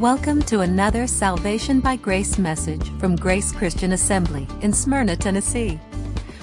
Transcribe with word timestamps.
Welcome 0.00 0.42
to 0.42 0.60
another 0.60 1.06
Salvation 1.06 1.80
by 1.80 1.96
Grace 1.96 2.36
message 2.36 2.90
from 2.98 3.16
Grace 3.16 3.50
Christian 3.50 3.92
Assembly 3.92 4.46
in 4.60 4.70
Smyrna, 4.70 5.16
Tennessee. 5.16 5.80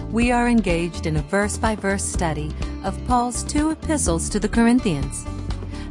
We 0.10 0.32
are 0.32 0.50
engaged 0.50 1.06
in 1.06 1.18
a 1.18 1.22
verse 1.22 1.56
by 1.56 1.76
verse 1.76 2.04
study 2.04 2.52
of 2.84 3.00
Paul's 3.06 3.44
two 3.44 3.70
epistles 3.70 4.28
to 4.30 4.40
the 4.40 4.50
Corinthians. 4.50 5.24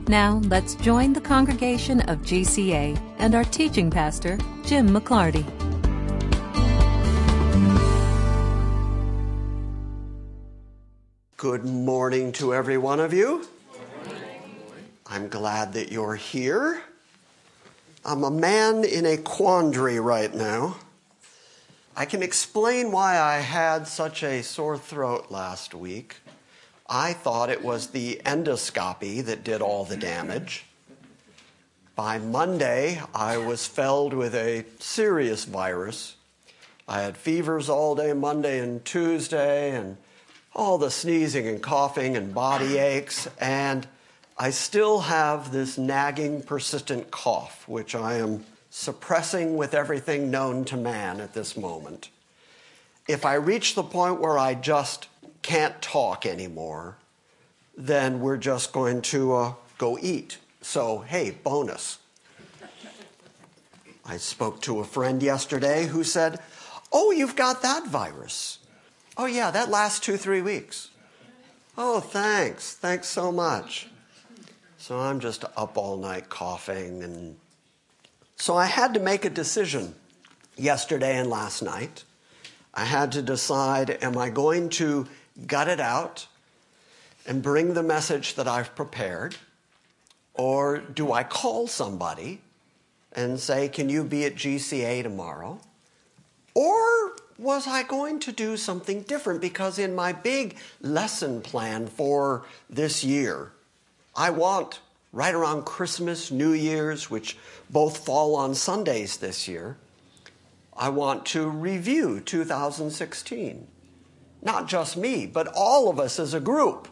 Now, 0.08 0.40
let's 0.46 0.74
join 0.74 1.12
the 1.12 1.20
congregation 1.20 2.00
of 2.10 2.22
GCA 2.22 3.00
and 3.18 3.32
our 3.32 3.44
teaching 3.44 3.92
pastor, 3.92 4.38
Jim 4.64 4.88
McClarty. 4.88 5.46
Good 11.36 11.64
morning 11.64 12.32
to 12.32 12.54
every 12.54 12.76
one 12.76 12.98
of 12.98 13.12
you. 13.12 13.46
I'm 15.06 15.28
glad 15.28 15.74
that 15.74 15.92
you're 15.92 16.16
here. 16.16 16.82
I'm 18.04 18.24
a 18.24 18.32
man 18.32 18.82
in 18.82 19.06
a 19.06 19.16
quandary 19.16 20.00
right 20.00 20.34
now. 20.34 20.78
I 21.96 22.04
can 22.04 22.20
explain 22.20 22.90
why 22.90 23.16
I 23.16 23.38
had 23.38 23.86
such 23.86 24.24
a 24.24 24.42
sore 24.42 24.76
throat 24.76 25.26
last 25.30 25.72
week. 25.72 26.16
I 26.88 27.12
thought 27.12 27.48
it 27.48 27.62
was 27.62 27.88
the 27.88 28.20
endoscopy 28.24 29.24
that 29.24 29.44
did 29.44 29.62
all 29.62 29.84
the 29.84 29.96
damage. 29.96 30.64
By 31.94 32.18
Monday, 32.18 33.00
I 33.14 33.36
was 33.36 33.68
felled 33.68 34.14
with 34.14 34.34
a 34.34 34.64
serious 34.80 35.44
virus. 35.44 36.16
I 36.88 37.02
had 37.02 37.16
fevers 37.16 37.68
all 37.68 37.94
day 37.94 38.14
Monday 38.14 38.58
and 38.58 38.84
Tuesday, 38.84 39.70
and 39.76 39.96
all 40.56 40.76
the 40.76 40.90
sneezing 40.90 41.46
and 41.46 41.62
coughing 41.62 42.16
and 42.16 42.34
body 42.34 42.78
aches, 42.78 43.28
and 43.38 43.86
I 44.42 44.50
still 44.50 45.02
have 45.02 45.52
this 45.52 45.78
nagging, 45.78 46.42
persistent 46.42 47.12
cough, 47.12 47.62
which 47.68 47.94
I 47.94 48.14
am 48.14 48.44
suppressing 48.70 49.56
with 49.56 49.72
everything 49.72 50.32
known 50.32 50.64
to 50.64 50.76
man 50.76 51.20
at 51.20 51.32
this 51.32 51.56
moment. 51.56 52.08
If 53.06 53.24
I 53.24 53.34
reach 53.34 53.76
the 53.76 53.84
point 53.84 54.20
where 54.20 54.36
I 54.36 54.54
just 54.54 55.06
can't 55.42 55.80
talk 55.80 56.26
anymore, 56.26 56.96
then 57.76 58.18
we're 58.18 58.36
just 58.36 58.72
going 58.72 59.02
to 59.02 59.32
uh, 59.32 59.54
go 59.78 59.96
eat. 60.02 60.38
So, 60.60 60.98
hey, 61.06 61.30
bonus. 61.30 62.00
I 64.04 64.16
spoke 64.16 64.60
to 64.62 64.80
a 64.80 64.84
friend 64.84 65.22
yesterday 65.22 65.86
who 65.86 66.02
said, 66.02 66.40
Oh, 66.92 67.12
you've 67.12 67.36
got 67.36 67.62
that 67.62 67.86
virus. 67.86 68.58
Oh, 69.16 69.26
yeah, 69.26 69.52
that 69.52 69.70
lasts 69.70 70.00
two, 70.00 70.16
three 70.16 70.42
weeks. 70.42 70.90
Oh, 71.78 72.00
thanks. 72.00 72.74
Thanks 72.74 73.06
so 73.06 73.30
much. 73.30 73.86
So 74.82 74.98
I'm 74.98 75.20
just 75.20 75.44
up 75.56 75.78
all 75.78 75.96
night 75.96 76.28
coughing. 76.28 77.04
And 77.04 77.36
so 78.34 78.56
I 78.56 78.66
had 78.66 78.94
to 78.94 79.00
make 79.00 79.24
a 79.24 79.30
decision 79.30 79.94
yesterday 80.56 81.18
and 81.18 81.30
last 81.30 81.62
night. 81.62 82.02
I 82.74 82.84
had 82.84 83.12
to 83.12 83.22
decide 83.22 84.02
am 84.02 84.18
I 84.18 84.28
going 84.28 84.70
to 84.70 85.06
gut 85.46 85.68
it 85.68 85.78
out 85.78 86.26
and 87.24 87.44
bring 87.44 87.74
the 87.74 87.82
message 87.84 88.34
that 88.34 88.48
I've 88.48 88.74
prepared? 88.74 89.36
Or 90.34 90.78
do 90.78 91.12
I 91.12 91.22
call 91.22 91.68
somebody 91.68 92.40
and 93.12 93.38
say, 93.38 93.68
Can 93.68 93.88
you 93.88 94.02
be 94.02 94.24
at 94.24 94.34
GCA 94.34 95.04
tomorrow? 95.04 95.60
Or 96.54 97.12
was 97.38 97.68
I 97.68 97.84
going 97.84 98.18
to 98.18 98.32
do 98.32 98.56
something 98.56 99.02
different? 99.02 99.40
Because 99.40 99.78
in 99.78 99.94
my 99.94 100.10
big 100.10 100.56
lesson 100.80 101.40
plan 101.40 101.86
for 101.86 102.42
this 102.68 103.04
year, 103.04 103.52
I 104.14 104.30
want 104.30 104.80
right 105.12 105.34
around 105.34 105.64
Christmas, 105.64 106.30
New 106.30 106.52
Year's, 106.52 107.10
which 107.10 107.36
both 107.70 108.04
fall 108.04 108.34
on 108.34 108.54
Sundays 108.54 109.18
this 109.18 109.46
year, 109.46 109.76
I 110.76 110.88
want 110.88 111.26
to 111.26 111.48
review 111.48 112.20
2016. 112.20 113.66
Not 114.42 114.68
just 114.68 114.96
me, 114.96 115.26
but 115.26 115.48
all 115.54 115.88
of 115.88 116.00
us 116.00 116.18
as 116.18 116.34
a 116.34 116.40
group. 116.40 116.88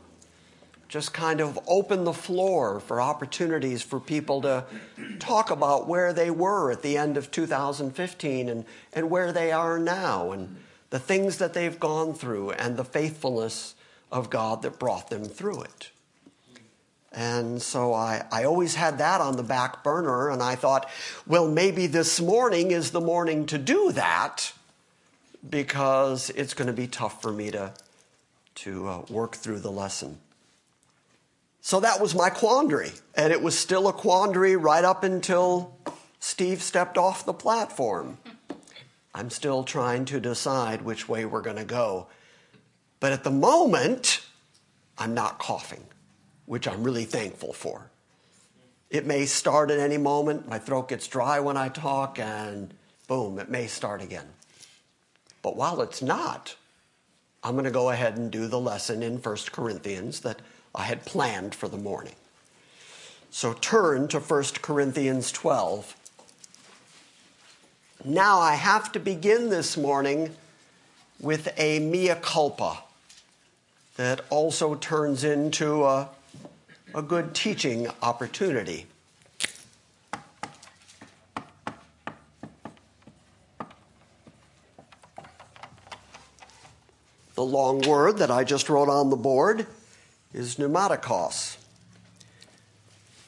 Just 0.88 1.14
kind 1.14 1.40
of 1.40 1.58
open 1.66 2.04
the 2.04 2.12
floor 2.12 2.80
for 2.80 3.00
opportunities 3.00 3.82
for 3.82 4.00
people 4.00 4.42
to 4.42 4.64
talk 5.18 5.50
about 5.50 5.88
where 5.88 6.12
they 6.12 6.30
were 6.30 6.70
at 6.70 6.82
the 6.82 6.96
end 6.96 7.16
of 7.16 7.30
2015 7.30 8.48
and, 8.48 8.64
and 8.92 9.10
where 9.10 9.32
they 9.32 9.52
are 9.52 9.78
now 9.78 10.32
and 10.32 10.56
the 10.90 10.98
things 10.98 11.38
that 11.38 11.54
they've 11.54 11.78
gone 11.78 12.12
through 12.12 12.50
and 12.50 12.76
the 12.76 12.84
faithfulness 12.84 13.76
of 14.10 14.30
God 14.30 14.62
that 14.62 14.78
brought 14.78 15.10
them 15.10 15.24
through 15.24 15.62
it. 15.62 15.90
And 17.12 17.60
so 17.60 17.92
I, 17.92 18.24
I 18.30 18.44
always 18.44 18.76
had 18.76 18.98
that 18.98 19.20
on 19.20 19.36
the 19.36 19.42
back 19.42 19.82
burner, 19.82 20.30
and 20.30 20.42
I 20.42 20.54
thought, 20.54 20.88
well, 21.26 21.48
maybe 21.48 21.86
this 21.86 22.20
morning 22.20 22.70
is 22.70 22.92
the 22.92 23.00
morning 23.00 23.46
to 23.46 23.58
do 23.58 23.90
that 23.92 24.52
because 25.48 26.30
it's 26.30 26.54
going 26.54 26.68
to 26.68 26.72
be 26.72 26.86
tough 26.86 27.20
for 27.20 27.32
me 27.32 27.50
to, 27.50 27.72
to 28.56 28.88
uh, 28.88 29.04
work 29.08 29.34
through 29.34 29.58
the 29.58 29.72
lesson. 29.72 30.18
So 31.62 31.80
that 31.80 32.00
was 32.00 32.14
my 32.14 32.30
quandary, 32.30 32.92
and 33.16 33.32
it 33.32 33.42
was 33.42 33.58
still 33.58 33.88
a 33.88 33.92
quandary 33.92 34.54
right 34.54 34.84
up 34.84 35.02
until 35.02 35.76
Steve 36.20 36.62
stepped 36.62 36.96
off 36.96 37.26
the 37.26 37.34
platform. 37.34 38.18
I'm 39.14 39.30
still 39.30 39.64
trying 39.64 40.04
to 40.06 40.20
decide 40.20 40.82
which 40.82 41.08
way 41.08 41.24
we're 41.24 41.42
going 41.42 41.56
to 41.56 41.64
go. 41.64 42.06
But 43.00 43.12
at 43.12 43.24
the 43.24 43.30
moment, 43.30 44.24
I'm 44.96 45.12
not 45.12 45.38
coughing 45.38 45.84
which 46.50 46.66
I'm 46.66 46.82
really 46.82 47.04
thankful 47.04 47.52
for. 47.52 47.92
It 48.90 49.06
may 49.06 49.24
start 49.26 49.70
at 49.70 49.78
any 49.78 49.98
moment. 49.98 50.48
My 50.48 50.58
throat 50.58 50.88
gets 50.88 51.06
dry 51.06 51.38
when 51.38 51.56
I 51.56 51.68
talk, 51.68 52.18
and 52.18 52.74
boom, 53.06 53.38
it 53.38 53.48
may 53.48 53.68
start 53.68 54.02
again. 54.02 54.26
But 55.42 55.54
while 55.54 55.80
it's 55.80 56.02
not, 56.02 56.56
I'm 57.44 57.52
going 57.52 57.66
to 57.66 57.70
go 57.70 57.90
ahead 57.90 58.16
and 58.16 58.32
do 58.32 58.48
the 58.48 58.58
lesson 58.58 59.00
in 59.00 59.18
1 59.18 59.36
Corinthians 59.52 60.18
that 60.22 60.42
I 60.74 60.82
had 60.82 61.04
planned 61.04 61.54
for 61.54 61.68
the 61.68 61.76
morning. 61.76 62.16
So 63.30 63.52
turn 63.52 64.08
to 64.08 64.18
1 64.18 64.44
Corinthians 64.60 65.30
12. 65.30 65.94
Now 68.04 68.40
I 68.40 68.56
have 68.56 68.90
to 68.90 68.98
begin 68.98 69.50
this 69.50 69.76
morning 69.76 70.34
with 71.20 71.54
a 71.56 71.78
mea 71.78 72.16
culpa 72.20 72.82
that 73.96 74.22
also 74.30 74.74
turns 74.74 75.22
into 75.22 75.84
a 75.84 76.08
a 76.94 77.02
good 77.02 77.34
teaching 77.34 77.88
opportunity. 78.02 78.86
The 87.34 87.44
long 87.44 87.80
word 87.80 88.18
that 88.18 88.30
I 88.30 88.44
just 88.44 88.68
wrote 88.68 88.88
on 88.88 89.08
the 89.08 89.16
board 89.16 89.66
is 90.34 90.56
pneumatikos. 90.56 91.56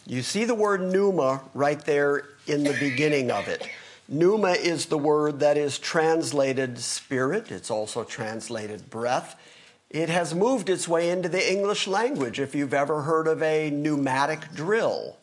You 0.07 0.23
see 0.23 0.45
the 0.45 0.55
word 0.55 0.83
pneuma 0.83 1.43
right 1.55 1.81
there 1.83 2.25
in 2.47 2.65
the 2.65 2.77
beginning 2.79 3.31
of 3.31 3.49
it. 3.49 3.67
Pneuma 4.09 4.51
is 4.51 4.87
the 4.87 4.99
word 4.99 5.41
that 5.41 5.57
is 5.57 5.79
translated 5.79 6.79
spirit, 6.79 7.51
it's 7.51 7.71
also 7.71 8.05
translated 8.05 8.91
breath. 8.91 9.37
It 9.93 10.09
has 10.09 10.35
moved 10.35 10.71
its 10.71 10.89
way 10.89 11.11
into 11.11 11.29
the 11.29 11.53
English 11.53 11.87
language. 11.87 12.41
If 12.41 12.55
you've 12.55 12.73
ever 12.73 13.03
heard 13.03 13.29
of 13.29 13.43
a 13.43 13.69
pneumatic 13.69 14.55
drill, 14.55 15.19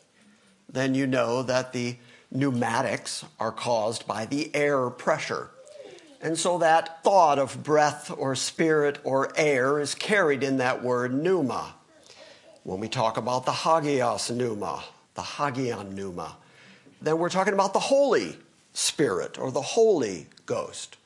then 0.72 0.94
you 0.94 1.08
know 1.08 1.42
that 1.42 1.72
the 1.72 1.96
pneumatics 2.30 3.24
are 3.40 3.50
caused 3.50 4.06
by 4.06 4.26
the 4.26 4.54
air 4.54 4.88
pressure. 4.88 5.50
And 6.22 6.38
so 6.38 6.58
that 6.58 7.02
thought 7.02 7.40
of 7.40 7.64
breath 7.64 8.12
or 8.16 8.36
spirit 8.36 9.00
or 9.02 9.32
air 9.36 9.80
is 9.80 9.96
carried 9.96 10.44
in 10.44 10.58
that 10.58 10.84
word 10.84 11.12
pneuma. 11.12 11.74
When 12.62 12.78
we 12.78 12.88
talk 12.88 13.16
about 13.16 13.46
the 13.46 13.52
hagios 13.52 14.30
pneuma, 14.30 14.84
the 15.14 15.22
hagion 15.22 15.96
pneuma, 15.96 16.36
then 17.02 17.18
we're 17.18 17.28
talking 17.28 17.54
about 17.54 17.72
the 17.72 17.80
Holy 17.80 18.36
Spirit 18.72 19.36
or 19.36 19.50
the 19.50 19.62
Holy 19.62 20.28
Ghost. 20.46 20.96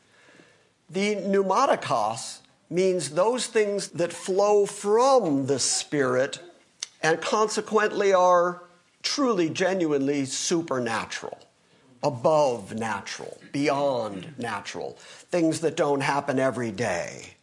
The 0.90 1.14
pneumatikos 1.14 2.40
means 2.70 3.11
those 3.11 3.46
things 3.46 3.88
that 3.88 4.12
flow 4.12 4.66
from 4.66 5.46
the 5.46 5.58
Spirit 5.58 6.40
and 7.02 7.20
consequently 7.20 8.12
are 8.12 8.62
truly, 9.02 9.50
genuinely 9.50 10.25
supernatural, 10.25 11.38
above 12.02 12.75
natural, 12.75 13.38
beyond 13.52 14.34
natural, 14.38 14.93
things 15.31 15.61
that 15.61 15.76
don't 15.76 16.00
happen 16.00 16.38
every 16.38 16.70
day. 16.70 17.34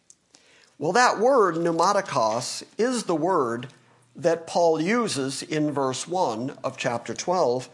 Well, 0.78 0.92
that 0.92 1.20
word, 1.20 1.54
pneumatikos, 1.54 2.64
is 2.76 3.04
the 3.04 3.14
word 3.14 3.68
that 4.16 4.46
Paul 4.46 4.80
uses 4.80 5.42
in 5.42 5.70
verse 5.70 6.08
1 6.08 6.58
of 6.64 6.76
chapter 6.76 7.14
12 7.14 7.68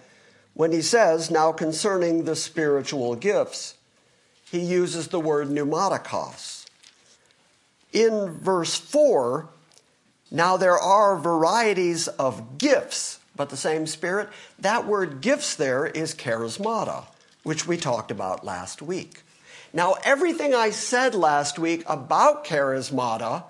when 0.53 0.73
he 0.73 0.83
says, 0.83 1.31
Now 1.31 1.53
concerning 1.53 2.25
the 2.25 2.37
spiritual 2.37 3.15
gifts, 3.15 3.75
he 4.51 4.61
uses 4.61 5.09
the 5.09 5.21
word 5.21 5.49
pneumatikos 5.49 6.58
in 7.93 8.31
verse 8.33 8.77
4, 8.79 9.49
now 10.31 10.57
there 10.57 10.79
are 10.79 11.17
varieties 11.17 12.09
of 12.09 12.59
gifts, 12.59 13.19
but 13.35 13.51
the 13.51 13.57
same 13.57 13.87
Spirit. 13.87 14.29
That 14.59 14.87
word 14.87 15.21
gifts 15.21 15.55
there 15.55 15.87
is 15.87 16.15
charismata, 16.15 17.05
which 17.45 17.67
we 17.67 17.77
talked 17.77 18.11
about 18.11 18.45
last 18.45 18.83
week. 18.83 19.23
Now, 19.73 19.97
everything 20.05 20.55
I 20.55 20.71
said 20.71 21.15
last 21.15 21.59
week 21.59 21.83
about 21.87 22.45
charismata 22.45 23.45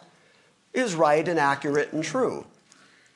is 0.73 0.94
right 0.94 1.26
and 1.26 1.38
accurate 1.38 1.93
and 1.93 2.02
true. 2.05 2.46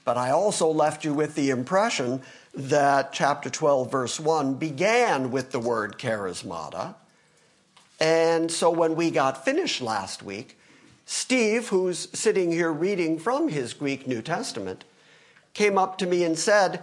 But 0.05 0.17
I 0.17 0.31
also 0.31 0.69
left 0.69 1.05
you 1.05 1.15
with 1.15 1.35
the 1.35 1.51
impression 1.51 2.23
that 2.55 3.13
chapter 3.13 3.51
12, 3.51 3.91
verse 3.91 4.21
1 4.21 4.55
began 4.55 5.31
with 5.31 5.53
the 5.53 5.61
word 5.61 5.99
charismata. 5.99 6.95
And 8.01 8.51
so 8.51 8.71
when 8.71 8.97
we 8.97 9.11
got 9.11 9.45
finished 9.45 9.81
last 9.81 10.23
week, 10.23 10.59
Steve, 11.13 11.69
who's 11.69 12.09
sitting 12.19 12.51
here 12.51 12.73
reading 12.73 13.19
from 13.19 13.49
his 13.49 13.75
Greek 13.75 14.07
New 14.07 14.23
Testament, 14.23 14.83
came 15.53 15.77
up 15.77 15.99
to 15.99 16.07
me 16.07 16.25
and 16.25 16.39
said, 16.39 16.83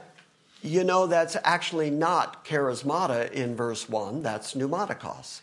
You 0.62 0.84
know, 0.84 1.08
that's 1.08 1.36
actually 1.44 1.90
not 1.90 2.46
charismata 2.46 3.32
in 3.32 3.56
verse 3.56 3.90
1, 3.90 4.22
that's 4.22 4.54
pneumatikos. 4.54 5.42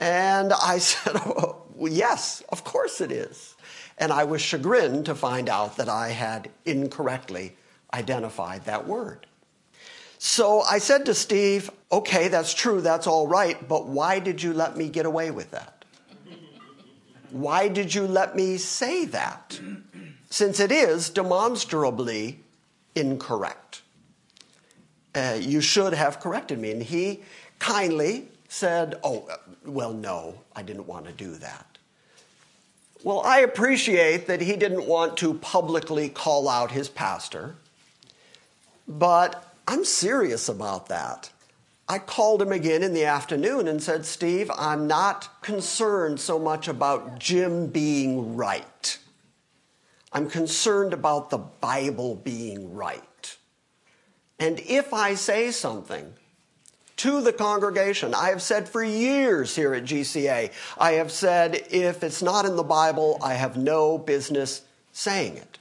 And 0.00 0.52
I 0.52 0.78
said, 0.78 1.12
oh, 1.14 1.62
Yes, 1.78 2.42
of 2.48 2.64
course 2.64 3.00
it 3.00 3.12
is. 3.12 3.54
And 3.98 4.12
I 4.12 4.24
was 4.24 4.42
chagrined 4.42 5.06
to 5.06 5.14
find 5.14 5.48
out 5.48 5.76
that 5.76 5.88
I 5.88 6.08
had 6.08 6.50
incorrectly 6.64 7.54
identified 7.94 8.64
that 8.64 8.88
word. 8.88 9.28
So 10.18 10.62
I 10.62 10.78
said 10.78 11.06
to 11.06 11.14
Steve, 11.14 11.70
Okay, 11.92 12.26
that's 12.26 12.52
true, 12.52 12.80
that's 12.80 13.06
all 13.06 13.28
right, 13.28 13.68
but 13.68 13.86
why 13.86 14.18
did 14.18 14.42
you 14.42 14.52
let 14.52 14.76
me 14.76 14.88
get 14.88 15.06
away 15.06 15.30
with 15.30 15.52
that? 15.52 15.73
Why 17.34 17.66
did 17.66 17.92
you 17.92 18.06
let 18.06 18.36
me 18.36 18.58
say 18.58 19.06
that? 19.06 19.58
Since 20.30 20.60
it 20.60 20.70
is 20.70 21.10
demonstrably 21.10 22.38
incorrect. 22.94 23.82
Uh, 25.16 25.38
you 25.40 25.60
should 25.60 25.94
have 25.94 26.20
corrected 26.20 26.60
me. 26.60 26.70
And 26.70 26.80
he 26.80 27.24
kindly 27.58 28.28
said, 28.48 28.94
Oh, 29.02 29.28
well, 29.66 29.92
no, 29.92 30.36
I 30.54 30.62
didn't 30.62 30.86
want 30.86 31.06
to 31.06 31.12
do 31.12 31.34
that. 31.34 31.66
Well, 33.02 33.20
I 33.24 33.40
appreciate 33.40 34.28
that 34.28 34.40
he 34.40 34.54
didn't 34.54 34.86
want 34.86 35.16
to 35.16 35.34
publicly 35.34 36.10
call 36.10 36.48
out 36.48 36.70
his 36.70 36.88
pastor, 36.88 37.56
but 38.86 39.52
I'm 39.66 39.84
serious 39.84 40.48
about 40.48 40.86
that. 40.86 41.32
I 41.88 41.98
called 41.98 42.40
him 42.40 42.52
again 42.52 42.82
in 42.82 42.94
the 42.94 43.04
afternoon 43.04 43.68
and 43.68 43.82
said, 43.82 44.06
Steve, 44.06 44.50
I'm 44.56 44.86
not 44.86 45.42
concerned 45.42 46.18
so 46.18 46.38
much 46.38 46.66
about 46.66 47.18
Jim 47.18 47.66
being 47.66 48.36
right. 48.36 48.98
I'm 50.12 50.30
concerned 50.30 50.92
about 50.92 51.30
the 51.30 51.38
Bible 51.38 52.14
being 52.14 52.72
right. 52.72 53.36
And 54.38 54.60
if 54.60 54.94
I 54.94 55.14
say 55.14 55.50
something 55.50 56.14
to 56.96 57.20
the 57.20 57.32
congregation. 57.32 58.14
I 58.14 58.28
have 58.30 58.42
said 58.42 58.68
for 58.68 58.82
years 58.82 59.54
here 59.54 59.74
at 59.74 59.84
GCA, 59.84 60.52
I 60.78 60.92
have 60.92 61.10
said 61.10 61.66
if 61.70 62.02
it's 62.02 62.22
not 62.22 62.44
in 62.44 62.56
the 62.56 62.62
Bible, 62.62 63.18
I 63.22 63.34
have 63.34 63.56
no 63.56 63.98
business 63.98 64.62
saying 64.92 65.36
it. 65.36 65.58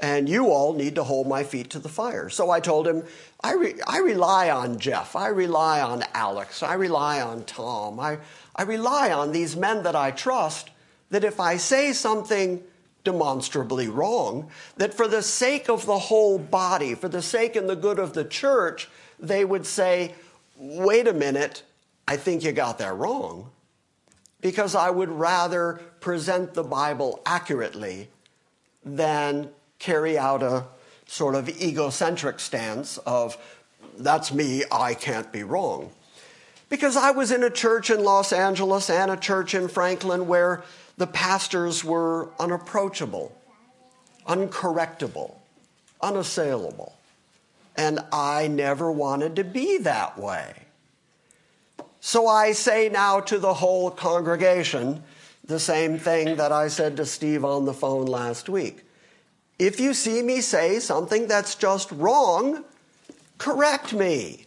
And 0.00 0.28
you 0.28 0.50
all 0.50 0.74
need 0.74 0.94
to 0.94 1.02
hold 1.02 1.26
my 1.26 1.42
feet 1.42 1.70
to 1.70 1.80
the 1.80 1.88
fire. 1.88 2.28
So 2.28 2.50
I 2.50 2.60
told 2.60 2.86
him, 2.86 3.02
I, 3.42 3.54
re- 3.54 3.80
I 3.86 3.98
rely 3.98 4.48
on 4.48 4.78
Jeff. 4.78 5.16
I 5.16 5.28
rely 5.28 5.80
on 5.80 6.04
Alex. 6.14 6.62
I 6.62 6.74
rely 6.74 7.20
on 7.20 7.44
Tom. 7.44 7.98
I, 7.98 8.18
I 8.54 8.62
rely 8.62 9.10
on 9.10 9.32
these 9.32 9.56
men 9.56 9.82
that 9.82 9.96
I 9.96 10.12
trust 10.12 10.70
that 11.10 11.24
if 11.24 11.40
I 11.40 11.56
say 11.56 11.92
something 11.92 12.62
demonstrably 13.02 13.88
wrong, 13.88 14.50
that 14.76 14.94
for 14.94 15.08
the 15.08 15.22
sake 15.22 15.68
of 15.68 15.86
the 15.86 15.98
whole 15.98 16.38
body, 16.38 16.94
for 16.94 17.08
the 17.08 17.22
sake 17.22 17.56
and 17.56 17.68
the 17.68 17.76
good 17.76 17.98
of 17.98 18.12
the 18.12 18.24
church, 18.24 18.88
they 19.18 19.44
would 19.44 19.66
say, 19.66 20.14
wait 20.56 21.08
a 21.08 21.12
minute, 21.12 21.62
I 22.06 22.16
think 22.16 22.44
you 22.44 22.52
got 22.52 22.78
that 22.78 22.94
wrong. 22.96 23.50
Because 24.40 24.74
I 24.74 24.90
would 24.90 25.08
rather 25.08 25.80
present 26.00 26.54
the 26.54 26.62
Bible 26.62 27.20
accurately 27.26 28.08
than 28.84 29.50
carry 29.78 30.18
out 30.18 30.42
a 30.42 30.64
sort 31.06 31.34
of 31.34 31.48
egocentric 31.48 32.40
stance 32.40 32.98
of, 32.98 33.36
that's 33.98 34.32
me, 34.32 34.64
I 34.70 34.94
can't 34.94 35.32
be 35.32 35.42
wrong. 35.42 35.90
Because 36.68 36.96
I 36.96 37.12
was 37.12 37.30
in 37.30 37.42
a 37.42 37.50
church 37.50 37.90
in 37.90 38.04
Los 38.04 38.32
Angeles 38.32 38.90
and 38.90 39.10
a 39.10 39.16
church 39.16 39.54
in 39.54 39.68
Franklin 39.68 40.26
where 40.26 40.62
the 40.98 41.06
pastors 41.06 41.82
were 41.82 42.28
unapproachable, 42.38 43.34
uncorrectable, 44.26 45.36
unassailable. 46.02 46.94
And 47.76 48.00
I 48.12 48.48
never 48.48 48.90
wanted 48.92 49.36
to 49.36 49.44
be 49.44 49.78
that 49.78 50.18
way. 50.18 50.52
So 52.00 52.26
I 52.26 52.52
say 52.52 52.88
now 52.88 53.20
to 53.20 53.38
the 53.38 53.54
whole 53.54 53.90
congregation 53.90 55.02
the 55.44 55.58
same 55.58 55.98
thing 55.98 56.36
that 56.36 56.52
I 56.52 56.68
said 56.68 56.96
to 56.98 57.06
Steve 57.06 57.44
on 57.44 57.64
the 57.64 57.72
phone 57.72 58.06
last 58.06 58.48
week. 58.48 58.84
If 59.58 59.80
you 59.80 59.94
see 59.94 60.22
me 60.22 60.40
say 60.40 60.78
something 60.78 61.26
that's 61.26 61.54
just 61.54 61.90
wrong, 61.92 62.64
correct 63.38 63.92
me. 63.92 64.46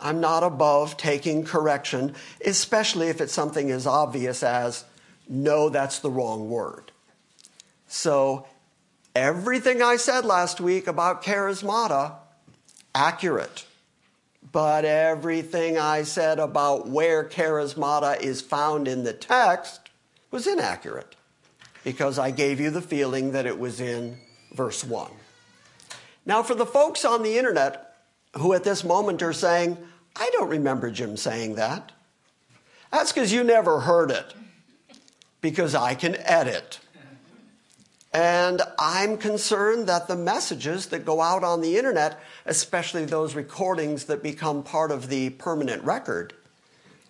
I'm 0.00 0.20
not 0.20 0.42
above 0.42 0.96
taking 0.96 1.44
correction, 1.44 2.14
especially 2.44 3.08
if 3.08 3.20
it's 3.20 3.32
something 3.32 3.70
as 3.70 3.86
obvious 3.86 4.42
as, 4.42 4.84
no, 5.28 5.68
that's 5.68 6.00
the 6.00 6.10
wrong 6.10 6.50
word. 6.50 6.90
So 7.86 8.46
Everything 9.14 9.80
I 9.80 9.94
said 9.94 10.24
last 10.24 10.60
week 10.60 10.88
about 10.88 11.22
charismata, 11.22 12.16
accurate. 12.96 13.64
But 14.50 14.84
everything 14.84 15.78
I 15.78 16.02
said 16.02 16.40
about 16.40 16.88
where 16.88 17.24
charismata 17.24 18.20
is 18.20 18.40
found 18.40 18.88
in 18.88 19.04
the 19.04 19.12
text 19.12 19.88
was 20.32 20.48
inaccurate 20.48 21.14
because 21.84 22.18
I 22.18 22.30
gave 22.30 22.60
you 22.60 22.70
the 22.70 22.82
feeling 22.82 23.32
that 23.32 23.46
it 23.46 23.58
was 23.58 23.80
in 23.80 24.16
verse 24.52 24.82
1. 24.82 25.10
Now, 26.26 26.42
for 26.42 26.54
the 26.54 26.66
folks 26.66 27.04
on 27.04 27.22
the 27.22 27.38
internet 27.38 27.94
who 28.38 28.54
at 28.54 28.64
this 28.64 28.82
moment 28.82 29.22
are 29.22 29.32
saying, 29.32 29.78
I 30.16 30.30
don't 30.32 30.48
remember 30.48 30.90
Jim 30.90 31.16
saying 31.16 31.56
that, 31.56 31.92
that's 32.90 33.12
because 33.12 33.32
you 33.32 33.44
never 33.44 33.80
heard 33.80 34.10
it, 34.10 34.34
because 35.40 35.74
I 35.74 35.94
can 35.94 36.16
edit. 36.16 36.80
And 38.12 38.62
I'm 38.78 39.18
concerned 39.18 39.88
that 39.88 40.06
the 40.06 40.16
messages 40.16 40.86
that 40.86 41.04
go 41.04 41.20
out 41.20 41.42
on 41.42 41.60
the 41.60 41.76
internet, 41.76 42.20
especially 42.46 43.04
those 43.04 43.34
recordings 43.34 44.04
that 44.04 44.22
become 44.22 44.62
part 44.62 44.92
of 44.92 45.08
the 45.08 45.30
permanent 45.30 45.82
record, 45.82 46.32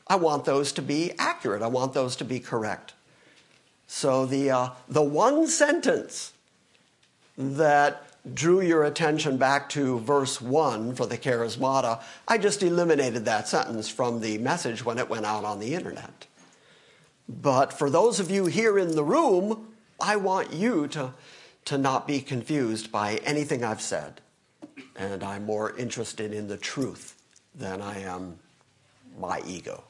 I 0.06 0.16
want 0.16 0.46
those 0.46 0.72
to 0.72 0.82
be 0.82 1.12
accurate. 1.18 1.62
I 1.62 1.66
want 1.66 1.92
those 1.92 2.16
to 2.16 2.24
be 2.24 2.40
correct. 2.40 2.94
So 3.86 4.26
the, 4.26 4.50
uh, 4.50 4.70
the 4.88 5.02
one 5.02 5.46
sentence 5.46 6.32
that 7.36 8.02
drew 8.32 8.60
your 8.60 8.84
attention 8.84 9.36
back 9.36 9.68
to 9.70 9.98
verse 10.00 10.40
1 10.40 10.94
for 10.94 11.06
the 11.06 11.18
charismata, 11.18 12.02
I 12.26 12.38
just 12.38 12.62
eliminated 12.62 13.24
that 13.24 13.48
sentence 13.48 13.88
from 13.88 14.20
the 14.20 14.38
message 14.38 14.84
when 14.84 14.98
it 14.98 15.10
went 15.10 15.26
out 15.26 15.44
on 15.44 15.60
the 15.60 15.74
internet. 15.74 16.26
But 17.28 17.72
for 17.72 17.90
those 17.90 18.20
of 18.20 18.30
you 18.30 18.46
here 18.46 18.78
in 18.78 18.94
the 18.94 19.04
room, 19.04 19.68
I 20.00 20.16
want 20.16 20.52
you 20.52 20.88
to, 20.88 21.12
to 21.66 21.78
not 21.78 22.06
be 22.06 22.20
confused 22.20 22.90
by 22.90 23.16
anything 23.24 23.64
I've 23.64 23.80
said. 23.80 24.20
And 24.96 25.22
I'm 25.22 25.44
more 25.44 25.76
interested 25.76 26.32
in 26.32 26.48
the 26.48 26.56
truth 26.56 27.20
than 27.54 27.80
I 27.80 28.00
am 28.00 28.38
my 29.18 29.40
ego. 29.46 29.84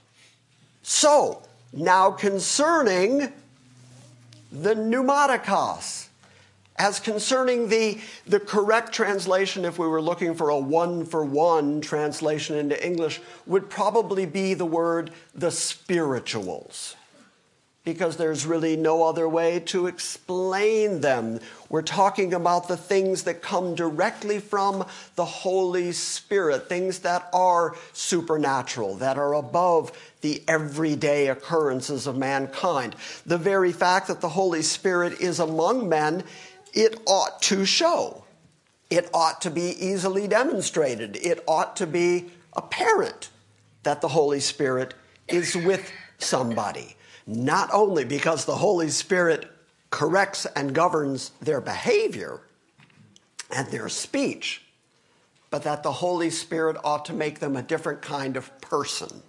So, 0.83 1.43
now 1.73 2.11
concerning 2.11 3.33
the 4.55 4.75
pneumatikos, 4.75 6.09
as 6.77 7.01
concerning 7.01 7.69
the, 7.69 7.99
the 8.27 8.41
correct 8.41 8.93
translation, 8.93 9.65
if 9.65 9.79
we 9.79 9.87
were 9.87 10.03
looking 10.03 10.35
for 10.35 10.49
a 10.49 10.59
one 10.59 11.05
for 11.05 11.25
one 11.25 11.81
translation 11.81 12.57
into 12.57 12.87
English, 12.87 13.21
would 13.47 13.69
probably 13.69 14.27
be 14.27 14.55
the 14.55 14.65
word 14.65 15.11
the 15.35 15.51
spirituals 15.51 16.97
because 17.85 18.17
there's 18.17 18.47
really 18.47 18.77
no 18.77 19.03
other 19.03 19.29
way 19.29 19.61
to 19.61 19.87
explain 19.87 21.03
them. 21.03 21.39
We're 21.69 21.83
talking 21.83 22.33
about 22.33 22.67
the 22.67 22.79
things 22.79 23.25
that 23.25 23.43
come 23.43 23.75
directly 23.75 24.39
from 24.39 24.87
the 25.17 25.25
Holy 25.25 25.93
Spirit, 25.93 26.69
things 26.69 27.01
that 27.01 27.29
are 27.35 27.77
supernatural, 27.93 28.97
that 28.97 29.19
are 29.19 29.35
above 29.35 29.93
the 30.23 30.43
everyday 30.49 31.29
occurrences 31.29 32.07
of 32.07 32.17
mankind. 32.17 32.97
The 33.27 33.39
very 33.39 33.73
fact 33.73 34.09
that 34.09 34.23
the 34.23 34.31
Holy 34.31 34.63
Spirit 34.63 35.21
is 35.21 35.39
among 35.39 35.89
men, 35.89 36.25
it 36.73 36.99
ought 37.07 37.43
to 37.43 37.67
show. 37.67 38.25
It 38.89 39.11
ought 39.13 39.43
to 39.43 39.51
be 39.51 39.75
easily 39.79 40.27
demonstrated. 40.27 41.17
It 41.17 41.45
ought 41.47 41.77
to 41.77 41.87
be 41.87 42.31
apparent 42.55 43.29
that 43.83 44.01
the 44.01 44.09
Holy 44.09 44.41
Spirit 44.41 44.95
is 45.29 45.55
with 45.55 45.91
somebody 46.19 46.97
not 47.27 47.71
only 47.73 48.05
because 48.05 48.45
the 48.45 48.57
Holy 48.57 48.91
Spirit 48.91 49.51
corrects 49.91 50.47
and 50.57 50.75
governs 50.75 51.31
their 51.41 51.61
behavior 51.61 52.41
and 53.55 53.69
their 53.69 53.89
speech, 53.89 54.63
but 55.51 55.63
that 55.63 55.83
the 55.83 55.93
Holy 55.93 56.31
Spirit 56.31 56.77
ought 56.83 57.05
to 57.05 57.13
make 57.13 57.39
them 57.39 57.57
a 57.57 57.63
different 57.63 58.03
kind 58.03 58.37
of 58.37 58.61
person. 58.61 59.23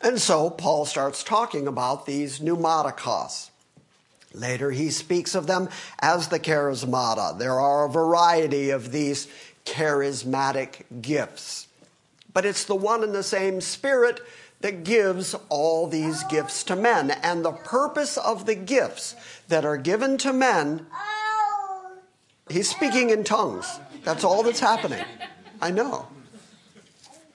And 0.00 0.20
so 0.20 0.50
Paul 0.50 0.84
starts 0.84 1.22
talking 1.22 1.66
about 1.66 2.06
these 2.06 2.40
pneumatikos. 2.40 3.50
Later, 4.34 4.70
he 4.70 4.90
speaks 4.90 5.34
of 5.34 5.46
them 5.46 5.68
as 6.00 6.28
the 6.28 6.38
charismata. 6.38 7.38
There 7.38 7.58
are 7.58 7.86
a 7.86 7.90
variety 7.90 8.70
of 8.70 8.92
these 8.92 9.28
charismatic 9.64 10.82
gifts, 11.00 11.68
but 12.32 12.44
it's 12.44 12.64
the 12.64 12.74
one 12.74 13.02
and 13.02 13.14
the 13.14 13.22
same 13.22 13.60
Spirit 13.60 14.20
that 14.60 14.84
gives 14.84 15.34
all 15.48 15.86
these 15.86 16.24
gifts 16.24 16.64
to 16.64 16.76
men. 16.76 17.10
And 17.10 17.44
the 17.44 17.52
purpose 17.52 18.16
of 18.16 18.46
the 18.46 18.54
gifts 18.54 19.14
that 19.48 19.64
are 19.64 19.76
given 19.76 20.18
to 20.18 20.32
men, 20.32 20.86
he's 22.48 22.70
speaking 22.70 23.10
in 23.10 23.24
tongues. 23.24 23.78
That's 24.04 24.24
all 24.24 24.42
that's 24.42 24.60
happening. 24.60 25.04
I 25.60 25.70
know. 25.70 26.08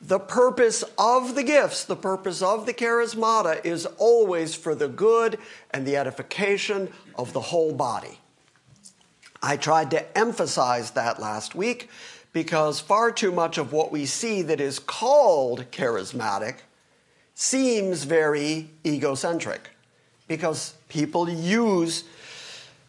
The 0.01 0.19
purpose 0.19 0.83
of 0.97 1.35
the 1.35 1.43
gifts, 1.43 1.85
the 1.85 1.95
purpose 1.95 2.41
of 2.41 2.65
the 2.65 2.73
charismata 2.73 3.63
is 3.63 3.85
always 3.85 4.55
for 4.55 4.73
the 4.73 4.87
good 4.87 5.37
and 5.69 5.85
the 5.85 5.95
edification 5.95 6.91
of 7.15 7.33
the 7.33 7.39
whole 7.39 7.71
body. 7.71 8.19
I 9.43 9.57
tried 9.57 9.91
to 9.91 10.17
emphasize 10.17 10.91
that 10.91 11.19
last 11.19 11.55
week 11.55 11.89
because 12.33 12.79
far 12.79 13.11
too 13.11 13.31
much 13.31 13.57
of 13.57 13.73
what 13.73 13.91
we 13.91 14.05
see 14.05 14.41
that 14.43 14.59
is 14.59 14.79
called 14.79 15.69
charismatic 15.71 16.57
seems 17.41 18.03
very 18.03 18.69
egocentric 18.85 19.71
because 20.27 20.75
people 20.89 21.27
use, 21.27 22.03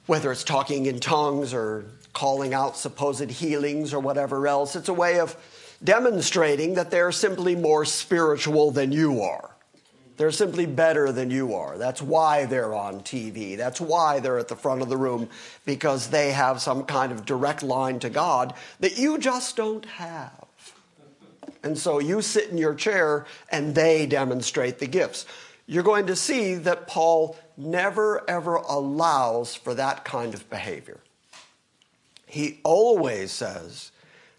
whether 0.07 0.31
it's 0.31 0.45
talking 0.45 0.85
in 0.85 1.01
tongues 1.01 1.55
or 1.55 1.87
calling 2.13 2.53
out 2.53 2.77
supposed 2.77 3.31
healings 3.31 3.95
or 3.95 3.99
whatever 3.99 4.47
else, 4.47 4.77
it's 4.77 4.91
a 4.91 4.93
way 4.93 5.21
of 5.21 5.35
demonstrating 5.83 6.75
that 6.75 6.91
they're 6.91 7.13
simply 7.13 7.57
more 7.57 7.87
spiritual 7.87 8.71
than 8.71 8.93
you 8.93 9.23
are. 9.23 9.51
They're 10.19 10.31
simply 10.31 10.67
better 10.67 11.11
than 11.11 11.31
you 11.31 11.55
are. 11.55 11.79
That's 11.79 12.03
why 12.03 12.45
they're 12.45 12.75
on 12.75 13.01
TV. 13.01 13.57
That's 13.57 13.81
why 13.81 14.21
they're 14.21 14.39
at 14.39 14.49
the 14.49 14.55
front 14.55 14.83
of 14.83 14.91
the 14.91 14.99
room, 14.99 15.31
because 15.65 16.11
they 16.11 16.31
have 16.31 16.61
some 16.61 16.85
kind 16.85 17.11
of 17.11 17.25
direct 17.25 17.63
line 17.63 17.99
to 18.01 18.11
God 18.11 18.53
that 18.81 18.99
you 18.99 19.17
just 19.17 19.57
don't 19.57 19.87
have. 19.87 20.42
And 21.63 21.79
so 21.79 21.99
you 21.99 22.23
sit 22.23 22.51
in 22.51 22.59
your 22.59 22.75
chair 22.75 23.27
and 23.51 23.75
they 23.75 24.07
demonstrate 24.07 24.79
the 24.79 24.87
gifts. 24.87 25.27
You're 25.67 25.85
going 25.85 26.07
to 26.07 26.17
see 26.17 26.55
that 26.55 26.89
Paul 26.89 27.37
never 27.57 28.29
ever 28.29 28.57
allows 28.57 29.55
for 29.55 29.75
that 29.75 30.05
kind 30.05 30.35
of 30.35 30.49
behavior. 30.51 31.01
He 32.27 32.61
always 32.65 33.31
says 33.31 33.93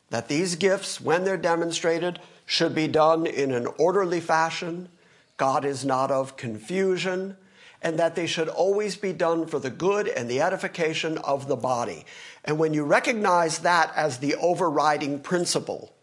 that 0.09 0.27
these 0.27 0.55
gifts, 0.55 0.99
when 0.99 1.23
they're 1.23 1.37
demonstrated, 1.37 2.19
should 2.45 2.75
be 2.75 2.87
done 2.87 3.25
in 3.25 3.51
an 3.51 3.67
orderly 3.77 4.19
fashion. 4.19 4.89
God 5.37 5.63
is 5.63 5.85
not 5.85 6.11
of 6.11 6.35
confusion, 6.35 7.37
and 7.81 7.97
that 7.99 8.15
they 8.15 8.27
should 8.27 8.49
always 8.49 8.95
be 8.95 9.13
done 9.13 9.45
for 9.45 9.59
the 9.59 9.69
good 9.69 10.07
and 10.07 10.29
the 10.29 10.41
edification 10.41 11.17
of 11.19 11.47
the 11.47 11.55
body. 11.55 12.05
And 12.43 12.59
when 12.59 12.73
you 12.73 12.83
recognize 12.83 13.59
that 13.59 13.91
as 13.95 14.17
the 14.17 14.35
overriding 14.35 15.19
principle, 15.19 15.93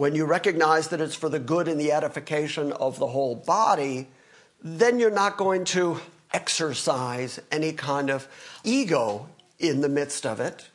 when 0.00 0.14
you 0.14 0.24
recognize 0.24 0.88
that 0.88 1.00
it's 1.02 1.14
for 1.14 1.28
the 1.28 1.38
good 1.38 1.68
and 1.68 1.78
the 1.78 1.92
edification 1.92 2.72
of 2.72 2.98
the 2.98 3.08
whole 3.08 3.34
body, 3.34 4.08
then 4.64 4.98
you're 4.98 5.10
not 5.10 5.36
going 5.36 5.62
to 5.62 6.00
exercise 6.32 7.38
any 7.52 7.70
kind 7.70 8.08
of 8.08 8.26
ego 8.64 9.28
in 9.58 9.82
the 9.82 9.90
midst 9.90 10.24
of 10.24 10.40
it. 10.40 10.70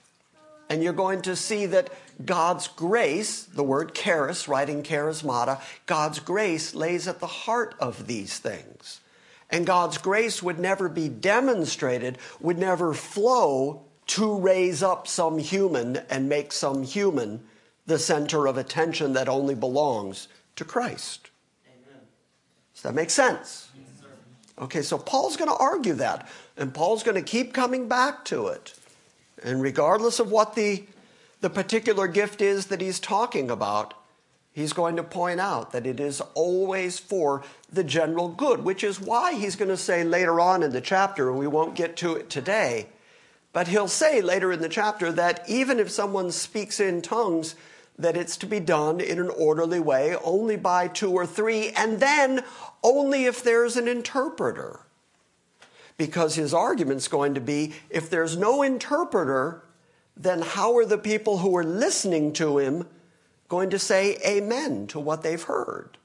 And 0.70 0.84
you're 0.84 0.94
going 0.94 1.24
to 1.24 1.36
see 1.36 1.66
that 1.66 1.90
God's 2.24 2.68
grace, 2.68 3.42
the 3.42 3.64
word 3.64 3.96
charis, 3.96 4.48
writing 4.48 4.84
charismata, 4.84 5.60
God's 5.88 6.20
grace 6.20 6.76
lays 6.76 7.08
at 7.08 7.20
the 7.20 7.26
heart 7.26 7.74
of 7.80 8.06
these 8.06 8.38
things. 8.38 9.02
And 9.50 9.66
God's 9.66 9.98
grace 9.98 10.44
would 10.44 10.60
never 10.60 10.88
be 10.88 11.10
demonstrated, 11.10 12.20
would 12.40 12.60
never 12.60 12.94
flow 12.94 13.86
to 14.06 14.38
raise 14.38 14.84
up 14.84 15.08
some 15.08 15.40
human 15.40 15.98
and 16.12 16.30
make 16.30 16.52
some 16.52 16.84
human 16.84 17.42
the 17.86 18.00
center 18.00 18.48
of 18.48 18.58
attention 18.58 19.14
that 19.14 19.30
only 19.30 19.56
belongs 19.56 20.28
to 20.56 20.66
Christ. 20.66 21.30
Amen. 21.68 22.02
Does 22.74 22.84
that 22.84 22.96
make 22.96 23.10
sense? 23.10 23.70
Yes, 23.76 24.10
okay, 24.60 24.82
so 24.82 24.98
Paul's 24.98 25.38
going 25.38 25.50
to 25.50 25.58
argue 25.58 25.94
that, 25.96 26.28
and 26.58 26.74
Paul's 26.74 27.04
going 27.04 27.16
to 27.16 27.22
keep 27.22 27.54
coming 27.54 27.88
back 27.88 28.26
to 28.26 28.48
it. 28.48 28.74
And 29.44 29.62
regardless 29.62 30.20
of 30.20 30.32
what 30.32 30.56
the, 30.56 30.84
the 31.42 31.50
particular 31.50 32.08
gift 32.08 32.42
is 32.42 32.68
that 32.68 32.82
he's 32.82 33.00
talking 33.00 33.52
about, 33.52 33.94
he's 34.54 34.74
going 34.74 34.96
to 34.96 35.04
point 35.04 35.40
out 35.40 35.72
that 35.74 35.86
it 35.86 36.00
is 36.00 36.22
always 36.34 36.98
for 36.98 37.44
the 37.72 37.84
general 37.84 38.30
good, 38.30 38.64
which 38.64 38.84
is 38.84 39.00
why 39.00 39.34
he's 39.34 39.56
going 39.56 39.70
to 39.70 39.78
say 39.78 40.04
later 40.04 40.40
on 40.40 40.64
in 40.64 40.72
the 40.72 40.82
chapter, 40.82 41.30
and 41.30 41.38
we 41.38 41.48
won't 41.48 41.76
get 41.76 41.98
to 41.98 42.16
it 42.16 42.30
today, 42.30 42.88
but 43.54 43.68
he'll 43.68 43.88
say 43.88 44.22
later 44.22 44.52
in 44.52 44.62
the 44.62 44.70
chapter 44.70 45.12
that 45.12 45.44
even 45.48 45.80
if 45.80 45.92
someone 45.92 46.32
speaks 46.32 46.80
in 46.80 47.02
tongues, 47.02 47.56
that 47.98 48.18
it's 48.18 48.38
to 48.38 48.46
be 48.46 48.60
done 48.60 49.00
in 49.00 49.20
an 49.20 49.30
orderly 49.30 49.80
way, 49.80 50.16
only 50.24 50.58
by 50.58 50.88
two 50.88 51.12
or 51.12 51.26
three, 51.26 51.70
and 51.72 52.00
then 52.00 52.44
only 52.84 53.26
if 53.26 53.44
there's 53.44 53.78
an 53.78 53.88
interpreter. 53.88 54.82
Because 55.98 56.36
his 56.36 56.54
argument's 56.54 57.08
going 57.08 57.36
to 57.36 57.42
be 57.42 57.74
if 57.90 58.10
there's 58.10 58.36
no 58.36 58.62
interpreter, 58.62 59.64
then 60.18 60.42
how 60.42 60.76
are 60.76 60.86
the 60.86 60.98
people 60.98 61.38
who 61.40 61.56
are 61.56 61.64
listening 61.64 62.34
to 62.34 62.58
him 62.58 62.88
going 63.48 63.70
to 63.70 63.80
say 63.80 64.18
amen 64.26 64.88
to 64.88 65.00
what 65.00 65.24
they've 65.24 65.44
heard? 65.44 65.98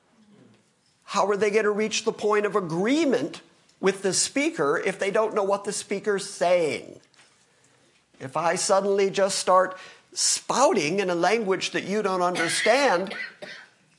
How 1.05 1.27
are 1.27 1.37
they 1.37 1.51
going 1.51 1.65
to 1.65 1.73
reach 1.73 2.05
the 2.05 2.13
point 2.13 2.47
of 2.47 2.55
agreement 2.55 3.43
with 3.81 4.03
the 4.03 4.13
speaker 4.13 4.81
if 4.85 4.99
they 4.99 5.11
don't 5.11 5.35
know 5.35 5.43
what 5.43 5.65
the 5.65 5.73
speaker's 5.73 6.29
saying? 6.31 7.01
If 8.21 8.37
I 8.37 8.55
suddenly 8.55 9.11
just 9.11 9.39
start 9.39 9.77
spouting 10.13 11.01
in 11.01 11.11
a 11.11 11.15
language 11.15 11.71
that 11.71 11.85
you 11.85 12.03
don't 12.03 12.23
understand, 12.23 13.15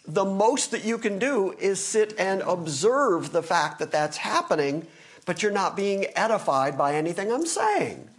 the 0.05 0.25
most 0.25 0.71
that 0.71 0.83
you 0.83 0.97
can 0.97 1.19
do 1.19 1.55
is 1.59 1.83
sit 1.83 2.13
and 2.19 2.41
observe 2.41 3.31
the 3.31 3.43
fact 3.43 3.79
that 3.79 3.91
that's 3.91 4.17
happening, 4.17 4.85
but 5.25 5.41
you're 5.41 5.51
not 5.51 5.75
being 5.75 6.05
edified 6.15 6.77
by 6.77 6.95
anything 6.95 7.31
I'm 7.31 7.45
saying. 7.45 8.09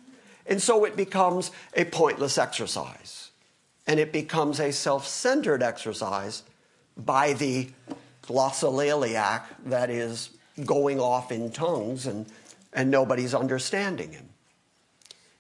And 0.47 0.61
so 0.61 0.85
it 0.85 0.97
becomes 0.97 1.51
a 1.75 1.85
pointless 1.85 2.39
exercise. 2.39 3.31
And 3.87 3.99
it 3.99 4.13
becomes 4.13 4.61
a 4.61 4.73
self 4.73 5.07
centered 5.07 5.63
exercise 5.63 6.45
by 6.97 7.33
the 7.33 7.69
glossolaliac 8.23 9.43
that 9.67 9.91
is 9.91 10.31
going 10.65 11.01
off 11.01 11.33
in 11.33 11.51
tongues 11.51 12.07
and, 12.07 12.27
and 12.73 12.91
nobody's 12.91 13.35
understanding 13.35 14.13
him. 14.13 14.29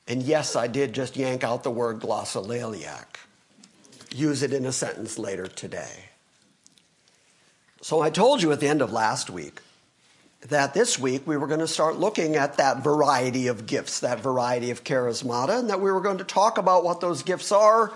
And 0.09 0.23
yes, 0.23 0.57
I 0.57 0.67
did 0.67 0.93
just 0.93 1.17
yank 1.17 1.45
out 1.45 1.63
the 1.63 1.71
word 1.71 2.01
glossolaliac. 2.01 3.07
Use 4.15 4.43
it 4.43 4.53
in 4.53 4.67
a 4.67 4.73
sentence 4.73 5.19
later 5.19 5.47
today. 5.47 6.07
So 7.81 8.01
I 8.01 8.11
told 8.11 8.43
you 8.43 8.53
at 8.53 8.61
the 8.61 8.69
end 8.69 8.83
of 8.83 8.93
last 8.93 9.31
week 9.31 9.61
that 10.49 10.75
this 10.75 10.99
week 10.99 11.27
we 11.27 11.37
were 11.37 11.47
going 11.47 11.61
to 11.61 11.69
start 11.69 11.97
looking 11.97 12.37
at 12.37 12.57
that 12.57 12.83
variety 12.83 13.47
of 13.47 13.67
gifts, 13.67 14.01
that 14.01 14.21
variety 14.21 14.71
of 14.71 14.85
charismata, 14.85 15.59
and 15.59 15.71
that 15.71 15.81
we 15.81 15.91
were 15.91 16.01
going 16.01 16.19
to 16.19 16.25
talk 16.25 16.59
about 16.59 16.85
what 16.85 17.01
those 17.01 17.23
gifts 17.23 17.53
are 17.53 17.93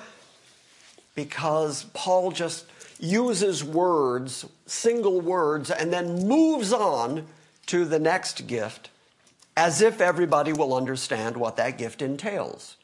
because 1.17 1.85
Paul 1.93 2.31
just 2.31 2.67
uses 3.01 3.65
words, 3.65 4.47
single 4.67 5.21
words, 5.21 5.71
and 5.71 5.93
then 5.93 6.29
moves 6.29 6.73
on 6.73 7.27
to 7.67 7.85
the 7.85 7.99
next 7.99 8.47
gift 8.47 8.91
as 9.57 9.81
if 9.81 10.01
everybody 10.01 10.53
will 10.53 10.75
understand 10.75 11.37
what 11.37 11.57
that 11.57 11.79
gift 11.79 12.03
entails. 12.03 12.77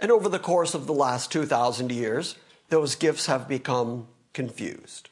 And 0.00 0.10
over 0.10 0.28
the 0.28 0.38
course 0.38 0.74
of 0.74 0.86
the 0.86 0.94
last 0.94 1.30
2,000 1.30 1.92
years, 1.92 2.36
those 2.70 2.94
gifts 2.94 3.26
have 3.26 3.46
become 3.46 4.08
confused. 4.32 5.10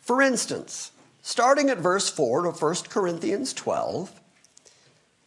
For 0.00 0.22
instance, 0.22 0.92
starting 1.20 1.68
at 1.68 1.78
verse 1.78 2.08
4 2.08 2.46
of 2.46 2.62
1 2.62 2.74
Corinthians 2.88 3.52
12, 3.52 4.10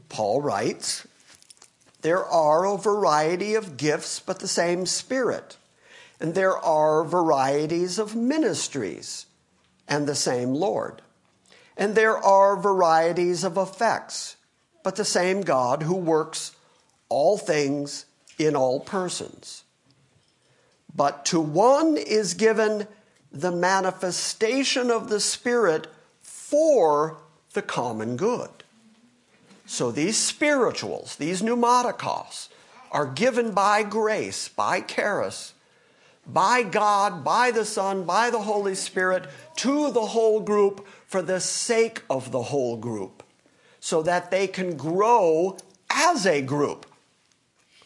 Paul 0.10 0.42
writes, 0.42 1.08
There 2.02 2.26
are 2.26 2.66
a 2.66 2.78
variety 2.78 3.54
of 3.54 3.78
gifts, 3.78 4.20
but 4.20 4.40
the 4.40 4.48
same 4.48 4.88
Spirit. 4.88 5.58
And 6.20 6.34
there 6.34 6.58
are 6.58 7.04
varieties 7.04 8.00
of 8.00 8.16
ministries, 8.16 9.28
and 9.88 10.08
the 10.08 10.16
same 10.16 10.54
Lord. 10.54 11.02
And 11.78 11.96
there 11.96 12.18
are 12.18 12.56
varieties 12.56 13.44
of 13.44 13.58
effects, 13.58 14.36
but 14.84 14.96
the 14.96 15.06
same 15.06 15.42
God 15.42 15.84
who 15.84 15.96
works 15.96 16.56
all 17.10 17.38
things 17.38 18.06
in 18.38 18.56
all 18.56 18.80
persons. 18.80 19.64
But 20.96 21.26
to 21.26 21.40
one 21.40 21.98
is 21.98 22.34
given 22.34 22.88
the 23.32 23.52
manifestation 23.52 24.92
of 24.92 25.10
the 25.10 25.20
Spirit 25.20 25.88
for 26.22 27.18
the 27.54 27.62
common 27.62 28.16
good. 28.16 28.50
So 29.66 29.92
these 29.92 30.18
spirituals, 30.18 31.16
these 31.16 31.42
pneumatikos, 31.42 32.50
are 32.92 33.08
given 33.08 33.52
by 33.52 33.82
grace, 33.82 34.50
by 34.50 34.82
charis, 34.82 35.54
by 36.28 36.64
God, 36.64 37.24
by 37.24 37.52
the 37.52 37.66
Son, 37.66 38.04
by 38.04 38.30
the 38.30 38.42
Holy 38.42 38.76
Spirit, 38.76 39.26
to 39.58 39.92
the 39.92 40.06
whole 40.08 40.40
group 40.40 40.86
for 41.14 41.22
the 41.22 41.40
sake 41.40 42.02
of 42.10 42.32
the 42.32 42.42
whole 42.42 42.76
group, 42.76 43.22
so 43.80 44.02
that 44.02 44.32
they 44.32 44.48
can 44.48 44.76
grow 44.76 45.56
as 45.88 46.26
a 46.26 46.42
group. 46.42 46.88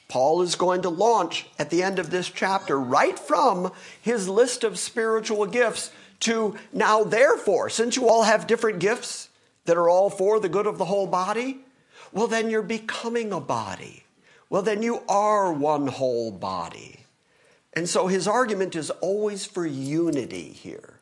Paul 0.08 0.42
is 0.44 0.56
going 0.56 0.84
to 0.84 0.90
launch 0.90 1.46
at 1.60 1.70
the 1.70 1.84
end 1.84 2.00
of 2.00 2.10
this 2.10 2.30
chapter 2.30 2.80
right 2.80 3.20
from 3.20 3.74
his 4.02 4.30
list 4.30 4.64
of 4.64 4.80
spiritual 4.80 5.46
gifts 5.46 5.92
to 6.22 6.56
now, 6.72 7.04
therefore, 7.04 7.70
since 7.70 7.98
you 7.98 8.08
all 8.08 8.24
have 8.24 8.48
different 8.48 8.80
gifts 8.80 9.28
that 9.66 9.76
are 9.76 9.90
all 9.90 10.10
for 10.10 10.40
the 10.40 10.48
good 10.48 10.66
of 10.66 10.78
the 10.78 10.86
whole 10.86 11.06
body, 11.06 11.58
well, 12.14 12.28
then 12.28 12.50
you're 12.50 12.62
becoming 12.62 13.34
a 13.34 13.42
body. 13.42 14.06
Well, 14.50 14.62
then 14.62 14.82
you 14.82 15.02
are 15.10 15.52
one 15.52 15.88
whole 15.88 16.32
body. 16.32 17.02
And 17.74 17.90
so 17.90 18.08
his 18.08 18.26
argument 18.26 18.74
is 18.74 18.90
always 18.90 19.46
for 19.46 19.66
unity 19.66 20.54
here, 20.54 21.02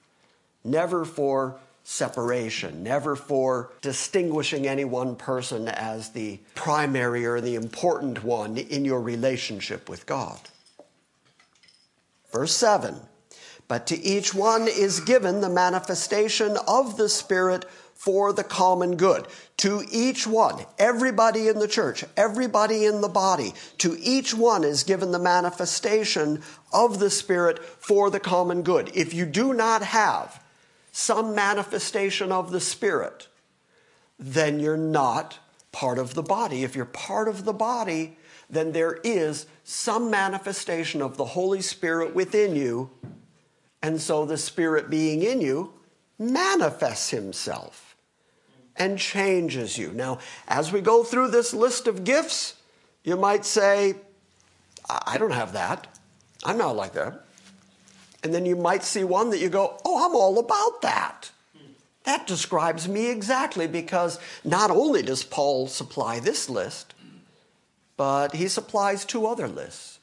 never 0.63 1.05
for 1.05 1.60
separation, 1.86 2.82
never 2.82 3.15
for 3.15 3.72
distinguishing 3.82 4.68
any 4.68 4.84
one 4.84 5.15
person 5.15 5.68
as 5.68 6.10
the 6.10 6.39
primary 6.56 7.25
or 7.25 7.39
the 7.39 7.54
important 7.54 8.24
one 8.24 8.58
in 8.58 8.84
your 8.84 9.00
relationship 9.00 9.88
with 9.88 10.06
God. 10.08 10.39
Verse 12.34 12.56
7 12.56 13.00
But 13.68 13.86
to 13.88 14.01
each 14.04 14.34
one 14.34 14.68
is 14.68 15.00
given 15.00 15.42
the 15.42 15.50
manifestation 15.50 16.58
of 16.68 16.98
the 16.98 17.08
Spirit 17.08 17.65
for 17.94 18.34
the 18.34 18.44
common 18.44 18.98
good. 18.98 19.27
To 19.58 19.84
each 19.92 20.25
one, 20.25 20.65
everybody 20.80 21.48
in 21.48 21.60
the 21.60 21.68
church, 21.68 22.04
everybody 22.18 22.86
in 22.86 23.01
the 23.01 23.08
body, 23.08 23.54
to 23.77 23.96
each 24.01 24.34
one 24.34 24.63
is 24.63 24.84
given 24.84 25.12
the 25.12 25.20
manifestation 25.20 26.42
of 26.74 26.98
the 26.98 27.12
Spirit 27.12 27.63
for 27.63 28.10
the 28.10 28.20
common 28.20 28.63
good. 28.63 28.92
If 28.96 29.13
you 29.13 29.27
do 29.27 29.54
not 29.54 29.84
have 29.84 30.44
some 30.98 31.36
manifestation 31.36 32.32
of 32.32 32.52
the 32.52 32.60
Spirit, 32.62 33.28
then 34.18 34.62
you're 34.62 34.78
not 34.78 35.40
part 35.74 36.00
of 36.00 36.14
the 36.14 36.24
body. 36.24 36.64
If 36.64 36.74
you're 36.74 36.86
part 36.86 37.28
of 37.28 37.44
the 37.44 37.52
body, 37.52 38.18
then 38.50 38.72
there 38.72 39.02
is 39.04 39.46
some 39.66 40.10
manifestation 40.10 41.02
of 41.02 41.18
the 41.18 41.25
Holy 41.25 41.60
Spirit 41.60 42.16
within 42.16 42.56
you. 42.56 42.90
And 43.82 44.00
so 44.00 44.25
the 44.25 44.38
Spirit 44.38 44.90
being 44.90 45.22
in 45.22 45.42
you 45.42 45.74
manifests 46.18 47.10
Himself 47.10 47.98
and 48.78 48.98
changes 48.98 49.78
you. 49.78 49.92
Now, 49.92 50.20
as 50.48 50.72
we 50.72 50.80
go 50.80 51.04
through 51.04 51.28
this 51.28 51.54
list 51.54 51.88
of 51.88 52.06
gifts, 52.06 52.56
you 53.04 53.18
might 53.18 53.44
say, 53.44 53.96
I 54.88 55.18
don't 55.18 55.32
have 55.32 55.52
that. 55.52 55.88
I'm 56.46 56.58
not 56.58 56.78
like 56.78 56.94
that. 56.94 57.25
And 58.25 58.34
then 58.34 58.48
you 58.48 58.55
might 58.55 58.82
see 58.82 59.03
one 59.03 59.29
that 59.29 59.38
you 59.38 59.50
go, 59.50 59.77
oh, 59.86 60.03
I'm 60.03 60.15
all 60.15 60.39
about 60.39 60.82
that. 60.82 61.29
That 62.05 62.25
describes 62.25 62.88
me 62.88 63.12
exactly 63.12 63.67
because 63.67 64.17
not 64.44 64.72
only 64.72 65.03
does 65.03 65.24
Paul 65.24 65.67
supply 65.67 66.20
this 66.20 66.50
list, 66.50 66.96
but 67.98 68.34
he 68.34 68.48
supplies 68.48 69.05
two 69.05 69.27
other 69.27 69.48
lists. 69.48 70.00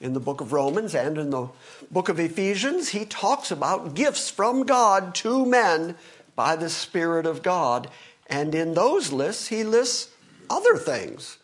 In 0.00 0.12
the 0.12 0.20
book 0.20 0.40
of 0.40 0.52
Romans 0.52 0.94
and 0.94 1.18
in 1.18 1.30
the 1.30 1.48
book 1.90 2.08
of 2.08 2.20
Ephesians, 2.20 2.90
he 2.90 3.04
talks 3.04 3.50
about 3.50 3.96
gifts 3.96 4.30
from 4.30 4.62
God 4.62 5.12
to 5.16 5.44
men 5.44 5.96
by 6.36 6.54
the 6.54 6.70
Spirit 6.70 7.26
of 7.26 7.42
God. 7.42 7.90
And 8.28 8.54
in 8.54 8.74
those 8.74 9.10
lists, 9.10 9.48
he 9.48 9.64
lists 9.64 10.10
other 10.48 10.76
things 10.76 11.38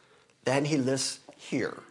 than 0.44 0.66
he 0.66 0.76
lists 0.76 1.18
here. 1.36 1.82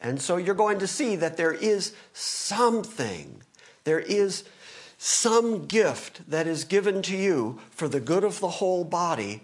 And 0.00 0.20
so 0.20 0.36
you're 0.36 0.54
going 0.54 0.78
to 0.78 0.86
see 0.86 1.16
that 1.16 1.36
there 1.36 1.52
is 1.52 1.94
something, 2.12 3.42
there 3.84 4.00
is 4.00 4.44
some 4.96 5.66
gift 5.66 6.28
that 6.30 6.46
is 6.46 6.64
given 6.64 7.02
to 7.02 7.16
you 7.16 7.60
for 7.70 7.88
the 7.88 8.00
good 8.00 8.24
of 8.24 8.40
the 8.40 8.48
whole 8.48 8.84
body 8.84 9.42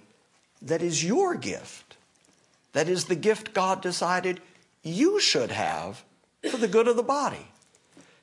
that 0.63 0.83
is 0.83 1.05
your 1.05 1.35
gift. 1.35 1.97
That 2.73 2.89
is 2.89 3.07
the 3.07 3.15
gift 3.15 3.55
God 3.55 3.81
decided 3.81 4.41
you 4.83 5.21
should 5.21 5.51
have 5.51 6.05
for 6.51 6.57
the 6.57 6.69
good 6.69 6.89
of 6.89 6.97
the 6.97 7.03
body. 7.03 7.49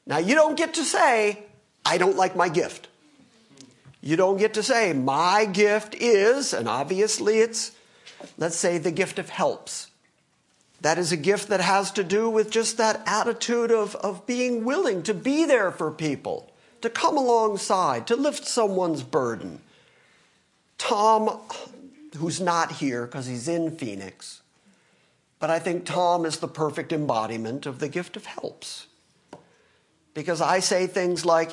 Now, 0.06 0.18
you 0.18 0.36
don't 0.36 0.56
get 0.56 0.76
to 0.76 0.84
say, 0.84 1.44
I 1.86 1.98
don't 1.98 2.18
like 2.18 2.36
my 2.36 2.50
gift. 2.50 2.88
You 4.02 4.16
don't 4.16 4.38
get 4.38 4.54
to 4.56 4.64
say, 4.64 4.94
my 4.94 5.46
gift 5.46 5.96
is, 5.96 6.54
and 6.54 6.68
obviously 6.68 7.40
it's, 7.40 7.72
let's 8.38 8.56
say, 8.56 8.78
the 8.78 8.92
gift 8.92 9.18
of 9.18 9.30
helps. 9.30 9.88
That 10.84 10.98
is 10.98 11.14
a 11.14 11.18
gift 11.18 11.48
that 11.48 11.62
has 11.62 11.92
to 11.92 12.04
do 12.04 12.30
with 12.30 12.52
just 12.52 12.76
that 12.76 13.02
attitude 13.06 13.72
of, 13.72 13.96
of 13.96 14.28
being 14.28 14.66
willing 14.66 15.02
to 15.04 15.14
be 15.14 15.46
there 15.46 15.72
for 15.72 15.90
people, 15.92 16.52
to 16.82 16.90
come 16.90 17.16
alongside, 17.16 18.06
to 18.08 18.18
lift 18.18 18.46
someone's 18.46 19.02
burden. 19.02 19.62
Tom, 20.78 21.40
who's 22.18 22.42
not 22.42 22.74
here 22.74 23.06
because 23.06 23.28
he's 23.28 23.48
in 23.48 23.78
Phoenix, 23.78 24.42
but 25.40 25.50
I 25.50 25.58
think 25.58 25.86
Tom 25.86 26.26
is 26.26 26.40
the 26.40 26.50
perfect 26.50 26.92
embodiment 26.92 27.66
of 27.66 27.80
the 27.80 27.88
gift 27.88 28.18
of 28.18 28.26
helps. 28.26 28.88
Because 30.14 30.42
I 30.42 30.60
say 30.60 30.86
things 30.86 31.26
like, 31.26 31.52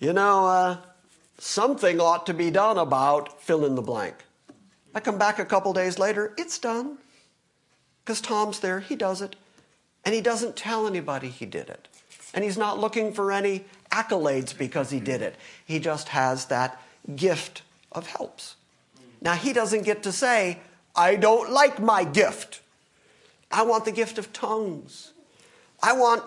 you 0.00 0.12
know, 0.12 0.48
uh, 0.48 0.76
something 1.38 2.00
ought 2.00 2.26
to 2.26 2.34
be 2.34 2.50
done 2.50 2.78
about 2.78 3.40
fill 3.40 3.64
in 3.64 3.76
the 3.76 3.80
blank. 3.80 4.16
I 4.92 4.98
come 4.98 5.18
back 5.18 5.38
a 5.38 5.44
couple 5.44 5.72
days 5.72 6.00
later, 6.00 6.34
it's 6.36 6.58
done 6.58 6.98
because 8.10 8.20
Tom's 8.20 8.58
there, 8.58 8.80
he 8.80 8.96
does 8.96 9.22
it. 9.22 9.36
And 10.04 10.12
he 10.12 10.20
doesn't 10.20 10.56
tell 10.56 10.88
anybody 10.88 11.28
he 11.28 11.46
did 11.46 11.68
it. 11.68 11.86
And 12.34 12.42
he's 12.42 12.58
not 12.58 12.76
looking 12.76 13.12
for 13.12 13.30
any 13.30 13.66
accolades 13.92 14.56
because 14.56 14.90
he 14.90 14.98
did 14.98 15.22
it. 15.22 15.36
He 15.64 15.78
just 15.78 16.08
has 16.08 16.46
that 16.46 16.82
gift 17.14 17.62
of 17.92 18.08
helps. 18.08 18.56
Now, 19.20 19.34
he 19.34 19.52
doesn't 19.52 19.84
get 19.84 20.02
to 20.02 20.10
say, 20.10 20.58
I 20.96 21.14
don't 21.14 21.52
like 21.52 21.78
my 21.78 22.02
gift. 22.02 22.62
I 23.48 23.62
want 23.62 23.84
the 23.84 23.92
gift 23.92 24.18
of 24.18 24.32
tongues. 24.32 25.12
I 25.80 25.92
want 25.92 26.24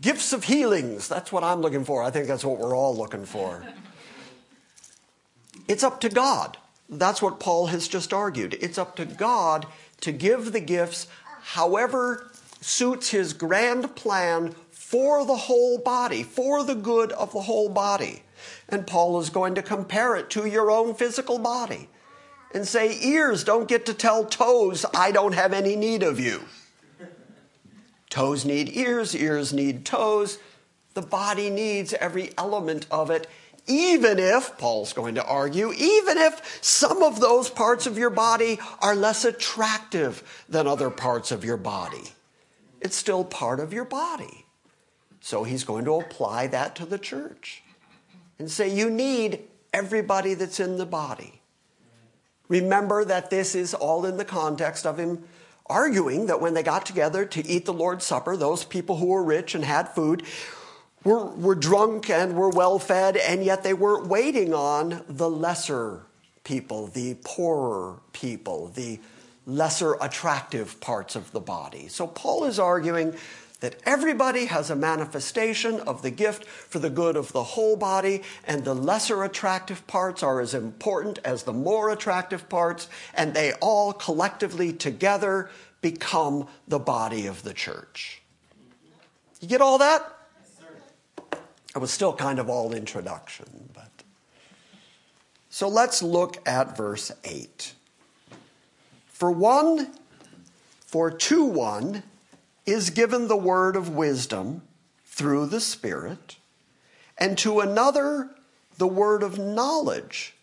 gifts 0.00 0.32
of 0.32 0.42
healings. 0.42 1.06
That's 1.06 1.30
what 1.30 1.44
I'm 1.44 1.60
looking 1.60 1.84
for. 1.84 2.02
I 2.02 2.10
think 2.10 2.26
that's 2.26 2.44
what 2.44 2.58
we're 2.58 2.74
all 2.74 2.96
looking 2.96 3.24
for. 3.24 3.64
It's 5.68 5.84
up 5.84 6.00
to 6.00 6.08
God. 6.08 6.56
That's 6.88 7.22
what 7.22 7.38
Paul 7.38 7.66
has 7.66 7.86
just 7.86 8.12
argued. 8.12 8.58
It's 8.60 8.78
up 8.78 8.96
to 8.96 9.04
God 9.04 9.66
to 10.00 10.12
give 10.12 10.52
the 10.52 10.60
gifts 10.60 11.06
however 11.54 12.30
suits 12.60 13.10
his 13.10 13.32
grand 13.32 13.96
plan 13.96 14.54
for 14.70 15.26
the 15.26 15.36
whole 15.36 15.78
body, 15.78 16.22
for 16.22 16.62
the 16.62 16.76
good 16.76 17.10
of 17.12 17.32
the 17.32 17.40
whole 17.40 17.68
body. 17.68 18.22
And 18.68 18.86
Paul 18.86 19.18
is 19.18 19.30
going 19.30 19.56
to 19.56 19.62
compare 19.62 20.14
it 20.14 20.30
to 20.30 20.46
your 20.46 20.70
own 20.70 20.94
physical 20.94 21.40
body 21.40 21.88
and 22.54 22.66
say, 22.66 22.96
Ears 23.02 23.42
don't 23.42 23.68
get 23.68 23.84
to 23.86 23.94
tell 23.94 24.24
toes, 24.24 24.86
I 24.94 25.10
don't 25.10 25.34
have 25.34 25.52
any 25.52 25.74
need 25.74 26.04
of 26.04 26.20
you. 26.20 26.42
Toes 28.10 28.44
need 28.44 28.76
ears, 28.76 29.14
ears 29.16 29.52
need 29.52 29.84
toes. 29.84 30.38
The 30.94 31.02
body 31.02 31.50
needs 31.50 31.92
every 31.94 32.30
element 32.38 32.86
of 32.90 33.10
it 33.10 33.28
even 33.70 34.18
if, 34.18 34.58
Paul's 34.58 34.92
going 34.92 35.14
to 35.14 35.24
argue, 35.24 35.72
even 35.72 36.18
if 36.18 36.58
some 36.60 37.02
of 37.02 37.20
those 37.20 37.48
parts 37.48 37.86
of 37.86 37.96
your 37.96 38.10
body 38.10 38.58
are 38.82 38.96
less 38.96 39.24
attractive 39.24 40.44
than 40.48 40.66
other 40.66 40.90
parts 40.90 41.30
of 41.30 41.44
your 41.44 41.56
body, 41.56 42.12
it's 42.80 42.96
still 42.96 43.24
part 43.24 43.60
of 43.60 43.72
your 43.72 43.84
body. 43.84 44.44
So 45.20 45.44
he's 45.44 45.64
going 45.64 45.84
to 45.84 45.94
apply 45.94 46.48
that 46.48 46.74
to 46.76 46.86
the 46.86 46.98
church 46.98 47.62
and 48.38 48.50
say, 48.50 48.74
you 48.74 48.90
need 48.90 49.40
everybody 49.72 50.34
that's 50.34 50.58
in 50.58 50.76
the 50.76 50.86
body. 50.86 51.40
Remember 52.48 53.04
that 53.04 53.30
this 53.30 53.54
is 53.54 53.74
all 53.74 54.04
in 54.04 54.16
the 54.16 54.24
context 54.24 54.84
of 54.84 54.98
him 54.98 55.22
arguing 55.66 56.26
that 56.26 56.40
when 56.40 56.54
they 56.54 56.64
got 56.64 56.84
together 56.84 57.24
to 57.24 57.46
eat 57.46 57.64
the 57.64 57.72
Lord's 57.72 58.04
Supper, 58.04 58.36
those 58.36 58.64
people 58.64 58.96
who 58.96 59.06
were 59.06 59.22
rich 59.22 59.54
and 59.54 59.64
had 59.64 59.88
food 59.90 60.24
were, 61.04 61.24
were 61.24 61.54
drunk 61.54 62.10
and 62.10 62.34
were 62.34 62.50
well 62.50 62.78
fed, 62.78 63.16
and 63.16 63.44
yet 63.44 63.62
they 63.62 63.74
weren't 63.74 64.06
waiting 64.06 64.52
on 64.52 65.04
the 65.08 65.30
lesser 65.30 66.02
people, 66.44 66.86
the 66.86 67.14
poorer 67.24 68.00
people, 68.12 68.68
the 68.68 69.00
lesser 69.46 69.94
attractive 70.00 70.80
parts 70.80 71.16
of 71.16 71.32
the 71.32 71.40
body. 71.40 71.88
So 71.88 72.06
Paul 72.06 72.44
is 72.44 72.58
arguing 72.58 73.14
that 73.60 73.76
everybody 73.84 74.46
has 74.46 74.70
a 74.70 74.76
manifestation 74.76 75.80
of 75.80 76.02
the 76.02 76.10
gift 76.10 76.44
for 76.46 76.78
the 76.78 76.90
good 76.90 77.16
of 77.16 77.32
the 77.32 77.42
whole 77.42 77.76
body, 77.76 78.22
and 78.46 78.64
the 78.64 78.74
lesser 78.74 79.22
attractive 79.22 79.86
parts 79.86 80.22
are 80.22 80.40
as 80.40 80.54
important 80.54 81.18
as 81.24 81.42
the 81.42 81.52
more 81.52 81.90
attractive 81.90 82.48
parts, 82.48 82.88
and 83.14 83.34
they 83.34 83.52
all 83.54 83.92
collectively 83.92 84.72
together 84.72 85.50
become 85.82 86.46
the 86.68 86.78
body 86.78 87.26
of 87.26 87.42
the 87.42 87.54
church. 87.54 88.22
You 89.40 89.48
get 89.48 89.60
all 89.60 89.78
that? 89.78 90.19
It 91.74 91.78
was 91.78 91.90
still 91.90 92.12
kind 92.12 92.38
of 92.38 92.48
all 92.48 92.72
introduction, 92.72 93.70
but. 93.74 93.90
So 95.50 95.68
let's 95.68 96.02
look 96.02 96.36
at 96.48 96.76
verse 96.76 97.12
8. 97.24 97.74
For 99.08 99.30
one, 99.30 99.92
for 100.86 101.10
to 101.10 101.44
one 101.44 102.02
is 102.66 102.90
given 102.90 103.28
the 103.28 103.36
word 103.36 103.76
of 103.76 103.90
wisdom 103.90 104.62
through 105.04 105.46
the 105.46 105.60
Spirit, 105.60 106.36
and 107.18 107.36
to 107.38 107.60
another 107.60 108.30
the 108.78 108.86
word 108.86 109.22
of 109.22 109.38
knowledge 109.38 110.34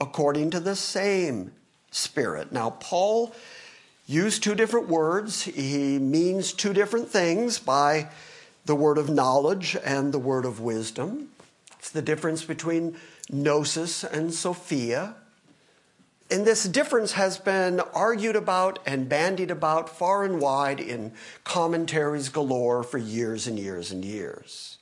according 0.00 0.50
to 0.50 0.60
the 0.60 0.76
same 0.76 1.52
Spirit. 1.90 2.52
Now, 2.52 2.70
Paul 2.70 3.34
used 4.06 4.42
two 4.42 4.54
different 4.54 4.88
words. 4.88 5.42
He 5.42 5.98
means 5.98 6.52
two 6.52 6.72
different 6.72 7.08
things 7.08 7.58
by 7.58 8.08
the 8.66 8.76
word 8.76 8.98
of 8.98 9.08
knowledge 9.08 9.76
and 9.84 10.12
the 10.12 10.18
word 10.18 10.44
of 10.44 10.60
wisdom. 10.60 11.28
It's 11.78 11.90
the 11.90 12.02
difference 12.02 12.44
between 12.44 12.96
gnosis 13.30 14.02
and 14.04 14.34
Sophia. 14.34 15.14
And 16.30 16.44
this 16.44 16.64
difference 16.64 17.12
has 17.12 17.38
been 17.38 17.78
argued 17.78 18.34
about 18.34 18.80
and 18.84 19.08
bandied 19.08 19.52
about 19.52 19.88
far 19.88 20.24
and 20.24 20.40
wide 20.40 20.80
in 20.80 21.12
commentaries 21.44 22.28
galore 22.28 22.82
for 22.82 22.98
years 22.98 23.46
and 23.46 23.56
years 23.58 23.92
and 23.92 24.04
years. 24.04 24.78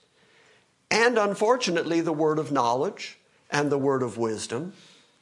And 0.91 1.19
unfortunately, 1.19 2.01
the 2.01 2.13
word 2.13 2.39
of 2.39 2.51
knowledge 2.51 3.19
and 3.51 3.71
the 3.71 3.79
word 3.79 4.03
of 4.03 4.17
wisdom 4.17 4.73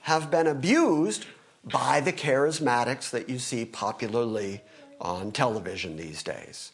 have 0.03 0.31
been 0.31 0.47
abused 0.47 1.27
by 1.65 2.01
the 2.01 2.13
charismatics 2.13 3.11
that 3.11 3.29
you 3.29 3.41
see 3.41 3.65
popularly 3.65 4.61
on 5.01 5.33
television 5.33 5.97
these 5.97 6.23
days. 6.23 6.71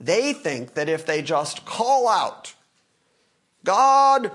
They 0.00 0.32
think 0.32 0.74
that 0.74 0.88
if 0.88 1.06
they 1.06 1.22
just 1.22 1.64
call 1.64 2.08
out, 2.08 2.54
God 3.64 4.30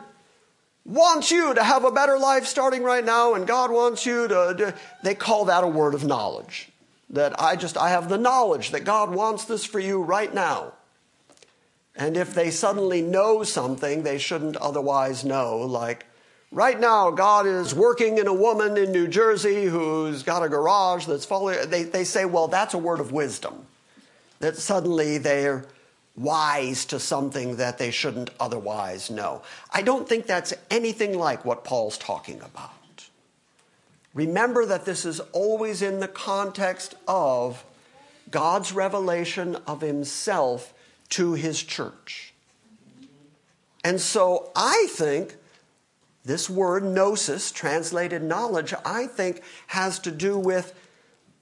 wants 0.84 1.32
you 1.32 1.54
to 1.54 1.64
have 1.64 1.86
a 1.86 1.92
better 1.92 2.18
life 2.18 2.46
starting 2.46 2.84
right 2.84 3.06
now, 3.06 3.36
and 3.36 3.46
God 3.46 3.72
wants 3.72 4.06
you 4.06 4.28
to, 4.28 4.74
they 5.04 5.16
call 5.16 5.46
that 5.46 5.64
a 5.64 5.68
word 5.68 5.94
of 5.94 6.04
knowledge. 6.04 6.70
That 7.12 7.40
I 7.40 7.56
just, 7.56 7.78
I 7.78 7.90
have 7.90 8.10
the 8.10 8.18
knowledge 8.18 8.72
that 8.72 8.86
God 8.86 9.14
wants 9.14 9.46
this 9.46 9.66
for 9.66 9.80
you 9.80 10.02
right 10.02 10.34
now. 10.34 10.74
And 11.96 12.16
if 12.16 12.34
they 12.34 12.52
suddenly 12.52 13.02
know 13.02 13.44
something 13.44 14.04
they 14.04 14.18
shouldn't 14.18 14.56
otherwise 14.58 15.26
know, 15.26 15.58
like, 15.58 16.06
right 16.52 16.80
now, 16.80 17.12
God 17.12 17.46
is 17.46 17.76
working 17.76 18.18
in 18.18 18.28
a 18.28 18.34
woman 18.34 18.78
in 18.78 18.92
New 18.92 19.08
Jersey 19.08 19.66
who's 19.66 20.24
got 20.24 20.42
a 20.42 20.50
garage 20.50 21.06
that's 21.06 21.26
falling, 21.26 21.70
they, 21.70 21.84
they 21.84 22.06
say, 22.06 22.26
well, 22.26 22.48
that's 22.48 22.74
a 22.74 22.78
word 22.78 23.02
of 23.02 23.12
wisdom. 23.12 23.68
That 24.42 24.58
suddenly 24.58 25.18
they're 25.18 25.66
wise 26.16 26.86
to 26.86 27.00
something 27.00 27.56
that 27.56 27.78
they 27.78 27.92
shouldn't 27.92 28.30
otherwise 28.40 29.10
know. 29.10 29.42
I 29.72 29.82
don't 29.82 30.08
think 30.08 30.28
that's 30.28 30.54
anything 30.70 31.18
like 31.18 31.46
what 31.46 31.64
Paul's 31.64 31.98
talking 31.98 32.42
about. 32.42 32.72
Remember 34.14 34.66
that 34.66 34.86
this 34.86 35.06
is 35.06 35.20
always 35.32 35.82
in 35.82 36.00
the 36.00 36.08
context 36.08 36.96
of 37.08 37.64
God's 38.30 38.74
revelation 38.74 39.56
of 39.68 39.82
himself 39.82 40.74
to 41.10 41.34
his 41.34 41.64
church. 41.64 42.34
And 43.84 44.00
so 44.00 44.52
I 44.56 44.88
think 44.90 45.38
this 46.24 46.50
word 46.50 46.84
gnosis, 46.84 47.52
translated 47.52 48.22
knowledge, 48.22 48.74
I 48.86 49.08
think 49.08 49.42
has 49.68 49.98
to 50.00 50.12
do 50.12 50.38
with 50.38 50.74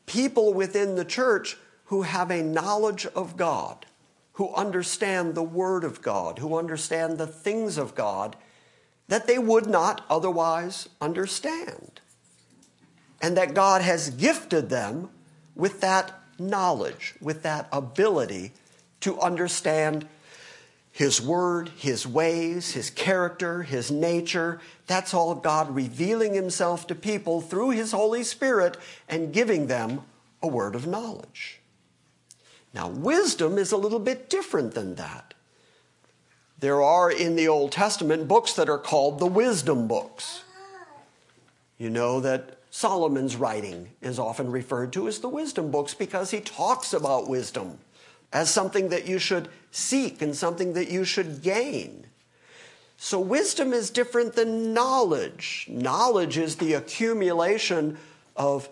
people 0.05 0.53
within 0.53 0.95
the 0.95 1.05
church 1.05 1.57
who 1.89 2.03
have 2.03 2.29
a 2.29 2.43
knowledge 2.43 3.05
of 3.07 3.35
God 3.35 3.87
who 4.33 4.53
understand 4.53 5.33
the 5.33 5.43
Word 5.43 5.83
of 5.83 6.01
God, 6.01 6.39
who 6.39 6.57
understand 6.57 7.17
the 7.17 7.27
things 7.27 7.77
of 7.77 7.95
God 7.95 8.35
that 9.07 9.25
they 9.25 9.39
would 9.39 9.65
not 9.65 10.05
otherwise 10.07 10.87
understand. 11.01 11.99
And 13.21 13.35
that 13.35 13.55
God 13.55 13.81
has 13.81 14.11
gifted 14.11 14.69
them 14.69 15.09
with 15.55 15.81
that 15.81 16.13
knowledge, 16.37 17.15
with 17.19 17.41
that 17.41 17.67
ability 17.71 18.51
to 19.01 19.19
understand 19.19 20.07
His 20.91 21.19
Word, 21.19 21.69
His 21.69 22.05
ways, 22.05 22.73
His 22.73 22.91
character, 22.91 23.63
His 23.63 23.89
nature. 23.89 24.61
That's 24.85 25.13
all 25.13 25.33
God 25.33 25.73
revealing 25.73 26.35
Himself 26.35 26.85
to 26.87 26.95
people 26.95 27.41
through 27.41 27.71
His 27.71 27.91
Holy 27.91 28.23
Spirit 28.23 28.77
and 29.09 29.33
giving 29.33 29.65
them 29.67 30.03
a 30.41 30.47
word 30.47 30.75
of 30.75 30.87
knowledge. 30.87 31.58
Now, 32.73 32.87
wisdom 32.87 33.57
is 33.57 33.71
a 33.71 33.77
little 33.77 33.99
bit 33.99 34.29
different 34.29 34.73
than 34.73 34.95
that. 34.95 35.33
There 36.59 36.81
are 36.81 37.09
in 37.09 37.35
the 37.35 37.47
Old 37.47 37.71
Testament 37.71 38.27
books 38.27 38.53
that 38.53 38.69
are 38.69 38.77
called 38.77 39.19
the 39.19 39.25
wisdom 39.25 39.87
books. 39.87 40.43
You 41.77 41.89
know 41.89 42.19
that 42.19 42.57
Solomon's 42.69 43.35
writing 43.35 43.89
is 44.01 44.19
often 44.19 44.51
referred 44.51 44.93
to 44.93 45.07
as 45.07 45.19
the 45.19 45.29
wisdom 45.29 45.71
books 45.71 45.93
because 45.93 46.31
he 46.31 46.41
talks 46.41 46.93
about 46.93 47.29
wisdom 47.29 47.79
as 48.31 48.49
something 48.49 48.89
that 48.89 49.07
you 49.07 49.17
should 49.17 49.49
seek 49.71 50.21
and 50.21 50.35
something 50.35 50.73
that 50.73 50.91
you 50.91 51.03
should 51.03 51.41
gain. 51.41 52.05
So, 52.97 53.19
wisdom 53.19 53.71
is 53.71 53.89
different 53.89 54.33
than 54.33 54.73
knowledge. 54.73 55.65
Knowledge 55.69 56.37
is 56.37 56.57
the 56.57 56.73
accumulation 56.73 57.97
of, 58.35 58.67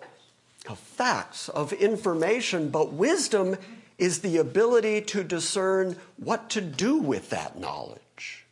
of 0.68 0.78
facts, 0.78 1.48
of 1.48 1.72
information, 1.72 2.68
but 2.68 2.92
wisdom 2.92 3.56
is 3.98 4.20
the 4.20 4.36
ability 4.36 5.00
to 5.02 5.24
discern 5.24 5.96
what 6.16 6.48
to 6.50 6.60
do 6.60 6.96
with 6.96 7.30
that 7.30 7.58
knowledge. 7.58 8.46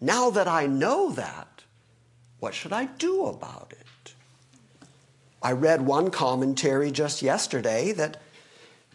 Now 0.00 0.30
that 0.30 0.46
I 0.46 0.66
know 0.66 1.10
that, 1.12 1.64
what 2.38 2.54
should 2.54 2.72
I 2.72 2.84
do 2.84 3.26
about 3.26 3.72
it? 3.72 4.14
I 5.42 5.52
read 5.52 5.82
one 5.82 6.10
commentary 6.10 6.90
just 6.90 7.22
yesterday 7.22 7.92
that 7.92 8.20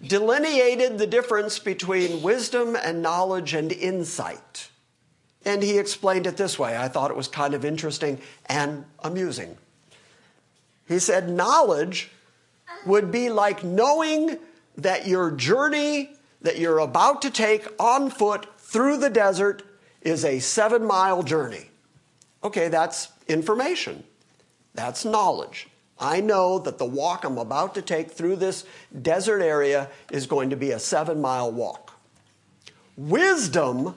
delineated 0.05 0.97
the 0.97 1.07
difference 1.07 1.59
between 1.59 2.21
wisdom 2.21 2.75
and 2.75 3.01
knowledge 3.01 3.53
and 3.53 3.71
insight. 3.71 4.69
And 5.43 5.63
he 5.63 5.79
explained 5.79 6.27
it 6.27 6.37
this 6.37 6.59
way. 6.59 6.77
I 6.77 6.87
thought 6.87 7.09
it 7.09 7.17
was 7.17 7.27
kind 7.27 7.53
of 7.53 7.65
interesting 7.65 8.19
and 8.45 8.85
amusing. 8.99 9.57
He 10.87 10.99
said, 10.99 11.29
Knowledge 11.29 12.11
would 12.85 13.11
be 13.11 13.29
like 13.29 13.63
knowing 13.63 14.37
that 14.77 15.07
your 15.07 15.31
journey 15.31 16.11
that 16.41 16.59
you're 16.59 16.79
about 16.79 17.21
to 17.21 17.29
take 17.29 17.67
on 17.79 18.09
foot 18.09 18.47
through 18.57 18.97
the 18.97 19.09
desert 19.09 19.63
is 20.01 20.25
a 20.25 20.39
seven 20.39 20.85
mile 20.85 21.23
journey. 21.23 21.69
Okay, 22.43 22.67
that's 22.67 23.09
information. 23.27 24.03
That's 24.73 25.05
knowledge. 25.05 25.67
I 25.99 26.19
know 26.19 26.57
that 26.59 26.79
the 26.79 26.85
walk 26.85 27.23
I'm 27.23 27.37
about 27.37 27.75
to 27.75 27.81
take 27.81 28.11
through 28.11 28.37
this 28.37 28.65
desert 29.01 29.41
area 29.41 29.89
is 30.11 30.25
going 30.25 30.49
to 30.49 30.55
be 30.55 30.71
a 30.71 30.79
seven 30.79 31.21
mile 31.21 31.51
walk. 31.51 31.93
Wisdom 32.97 33.95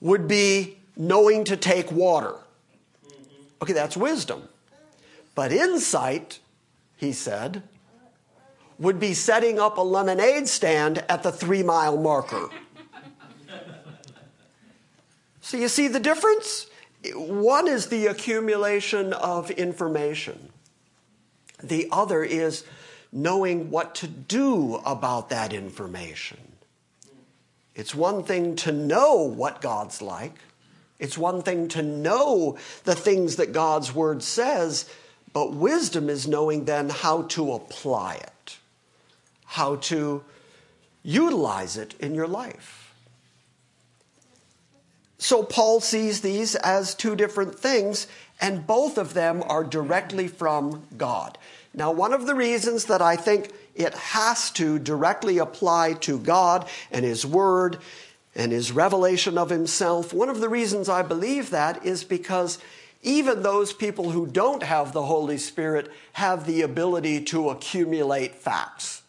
would 0.00 0.26
be 0.26 0.78
knowing 0.96 1.44
to 1.44 1.56
take 1.56 1.92
water. 1.92 2.34
Okay, 3.62 3.72
that's 3.72 3.96
wisdom. 3.96 4.48
But 5.34 5.52
insight, 5.52 6.40
he 6.96 7.12
said, 7.12 7.62
would 8.78 9.00
be 9.00 9.14
setting 9.14 9.58
up 9.58 9.78
a 9.78 9.82
lemonade 9.82 10.48
stand 10.48 11.04
at 11.08 11.22
the 11.22 11.32
three 11.32 11.62
mile 11.62 11.96
marker. 11.96 12.48
so, 15.40 15.56
you 15.56 15.68
see 15.68 15.88
the 15.88 16.00
difference? 16.00 16.66
One 17.14 17.68
is 17.68 17.86
the 17.86 18.06
accumulation 18.06 19.12
of 19.12 19.50
information, 19.50 20.50
the 21.62 21.88
other 21.90 22.22
is 22.22 22.64
knowing 23.12 23.70
what 23.70 23.94
to 23.94 24.08
do 24.08 24.76
about 24.84 25.30
that 25.30 25.52
information. 25.52 26.38
It's 27.74 27.94
one 27.94 28.24
thing 28.24 28.56
to 28.56 28.72
know 28.72 29.22
what 29.22 29.60
God's 29.60 30.02
like. 30.02 30.34
It's 30.98 31.16
one 31.16 31.42
thing 31.42 31.68
to 31.68 31.82
know 31.82 32.58
the 32.84 32.94
things 32.94 33.36
that 33.36 33.52
God's 33.52 33.94
word 33.94 34.22
says, 34.22 34.90
but 35.32 35.52
wisdom 35.52 36.08
is 36.08 36.26
knowing 36.26 36.64
then 36.64 36.88
how 36.88 37.22
to 37.22 37.52
apply 37.52 38.14
it 38.14 38.55
how 39.46 39.76
to 39.76 40.22
utilize 41.02 41.76
it 41.76 41.94
in 42.00 42.14
your 42.14 42.26
life. 42.26 42.94
So 45.18 45.42
Paul 45.42 45.80
sees 45.80 46.20
these 46.20 46.54
as 46.56 46.94
two 46.94 47.16
different 47.16 47.58
things, 47.58 48.06
and 48.40 48.66
both 48.66 48.98
of 48.98 49.14
them 49.14 49.42
are 49.46 49.64
directly 49.64 50.28
from 50.28 50.84
God. 50.96 51.38
Now, 51.72 51.90
one 51.90 52.12
of 52.12 52.26
the 52.26 52.34
reasons 52.34 52.86
that 52.86 53.00
I 53.00 53.16
think 53.16 53.52
it 53.74 53.94
has 53.94 54.50
to 54.52 54.78
directly 54.78 55.38
apply 55.38 55.94
to 56.00 56.18
God 56.18 56.68
and 56.90 57.04
His 57.04 57.24
Word 57.24 57.78
and 58.34 58.52
His 58.52 58.72
revelation 58.72 59.38
of 59.38 59.50
Himself, 59.50 60.12
one 60.12 60.28
of 60.28 60.40
the 60.40 60.48
reasons 60.48 60.88
I 60.88 61.02
believe 61.02 61.50
that 61.50 61.84
is 61.84 62.04
because 62.04 62.58
even 63.02 63.42
those 63.42 63.72
people 63.72 64.10
who 64.10 64.26
don't 64.26 64.62
have 64.62 64.92
the 64.92 65.04
Holy 65.04 65.38
Spirit 65.38 65.90
have 66.14 66.46
the 66.46 66.62
ability 66.62 67.22
to 67.24 67.50
accumulate 67.50 68.34
facts. 68.34 69.02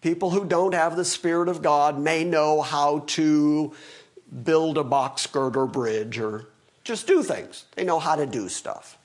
People 0.00 0.30
who 0.30 0.44
don't 0.44 0.74
have 0.74 0.96
the 0.96 1.04
Spirit 1.04 1.48
of 1.48 1.62
God 1.62 1.98
may 1.98 2.24
know 2.24 2.62
how 2.62 3.00
to 3.08 3.72
build 4.44 4.78
a 4.78 4.84
box 4.84 5.26
girder 5.26 5.66
bridge 5.66 6.18
or 6.18 6.46
just 6.84 7.06
do 7.06 7.22
things. 7.22 7.64
They 7.74 7.84
know 7.84 7.98
how 7.98 8.16
to 8.16 8.26
do 8.26 8.48
stuff. 8.48 8.96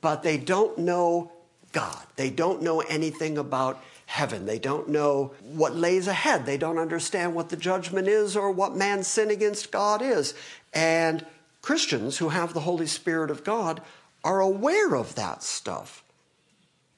But 0.00 0.22
they 0.22 0.36
don't 0.36 0.78
know 0.78 1.32
God. 1.72 2.04
They 2.16 2.30
don't 2.30 2.62
know 2.62 2.80
anything 2.80 3.38
about 3.38 3.82
heaven. 4.06 4.46
They 4.46 4.58
don't 4.58 4.88
know 4.88 5.32
what 5.40 5.74
lays 5.74 6.06
ahead. 6.06 6.46
They 6.46 6.58
don't 6.58 6.78
understand 6.78 7.34
what 7.34 7.48
the 7.48 7.56
judgment 7.56 8.06
is 8.06 8.36
or 8.36 8.50
what 8.50 8.76
man's 8.76 9.06
sin 9.06 9.30
against 9.30 9.72
God 9.72 10.02
is. 10.02 10.34
And 10.72 11.24
Christians 11.62 12.18
who 12.18 12.28
have 12.28 12.54
the 12.54 12.60
Holy 12.60 12.86
Spirit 12.86 13.30
of 13.30 13.44
God 13.44 13.80
are 14.22 14.40
aware 14.40 14.94
of 14.94 15.14
that 15.14 15.42
stuff. 15.42 16.03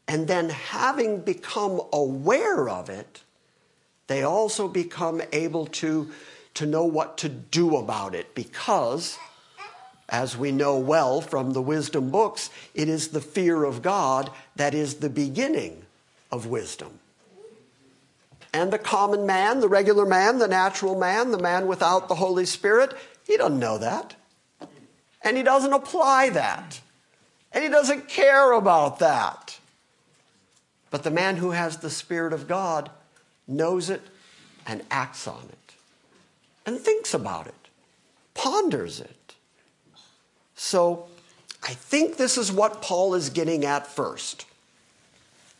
And 0.08 0.28
then, 0.28 0.50
having 0.50 1.20
become 1.20 1.80
aware 1.92 2.68
of 2.68 2.88
it, 2.88 3.22
they 4.06 4.22
also 4.22 4.68
become 4.68 5.20
able 5.32 5.66
to, 5.66 6.10
to 6.54 6.66
know 6.66 6.84
what 6.84 7.18
to 7.18 7.28
do 7.28 7.76
about 7.76 8.14
it 8.14 8.34
because, 8.34 9.18
as 10.08 10.36
we 10.36 10.52
know 10.52 10.78
well 10.78 11.20
from 11.20 11.52
the 11.52 11.62
wisdom 11.62 12.10
books, 12.10 12.50
it 12.74 12.88
is 12.88 13.08
the 13.08 13.20
fear 13.20 13.64
of 13.64 13.82
God 13.82 14.30
that 14.54 14.74
is 14.74 14.96
the 14.96 15.10
beginning 15.10 15.82
of 16.30 16.46
wisdom. 16.46 17.00
And 18.52 18.72
the 18.72 18.78
common 18.78 19.26
man, 19.26 19.60
the 19.60 19.68
regular 19.68 20.06
man, 20.06 20.38
the 20.38 20.48
natural 20.48 20.98
man, 20.98 21.30
the 21.30 21.38
man 21.38 21.66
without 21.66 22.08
the 22.08 22.14
Holy 22.14 22.46
Spirit, 22.46 22.94
he 23.26 23.36
doesn't 23.36 23.58
know 23.58 23.76
that. 23.76 24.14
And 25.22 25.36
he 25.36 25.42
doesn't 25.42 25.72
apply 25.72 26.30
that. 26.30 26.80
And 27.52 27.64
he 27.64 27.68
doesn't 27.68 28.08
care 28.08 28.52
about 28.52 29.00
that. 29.00 29.45
But 30.96 31.02
the 31.02 31.10
man 31.10 31.36
who 31.36 31.50
has 31.50 31.76
the 31.76 31.90
Spirit 31.90 32.32
of 32.32 32.48
God 32.48 32.90
knows 33.46 33.90
it 33.90 34.00
and 34.66 34.82
acts 34.90 35.28
on 35.28 35.42
it 35.50 35.74
and 36.64 36.80
thinks 36.80 37.12
about 37.12 37.46
it, 37.46 37.68
ponders 38.32 38.98
it. 38.98 39.34
So 40.54 41.06
I 41.62 41.74
think 41.74 42.16
this 42.16 42.38
is 42.38 42.50
what 42.50 42.80
Paul 42.80 43.12
is 43.12 43.28
getting 43.28 43.66
at 43.66 43.86
first. 43.86 44.46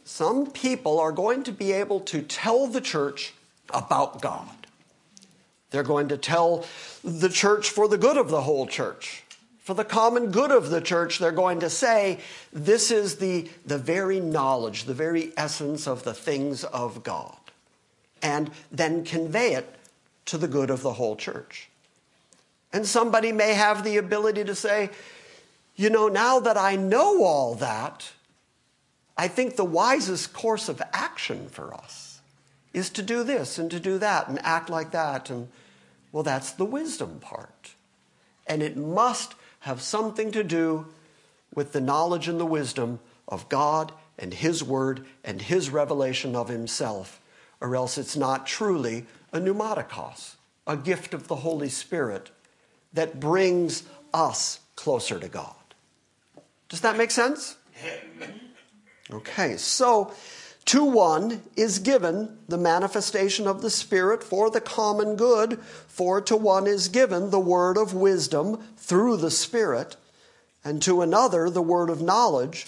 Some 0.07 0.53
people 0.53 0.99
are 0.99 1.13
going 1.13 1.43
to 1.43 1.53
be 1.53 1.71
able 1.71 2.01
to 2.01 2.23
tell 2.23 2.67
the 2.67 2.81
church 2.81 3.35
about 3.75 4.23
God. 4.23 4.67
They're 5.69 5.83
going 5.83 6.09
to 6.09 6.17
tell 6.17 6.65
the 7.05 7.29
church 7.29 7.69
for 7.69 7.89
the 7.89 7.99
good 7.99 8.17
of 8.17 8.31
the 8.31 8.41
whole 8.41 8.67
church. 8.67 9.23
For 9.67 9.75
the 9.75 9.85
common 9.85 10.31
good 10.31 10.53
of 10.53 10.71
the 10.71 10.81
church, 10.81 11.19
they're 11.19 11.33
going 11.33 11.59
to 11.59 11.69
say, 11.69 12.21
this 12.53 12.93
is 12.93 13.17
the, 13.17 13.51
the 13.67 13.79
very 13.79 14.21
knowledge, 14.21 14.85
the 14.85 14.95
very 14.95 15.33
essence 15.37 15.89
of 15.89 16.05
the 16.05 16.15
things 16.15 16.63
of 16.63 17.03
God. 17.03 17.37
And 18.23 18.53
then 18.71 19.05
convey 19.05 19.55
it 19.55 19.75
to 20.27 20.39
the 20.39 20.47
good 20.47 20.71
of 20.71 20.83
the 20.83 20.93
whole 20.93 21.17
church. 21.17 21.69
And 22.73 22.87
somebody 22.87 23.33
may 23.33 23.55
have 23.55 23.83
the 23.83 23.97
ability 23.97 24.45
to 24.45 24.55
say, 24.55 24.91
you 25.75 25.91
know, 25.91 26.07
now 26.07 26.39
that 26.39 26.57
I 26.57 26.77
know 26.77 27.25
all 27.25 27.57
that, 27.57 28.13
I 29.19 29.27
think 29.27 29.57
the 29.57 29.65
wisest 29.65 30.33
course 30.33 30.69
of 30.69 30.81
action 30.93 31.49
for 31.49 31.75
us 31.75 32.21
is 32.73 32.89
to 32.91 33.03
do 33.03 33.25
this 33.25 33.59
and 33.59 33.69
to 33.73 33.81
do 33.81 33.99
that 33.99 34.29
and 34.29 34.39
act 34.45 34.71
like 34.71 34.93
that. 34.93 35.29
And 35.29 35.49
well, 36.13 36.23
that's 36.23 36.53
the 36.53 36.65
wisdom 36.65 37.19
part. 37.19 37.73
And 38.47 38.63
it 38.63 38.77
must 38.77 39.35
have 39.67 39.83
something 39.83 40.31
to 40.31 40.45
do 40.45 40.87
with 41.53 41.73
the 41.73 41.81
knowledge 41.81 42.29
and 42.29 42.39
the 42.39 42.47
wisdom 42.47 43.01
of 43.27 43.49
God 43.49 43.91
and 44.17 44.33
His 44.33 44.63
Word 44.63 45.05
and 45.25 45.43
His 45.43 45.71
revelation 45.71 46.37
of 46.37 46.49
Himself, 46.49 47.21
or 47.61 47.75
else 47.75 47.99
it's 47.99 48.17
not 48.17 48.47
truly 48.47 49.07
a 49.33 49.41
pneumatikos, 49.41 50.37
a 50.69 50.77
gift 50.77 51.13
of 51.13 51.27
the 51.27 51.35
Holy 51.35 51.69
Spirit 51.69 52.31
that 52.93 53.19
brings 53.19 53.83
us 54.15 54.61
closer 54.77 55.19
to 55.19 55.27
God. 55.27 55.57
Does 56.69 56.83
that 56.83 56.97
make 56.97 57.11
sense? 57.11 57.57
Okay, 59.11 59.57
so 59.57 60.13
to 60.67 60.85
one 60.85 61.43
is 61.57 61.79
given 61.79 62.39
the 62.49 62.59
manifestation 62.59 63.47
of 63.47 63.63
the 63.63 63.71
Spirit 63.71 64.23
for 64.23 64.51
the 64.51 64.61
common 64.61 65.17
good, 65.17 65.61
for 65.87 66.21
to 66.21 66.37
one 66.37 66.67
is 66.67 66.89
given 66.89 67.31
the 67.31 67.41
word 67.41 67.79
of 67.79 67.95
wisdom 67.95 68.63
through 68.77 69.17
the 69.17 69.31
Spirit, 69.31 69.97
and 70.65 70.83
to 70.83 71.03
another 71.03 71.49
the 71.49 71.63
word 71.63 71.89
of 71.89 72.03
knowledge 72.03 72.67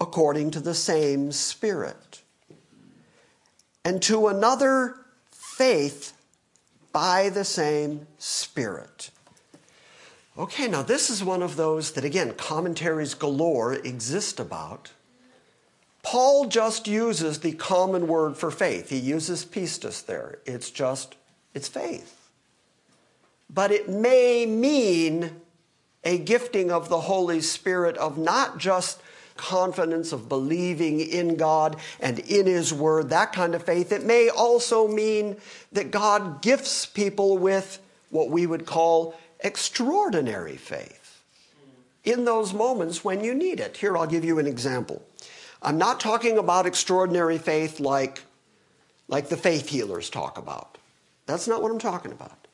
according 0.00 0.50
to 0.50 0.60
the 0.60 0.74
same 0.74 1.30
Spirit, 1.30 2.20
and 3.84 4.02
to 4.02 4.26
another 4.26 4.96
faith 5.30 6.12
by 6.92 7.28
the 7.28 7.44
same 7.44 8.06
Spirit. 8.18 9.10
Okay, 10.36 10.66
now 10.66 10.82
this 10.82 11.08
is 11.08 11.22
one 11.22 11.42
of 11.42 11.56
those 11.56 11.92
that, 11.92 12.04
again, 12.04 12.34
commentaries 12.34 13.14
galore 13.14 13.72
exist 13.72 14.40
about. 14.40 14.90
Paul 16.06 16.46
just 16.46 16.86
uses 16.86 17.40
the 17.40 17.50
common 17.50 18.06
word 18.06 18.36
for 18.36 18.52
faith. 18.52 18.90
He 18.90 18.96
uses 18.96 19.44
pistis 19.44 20.06
there. 20.06 20.38
It's 20.46 20.70
just, 20.70 21.16
it's 21.52 21.66
faith. 21.66 22.30
But 23.50 23.72
it 23.72 23.88
may 23.88 24.46
mean 24.46 25.32
a 26.04 26.18
gifting 26.18 26.70
of 26.70 26.88
the 26.88 27.00
Holy 27.00 27.40
Spirit 27.40 27.96
of 27.96 28.18
not 28.18 28.56
just 28.56 29.02
confidence 29.36 30.12
of 30.12 30.28
believing 30.28 31.00
in 31.00 31.34
God 31.34 31.74
and 31.98 32.20
in 32.20 32.46
His 32.46 32.72
Word, 32.72 33.08
that 33.08 33.32
kind 33.32 33.56
of 33.56 33.64
faith. 33.64 33.90
It 33.90 34.04
may 34.04 34.28
also 34.28 34.86
mean 34.86 35.36
that 35.72 35.90
God 35.90 36.40
gifts 36.40 36.86
people 36.86 37.36
with 37.36 37.80
what 38.10 38.30
we 38.30 38.46
would 38.46 38.64
call 38.64 39.18
extraordinary 39.40 40.56
faith 40.56 41.20
in 42.04 42.24
those 42.24 42.54
moments 42.54 43.02
when 43.02 43.24
you 43.24 43.34
need 43.34 43.58
it. 43.58 43.78
Here, 43.78 43.96
I'll 43.96 44.06
give 44.06 44.24
you 44.24 44.38
an 44.38 44.46
example. 44.46 45.02
I'm 45.66 45.78
not 45.78 45.98
talking 45.98 46.38
about 46.38 46.64
extraordinary 46.64 47.38
faith 47.38 47.80
like, 47.80 48.22
like 49.08 49.28
the 49.28 49.36
faith 49.36 49.68
healers 49.68 50.08
talk 50.08 50.38
about. 50.38 50.78
That's 51.26 51.48
not 51.48 51.60
what 51.60 51.72
I'm 51.72 51.80
talking 51.80 52.12
about. 52.12 52.46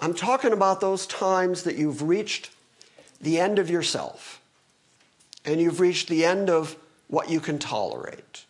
I'm 0.00 0.14
talking 0.14 0.52
about 0.52 0.80
those 0.80 1.04
times 1.04 1.64
that 1.64 1.76
you've 1.76 2.02
reached 2.02 2.50
the 3.20 3.40
end 3.40 3.58
of 3.58 3.68
yourself 3.68 4.40
and 5.44 5.60
you've 5.60 5.80
reached 5.80 6.08
the 6.08 6.24
end 6.24 6.48
of 6.48 6.76
what 7.08 7.28
you 7.28 7.40
can 7.40 7.58
tolerate. 7.58 8.44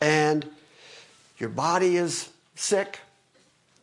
And 0.00 0.48
your 1.38 1.48
body 1.48 1.96
is 1.96 2.30
sick 2.54 3.00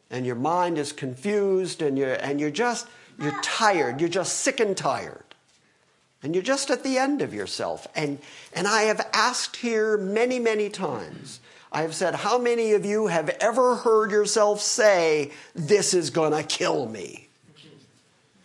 and 0.09 0.25
your 0.25 0.35
mind 0.35 0.77
is 0.77 0.93
confused 0.93 1.81
and 1.81 1.97
you're, 1.97 2.13
and 2.13 2.39
you're 2.39 2.51
just 2.51 2.87
you're 3.19 3.39
tired 3.43 3.99
you're 3.99 4.09
just 4.09 4.39
sick 4.39 4.59
and 4.59 4.75
tired 4.75 5.32
and 6.23 6.33
you're 6.33 6.43
just 6.43 6.71
at 6.71 6.83
the 6.83 6.97
end 6.97 7.21
of 7.21 7.33
yourself. 7.33 7.85
And, 7.95 8.17
and 8.53 8.65
I 8.65 8.83
have 8.83 9.05
asked 9.13 9.57
here 9.57 9.97
many, 9.97 10.39
many 10.39 10.69
times, 10.69 11.41
I 11.71 11.81
have 11.81 11.93
said, 11.93 12.15
How 12.15 12.37
many 12.37 12.71
of 12.71 12.85
you 12.85 13.07
have 13.07 13.29
ever 13.41 13.75
heard 13.75 14.09
yourself 14.09 14.61
say, 14.61 15.31
This 15.53 15.93
is 15.93 16.09
going 16.09 16.31
to 16.31 16.43
kill 16.43 16.87
me? 16.87 17.27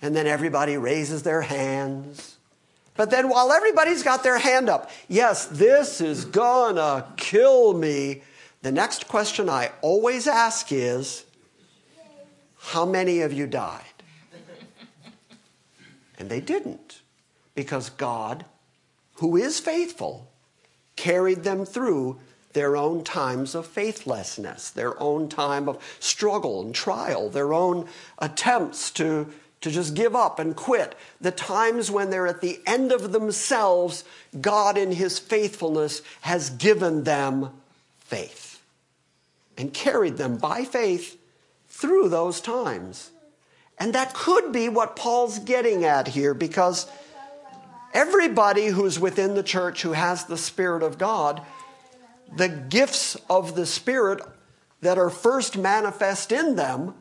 And 0.03 0.15
then 0.15 0.27
everybody 0.27 0.77
raises 0.77 1.23
their 1.23 1.43
hands. 1.43 2.37
But 2.97 3.11
then 3.11 3.29
while 3.29 3.53
everybody's 3.53 4.03
got 4.03 4.25
their 4.25 4.39
hand 4.39 4.69
up, 4.69 4.91
yes, 5.07 5.47
this 5.47 6.01
is 6.01 6.25
going 6.25 6.77
to 6.77 7.07
kill 7.17 7.75
me, 7.75 8.23
the 8.63 8.73
next 8.73 9.07
question 9.07 9.49
I 9.49 9.71
always 9.83 10.27
ask 10.27 10.73
is, 10.73 11.25
How 12.59 12.85
many 12.85 13.21
of 13.21 13.33
you 13.33 13.47
died? 13.47 13.83
And 16.19 16.29
they 16.29 16.41
didn't 16.41 17.03
because 17.59 17.91
God, 17.91 18.45
who 19.15 19.37
is 19.37 19.59
faithful, 19.59 20.31
carried 20.95 21.43
them 21.43 21.67
through 21.67 22.21
their 22.53 22.77
own 22.77 23.03
times 23.03 23.57
of 23.57 23.67
faithlessness, 23.67 24.71
their 24.71 24.97
own 25.03 25.29
time 25.29 25.69
of 25.69 25.83
struggle 25.99 26.63
and 26.63 26.73
trial, 26.73 27.29
their 27.29 27.53
own 27.53 27.89
attempts 28.21 28.93
to, 28.93 29.27
to 29.61 29.73
just 29.73 29.97
give 29.97 30.15
up 30.15 30.39
and 30.39 30.55
quit, 30.55 30.95
the 31.21 31.33
times 31.33 31.91
when 31.91 32.11
they're 32.11 32.29
at 32.29 32.43
the 32.43 32.61
end 32.65 32.93
of 32.93 33.11
themselves, 33.11 34.05
God 34.41 34.79
in 34.79 34.93
His 34.93 35.19
faithfulness 35.19 36.01
has 36.21 36.51
given 36.51 37.03
them 37.03 37.51
faith 37.99 38.63
and 39.57 39.75
carried 39.75 40.17
them 40.17 40.37
by 40.37 40.63
faith 40.63 41.21
through 41.69 42.09
those 42.09 42.41
times. 42.41 43.11
And 43.81 43.93
that 43.95 44.15
could 44.15 44.53
be 44.53 44.69
what 44.69 44.95
Paul's 44.95 45.41
getting 45.41 45.85
at 45.85 46.07
here 46.07 46.35
because 46.35 46.87
everybody 47.99 48.69
who's 48.69 49.01
within 49.01 49.35
the 49.35 49.43
church 49.43 49.83
who 49.83 49.93
has 49.93 50.25
the 50.25 50.37
Spirit 50.37 50.85
of 50.85 50.99
God, 50.99 51.43
the 52.37 52.49
gifts 52.49 53.17
of 53.29 53.57
the 53.57 53.67
Spirit 53.67 54.21
that 54.83 54.99
are 54.99 55.11
first 55.11 55.59
manifest 55.59 56.31
in 56.31 56.55
them 56.55 56.95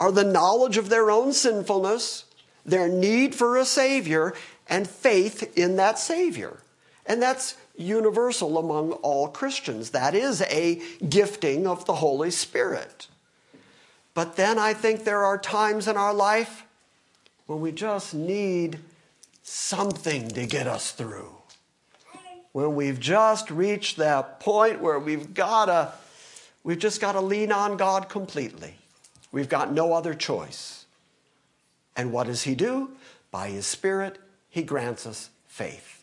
are 0.00 0.10
the 0.10 0.24
knowledge 0.24 0.76
of 0.76 0.88
their 0.88 1.12
own 1.12 1.32
sinfulness, 1.32 2.24
their 2.66 2.88
need 2.88 3.36
for 3.36 3.56
a 3.56 3.64
Savior, 3.64 4.34
and 4.68 4.88
faith 4.88 5.56
in 5.56 5.76
that 5.76 5.96
Savior. 5.96 6.58
And 7.06 7.22
that's 7.22 7.56
universal 7.76 8.58
among 8.58 8.92
all 9.04 9.28
Christians. 9.28 9.90
That 9.90 10.16
is 10.16 10.42
a 10.42 10.82
gifting 11.08 11.68
of 11.68 11.84
the 11.84 11.94
Holy 11.94 12.32
Spirit. 12.32 13.06
But 14.14 14.34
then 14.34 14.58
I 14.58 14.74
think 14.74 15.04
there 15.04 15.22
are 15.24 15.38
times 15.38 15.86
in 15.86 15.96
our 15.96 16.12
life 16.12 16.64
when 17.46 17.60
we 17.60 17.70
just 17.70 18.12
need 18.12 18.80
something 19.50 20.28
to 20.28 20.46
get 20.46 20.66
us 20.66 20.92
through. 20.92 21.34
when 22.52 22.74
we've 22.74 23.00
just 23.00 23.50
reached 23.50 23.96
that 23.96 24.40
point 24.40 24.80
where 24.80 24.98
we've 24.98 25.34
got 25.34 25.66
to 25.66 25.92
we've 26.64 26.78
just 26.78 27.00
got 27.00 27.12
to 27.12 27.20
lean 27.20 27.52
on 27.52 27.76
God 27.76 28.08
completely. 28.08 28.74
We've 29.32 29.48
got 29.48 29.72
no 29.72 29.92
other 29.92 30.14
choice. 30.14 30.84
And 31.96 32.12
what 32.12 32.26
does 32.26 32.42
he 32.42 32.54
do? 32.54 32.90
By 33.30 33.48
his 33.48 33.66
spirit, 33.66 34.18
he 34.48 34.62
grants 34.62 35.06
us 35.06 35.30
faith. 35.46 36.02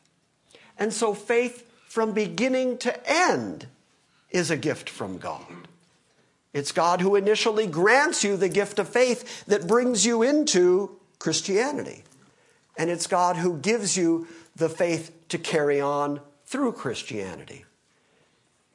And 0.78 0.94
so 0.94 1.14
faith 1.14 1.70
from 1.88 2.14
beginning 2.14 2.78
to 2.80 3.10
end 3.10 3.68
is 4.30 4.52
a 4.52 4.58
gift 4.58 4.90
from 4.90 5.18
God. 5.18 5.46
It's 6.54 6.72
God 6.72 7.02
who 7.02 7.16
initially 7.16 7.68
grants 7.68 8.24
you 8.24 8.38
the 8.38 8.50
gift 8.50 8.80
of 8.80 8.90
faith 8.90 9.46
that 9.46 9.68
brings 9.68 10.06
you 10.06 10.24
into 10.24 10.98
Christianity. 11.20 12.04
And 12.78 12.90
it's 12.90 13.08
God 13.08 13.38
who 13.38 13.58
gives 13.58 13.98
you 13.98 14.28
the 14.56 14.70
faith 14.70 15.12
to 15.30 15.38
carry 15.38 15.82
on 15.82 16.22
through 16.46 16.74
Christianity. 16.74 17.66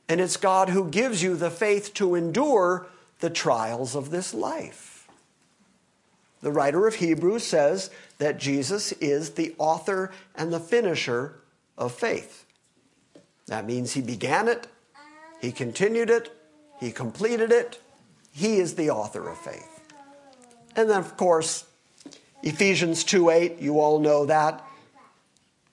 And 0.08 0.20
it's 0.20 0.36
God 0.36 0.68
who 0.68 0.88
gives 0.88 1.22
you 1.22 1.36
the 1.36 1.50
faith 1.50 1.94
to 1.94 2.14
endure 2.14 2.86
the 3.20 3.30
trials 3.30 3.94
of 3.94 4.10
this 4.10 4.34
life. 4.34 5.08
The 6.42 6.52
writer 6.52 6.86
of 6.86 6.96
Hebrews 6.96 7.44
says 7.44 7.90
that 8.18 8.38
Jesus 8.38 8.92
is 8.92 9.30
the 9.30 9.54
author 9.58 10.10
and 10.34 10.52
the 10.52 10.60
finisher 10.60 11.36
of 11.78 11.92
faith. 11.92 12.44
That 13.46 13.64
means 13.64 13.92
he 13.92 14.02
began 14.02 14.48
it, 14.48 14.66
he 15.40 15.52
continued 15.52 16.10
it, 16.10 16.36
he 16.80 16.90
completed 16.90 17.52
it. 17.52 17.80
He 18.32 18.56
is 18.56 18.74
the 18.74 18.90
author 18.90 19.28
of 19.28 19.38
faith. 19.38 19.82
And 20.74 20.88
then, 20.88 20.98
of 20.98 21.16
course, 21.16 21.64
Ephesians 22.42 23.04
2 23.04 23.30
8, 23.30 23.58
you 23.60 23.80
all 23.80 23.98
know 23.98 24.26
that. 24.26 24.64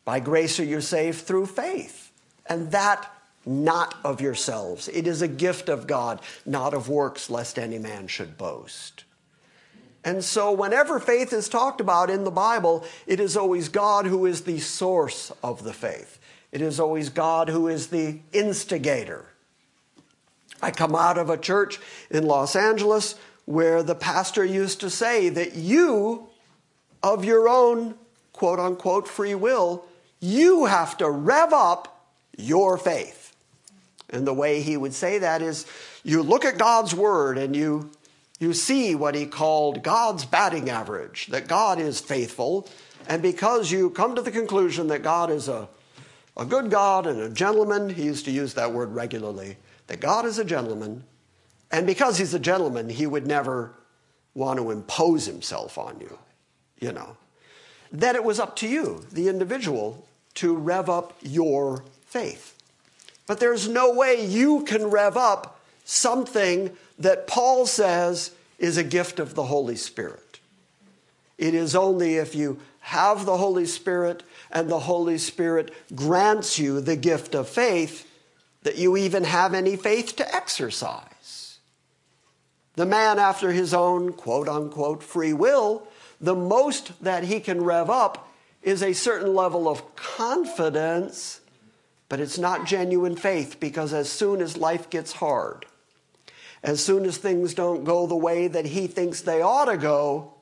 By 0.06 0.20
grace 0.20 0.60
are 0.60 0.66
you 0.66 0.82
saved 0.82 1.22
through 1.22 1.48
faith. 1.48 2.12
And 2.46 2.72
that 2.72 3.12
not 3.46 3.96
of 4.04 4.22
yourselves. 4.22 4.88
It 4.88 5.08
is 5.08 5.22
a 5.22 5.28
gift 5.28 5.70
of 5.70 5.88
God, 5.88 6.22
not 6.46 6.74
of 6.74 6.90
works, 6.90 7.30
lest 7.30 7.58
any 7.58 7.80
man 7.80 8.08
should 8.08 8.38
boast. 8.38 9.04
And 10.04 10.24
so, 10.24 10.52
whenever 10.52 11.00
faith 11.00 11.34
is 11.34 11.50
talked 11.50 11.82
about 11.82 12.10
in 12.10 12.24
the 12.24 12.32
Bible, 12.32 12.86
it 13.06 13.20
is 13.20 13.36
always 13.36 13.68
God 13.70 14.06
who 14.06 14.26
is 14.26 14.42
the 14.42 14.60
source 14.60 15.32
of 15.44 15.64
the 15.64 15.74
faith. 15.74 16.20
It 16.52 16.62
is 16.62 16.80
always 16.80 17.10
God 17.10 17.50
who 17.50 17.68
is 17.68 17.88
the 17.88 18.20
instigator. 18.32 19.26
I 20.62 20.72
come 20.72 20.96
out 20.96 21.18
of 21.18 21.30
a 21.30 21.38
church 21.38 21.80
in 22.10 22.26
Los 22.26 22.56
Angeles 22.56 23.16
where 23.46 23.84
the 23.84 23.96
pastor 23.96 24.46
used 24.46 24.80
to 24.82 24.90
say 24.90 25.30
that 25.30 25.56
you, 25.56 26.29
of 27.04 27.26
your 27.26 27.48
own 27.48 27.96
quote 28.34 28.60
unquote 28.60 29.08
free 29.08 29.36
will, 29.36 29.86
you 30.20 30.66
have 30.66 30.98
to 30.98 31.10
rev 31.10 31.54
up 31.54 32.06
your 32.38 32.78
faith. 32.78 33.36
And 34.10 34.26
the 34.26 34.34
way 34.34 34.62
he 34.62 34.78
would 34.78 34.94
say 34.94 35.20
that 35.20 35.42
is 35.42 35.66
you 36.04 36.24
look 36.24 36.46
at 36.46 36.58
God's 36.58 36.96
word 36.96 37.38
and 37.38 37.56
you, 37.56 37.92
you 38.40 38.54
see 38.54 38.96
what 38.96 39.16
he 39.16 39.26
called 39.26 39.84
God's 39.84 40.26
batting 40.26 40.70
average, 40.70 41.28
that 41.28 41.48
God 41.48 41.80
is 41.80 42.00
faithful. 42.00 42.68
And 43.08 43.22
because 43.22 43.72
you 43.72 43.90
come 43.90 44.16
to 44.16 44.22
the 44.22 44.32
conclusion 44.32 44.88
that 44.88 45.04
God 45.04 45.30
is 45.30 45.48
a, 45.48 45.70
a 46.38 46.46
good 46.46 46.72
God 46.72 47.06
and 47.06 47.20
a 47.20 47.30
gentleman, 47.30 47.90
he 47.90 48.04
used 48.04 48.26
to 48.26 48.32
use 48.32 48.54
that 48.56 48.74
word 48.74 48.94
regularly, 48.94 49.58
that 49.88 50.00
God 50.00 50.26
is 50.26 50.40
a 50.40 50.46
gentleman. 50.46 51.04
And 51.72 51.86
because 51.86 52.18
he's 52.18 52.34
a 52.34 52.40
gentleman, 52.40 52.90
he 52.90 53.06
would 53.06 53.28
never 53.28 53.76
want 54.34 54.60
to 54.60 54.72
impose 54.72 55.26
himself 55.26 55.78
on 55.78 56.00
you, 56.00 56.18
you 56.80 56.92
know. 56.92 57.18
Then 57.92 58.16
it 58.16 58.24
was 58.24 58.40
up 58.40 58.56
to 58.58 58.68
you, 58.68 59.06
the 59.12 59.28
individual, 59.28 60.06
to 60.36 60.56
rev 60.56 60.90
up 60.90 61.18
your 61.22 61.84
faith. 62.06 62.56
But 63.28 63.40
there's 63.40 63.68
no 63.68 63.94
way 63.94 64.26
you 64.26 64.64
can 64.64 64.86
rev 64.90 65.18
up 65.18 65.60
something 65.86 66.72
that 66.98 67.28
Paul 67.28 67.66
says 67.66 68.32
is 68.58 68.78
a 68.78 68.84
gift 68.84 69.20
of 69.20 69.36
the 69.36 69.46
Holy 69.46 69.76
Spirit. 69.76 70.40
It 71.38 71.54
is 71.54 71.76
only 71.76 72.16
if 72.16 72.36
you 72.36 72.60
have 72.82 73.26
the 73.26 73.38
Holy 73.38 73.66
Spirit 73.66 74.24
and 74.52 74.70
the 74.70 74.80
Holy 74.80 75.18
Spirit 75.18 75.74
grants 75.96 76.60
you 76.60 76.82
the 76.82 76.96
gift 76.96 77.34
of 77.34 77.48
faith 77.48 78.06
that 78.64 78.78
you 78.78 78.98
even 78.98 79.24
have 79.24 79.54
any 79.54 79.76
faith 79.76 80.16
to 80.18 80.36
exercise. 80.36 81.60
The 82.76 82.86
man, 82.86 83.20
after 83.20 83.52
his 83.52 83.74
own 83.74 84.14
quote 84.14 84.48
unquote 84.48 85.04
free 85.04 85.34
will, 85.34 85.88
the 86.20 86.36
most 86.36 87.02
that 87.04 87.24
he 87.24 87.40
can 87.40 87.64
rev 87.64 87.90
up 87.90 88.30
is 88.62 88.84
a 88.84 88.94
certain 88.94 89.34
level 89.34 89.68
of 89.70 89.96
confidence, 89.96 91.42
but 92.10 92.20
it's 92.20 92.38
not 92.38 92.66
genuine 92.66 93.16
faith 93.16 93.60
because 93.60 93.94
as 93.94 94.10
soon 94.10 94.42
as 94.42 94.58
life 94.58 94.90
gets 94.90 95.14
hard, 95.14 95.66
as 96.62 96.84
soon 96.84 97.06
as 97.06 97.18
things 97.18 97.54
don't 97.54 97.86
go 97.86 98.06
the 98.06 98.16
way 98.16 98.48
that 98.48 98.66
he 98.66 98.88
thinks 98.88 99.22
they 99.22 99.42
ought 99.42 99.66
to 99.66 99.78
go, 99.78 100.34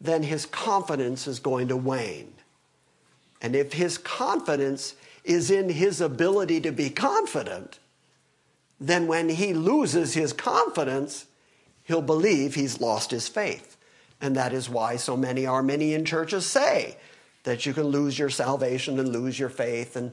then 0.00 0.22
his 0.22 0.46
confidence 0.46 1.26
is 1.26 1.38
going 1.38 1.68
to 1.68 1.76
wane. 1.76 2.32
And 3.42 3.54
if 3.54 3.74
his 3.74 3.98
confidence 3.98 4.94
is 5.22 5.50
in 5.50 5.68
his 5.68 6.00
ability 6.00 6.60
to 6.62 6.72
be 6.72 6.88
confident, 6.88 7.78
then 8.80 9.06
when 9.06 9.28
he 9.28 9.52
loses 9.52 10.14
his 10.14 10.32
confidence, 10.32 11.26
he'll 11.84 12.02
believe 12.02 12.54
he's 12.54 12.80
lost 12.80 13.10
his 13.10 13.28
faith. 13.28 13.76
And 14.20 14.36
that 14.36 14.52
is 14.52 14.68
why 14.68 14.96
so 14.96 15.16
many 15.16 15.46
Arminian 15.46 16.04
churches 16.04 16.46
say 16.46 16.96
that 17.44 17.66
you 17.66 17.74
can 17.74 17.84
lose 17.84 18.18
your 18.18 18.30
salvation 18.30 18.98
and 18.98 19.10
lose 19.10 19.38
your 19.38 19.48
faith. 19.48 19.96
And, 19.96 20.12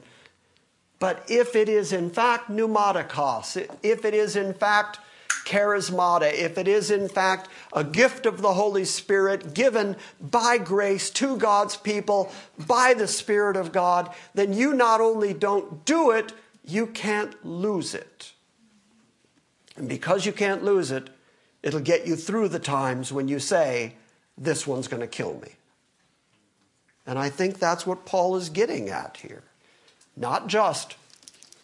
but 0.98 1.24
if 1.28 1.56
it 1.56 1.68
is 1.68 1.92
in 1.92 2.10
fact 2.10 2.50
pneumatikos, 2.50 3.68
if 3.82 4.04
it 4.04 4.14
is 4.14 4.36
in 4.36 4.54
fact 4.54 4.98
charismata, 5.44 6.32
if 6.32 6.58
it 6.58 6.68
is 6.68 6.90
in 6.90 7.08
fact 7.08 7.48
a 7.72 7.82
gift 7.82 8.26
of 8.26 8.42
the 8.42 8.54
Holy 8.54 8.84
Spirit 8.84 9.54
given 9.54 9.96
by 10.20 10.58
grace 10.58 11.10
to 11.10 11.36
God's 11.36 11.76
people 11.76 12.30
by 12.66 12.94
the 12.94 13.08
Spirit 13.08 13.56
of 13.56 13.72
God, 13.72 14.14
then 14.34 14.52
you 14.52 14.74
not 14.74 15.00
only 15.00 15.34
don't 15.34 15.84
do 15.84 16.10
it, 16.10 16.32
you 16.64 16.86
can't 16.86 17.44
lose 17.44 17.94
it. 17.94 18.32
And 19.76 19.88
because 19.88 20.26
you 20.26 20.32
can't 20.32 20.62
lose 20.62 20.90
it, 20.90 21.10
it'll 21.62 21.80
get 21.80 22.06
you 22.06 22.16
through 22.16 22.48
the 22.48 22.58
times 22.58 23.12
when 23.12 23.28
you 23.28 23.38
say, 23.38 23.94
This 24.36 24.66
one's 24.66 24.88
going 24.88 25.00
to 25.00 25.06
kill 25.06 25.34
me. 25.40 25.52
And 27.06 27.18
I 27.18 27.30
think 27.30 27.58
that's 27.58 27.86
what 27.86 28.06
Paul 28.06 28.36
is 28.36 28.48
getting 28.48 28.88
at 28.88 29.18
here. 29.18 29.42
Not 30.16 30.46
just 30.46 30.96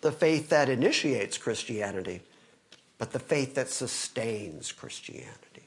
the 0.01 0.13
faith 0.13 0.49
that 0.49 0.69
initiates 0.69 1.39
Christianity, 1.39 2.23
but 2.99 3.13
the 3.13 3.19
faith 3.19 3.55
that 3.55 3.69
sustains 3.69 4.73
Christianity. 4.73 5.63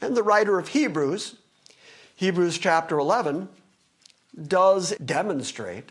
And 0.00 0.16
the 0.16 0.22
writer 0.22 0.58
of 0.58 0.68
Hebrews, 0.68 1.36
Hebrews 2.16 2.58
chapter 2.58 2.98
11, 2.98 3.48
does 4.48 4.96
demonstrate 4.96 5.90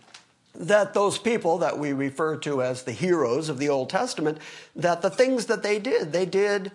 that 0.55 0.93
those 0.93 1.17
people 1.17 1.59
that 1.59 1.77
we 1.77 1.93
refer 1.93 2.35
to 2.37 2.61
as 2.61 2.83
the 2.83 2.91
heroes 2.91 3.47
of 3.47 3.57
the 3.57 3.69
Old 3.69 3.89
Testament, 3.89 4.37
that 4.75 5.01
the 5.01 5.09
things 5.09 5.45
that 5.45 5.63
they 5.63 5.79
did, 5.79 6.11
they 6.11 6.25
did 6.25 6.71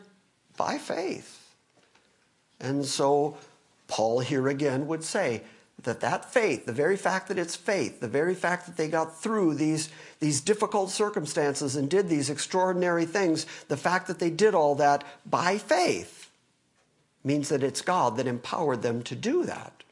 by 0.57 0.79
faith. 0.79 1.55
And 2.61 2.85
so 2.85 3.37
Paul 3.89 4.21
here 4.21 4.49
again 4.49 4.87
would 4.87 5.05
say, 5.05 5.43
that 5.83 6.01
that 6.01 6.33
faith, 6.33 6.67
the 6.67 6.73
very 6.73 6.97
fact 6.97 7.29
that 7.29 7.39
it's 7.39 7.55
faith, 7.55 8.01
the 8.01 8.09
very 8.09 8.35
fact 8.35 8.67
that 8.67 8.77
they 8.77 8.89
got 8.89 9.21
through 9.21 9.55
these, 9.55 9.89
these 10.21 10.41
difficult 10.41 10.91
circumstances 10.91 11.77
and 11.77 11.91
did 11.91 12.09
these 12.09 12.31
extraordinary 12.31 13.05
things, 13.05 13.47
the 13.69 13.77
fact 13.77 14.07
that 14.07 14.19
they 14.19 14.31
did 14.31 14.55
all 14.55 14.75
that 14.75 15.05
by 15.27 15.59
faith 15.59 16.31
means 17.23 17.49
that 17.51 17.63
it's 17.63 17.83
God 17.83 18.17
that 18.17 18.27
empowered 18.27 18.83
them 18.83 19.03
to 19.03 19.15
do 19.15 19.45
that 19.45 19.83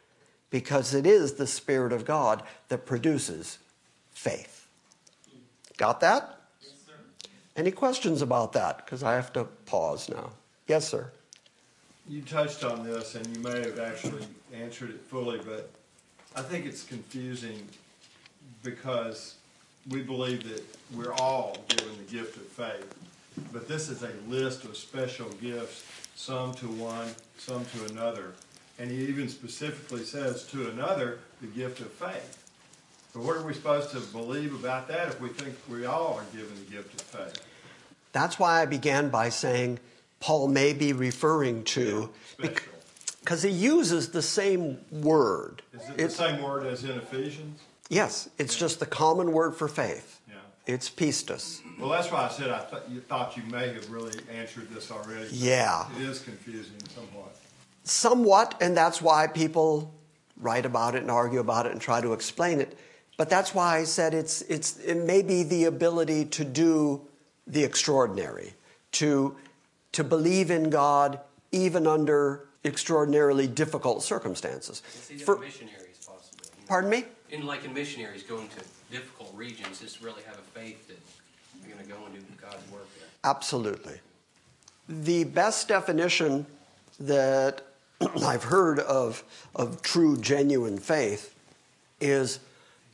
because 0.50 0.94
it 0.94 1.06
is 1.06 1.35
the 1.35 1.46
Spirit 1.46 1.92
of 1.92 2.04
God 2.04 2.42
that 2.69 2.87
produces 2.87 3.58
faith. 4.12 4.67
Got 5.77 6.00
that? 6.00 6.40
Yes, 6.62 6.73
Any 7.56 7.73
questions 7.73 8.23
about 8.23 8.52
that? 8.52 8.85
Because 8.85 9.02
I 9.02 9.15
have 9.15 9.33
to 9.35 9.44
pause 9.67 10.08
now. 10.08 10.31
Yes, 10.67 10.88
sir. 10.88 11.10
You 12.08 12.23
touched 12.23 12.65
on 12.65 12.85
this, 12.85 13.15
and 13.15 13.27
you 13.35 13.42
may 13.42 13.60
have 13.60 13.79
actually 13.79 14.27
answered 14.52 14.90
it 14.90 15.00
fully, 15.00 15.38
but 15.44 15.71
I 16.37 16.42
think 16.42 16.67
it's 16.67 16.85
confusing 16.85 17.67
because 18.62 19.37
we 19.88 20.02
believe 20.02 20.48
that 20.48 20.62
we're 20.96 21.12
all 21.12 21.56
given 21.69 21.96
the 21.96 22.12
gift 22.12 22.37
of 22.37 22.42
faith, 22.42 22.94
but 23.52 23.69
this 23.69 23.88
is 23.88 24.02
a 24.02 24.10
list 24.29 24.65
of 24.65 24.77
special 24.77 25.29
gifts, 25.40 25.85
some 26.15 26.54
to 26.54 26.67
one, 26.67 27.08
some 27.38 27.65
to 27.67 27.85
another. 27.92 28.33
And 28.79 28.90
he 28.90 29.04
even 29.06 29.29
specifically 29.29 30.04
says 30.04 30.44
to 30.48 30.71
another 30.71 31.21
the 31.40 31.46
gift 31.46 31.81
of 31.81 31.92
faith. 31.92 32.40
So 33.12 33.21
what 33.21 33.37
are 33.37 33.42
we 33.42 33.54
supposed 33.54 33.90
to 33.90 34.00
believe 34.00 34.54
about 34.54 34.88
that 34.88 35.08
if 35.08 35.21
we 35.21 35.29
think 35.29 35.54
we 35.71 35.87
all 35.87 36.15
are 36.15 36.37
given 36.37 36.54
the 36.65 36.71
gift 36.71 37.00
of 37.00 37.02
faith? 37.02 37.46
That's 38.12 38.38
why 38.38 38.62
I 38.62 38.67
began 38.67 39.08
by 39.10 39.29
saying 39.29 39.79
Paul 40.25 40.48
may 40.48 40.72
be 40.72 40.94
referring 40.94 41.64
to, 41.64 42.08
Special. 42.33 42.56
because 43.20 43.42
he 43.42 43.50
uses 43.50 44.08
the 44.08 44.22
same 44.22 44.79
word. 44.90 45.60
Is 45.75 45.90
it 45.90 45.96
the 45.98 46.08
same 46.08 46.40
word 46.40 46.64
as 46.64 46.83
in 46.83 46.92
Ephesians? 46.92 47.60
Yes, 47.90 48.31
it's 48.38 48.56
just 48.56 48.81
the 48.81 48.87
common 48.87 49.33
word 49.33 49.54
for 49.54 49.68
faith. 49.68 50.22
Yeah. 50.27 50.37
It's 50.66 50.88
pistis. 50.88 51.60
Well, 51.79 51.90
that's 51.90 52.10
why 52.10 52.25
I 52.25 52.31
said 52.31 52.48
I 52.48 52.60
thought 52.60 52.88
you 52.88 53.02
thought 53.02 53.37
you 53.37 53.42
may 53.50 53.75
have 53.75 53.90
really 53.90 54.18
answered 54.33 54.70
this 54.70 54.90
already. 54.90 55.29
Yeah. 55.31 55.85
It 55.98 56.08
is 56.08 56.20
confusing 56.20 56.79
somewhat. 56.94 57.37
Somewhat, 57.83 58.54
and 58.62 58.75
that's 58.75 59.02
why 59.02 59.27
people 59.27 59.92
write 60.38 60.64
about 60.64 60.94
it 60.94 61.02
and 61.02 61.10
argue 61.10 61.40
about 61.40 61.66
it 61.66 61.72
and 61.72 61.83
try 61.83 62.00
to 62.00 62.14
explain 62.14 62.62
it. 62.62 62.79
But 63.18 63.29
that's 63.29 63.54
why 63.54 63.77
I 63.77 63.85
said 63.85 64.14
it's, 64.14 64.40
it's, 64.40 64.79
it 64.79 65.04
may 65.04 65.20
be 65.20 65.42
the 65.42 65.64
ability 65.64 66.25
to 66.25 66.46
do 66.46 67.02
the 67.46 67.62
extraordinary, 67.62 68.54
to, 68.92 69.37
to 69.95 70.05
believe 70.05 70.51
in 70.51 70.71
God 70.71 71.21
even 71.53 71.87
under 71.87 72.47
extraordinarily 72.65 73.47
difficult 73.47 74.03
circumstances. 74.03 74.81
For- 75.25 75.38
missionaries, 75.38 76.07
possibly. 76.07 76.49
pardon 76.67 76.90
me? 76.90 77.05
In 77.31 77.47
like 77.47 77.65
in 77.65 77.73
missionaries 77.73 78.23
going 78.23 78.49
to 78.49 78.61
difficult 78.90 79.33
regions, 79.35 79.81
just 79.81 80.03
really 80.03 80.23
have 80.23 80.37
a 80.37 80.59
faith 80.59 80.88
that 80.88 80.99
you're 81.61 81.75
going 81.75 81.87
to 81.87 81.92
go 81.92 82.05
and 82.07 82.15
do 82.15 82.21
God's 82.40 82.71
work 82.73 82.87
there. 82.99 83.09
Absolutely. 83.25 84.01
The 84.88 85.25
best 85.25 85.69
definition 85.69 86.47
that 87.01 87.63
I've 88.23 88.45
heard 88.45 88.81
of, 88.81 89.23
of 89.55 89.83
true, 89.83 90.17
genuine 90.17 90.79
faith 90.79 91.35
is, 92.01 92.40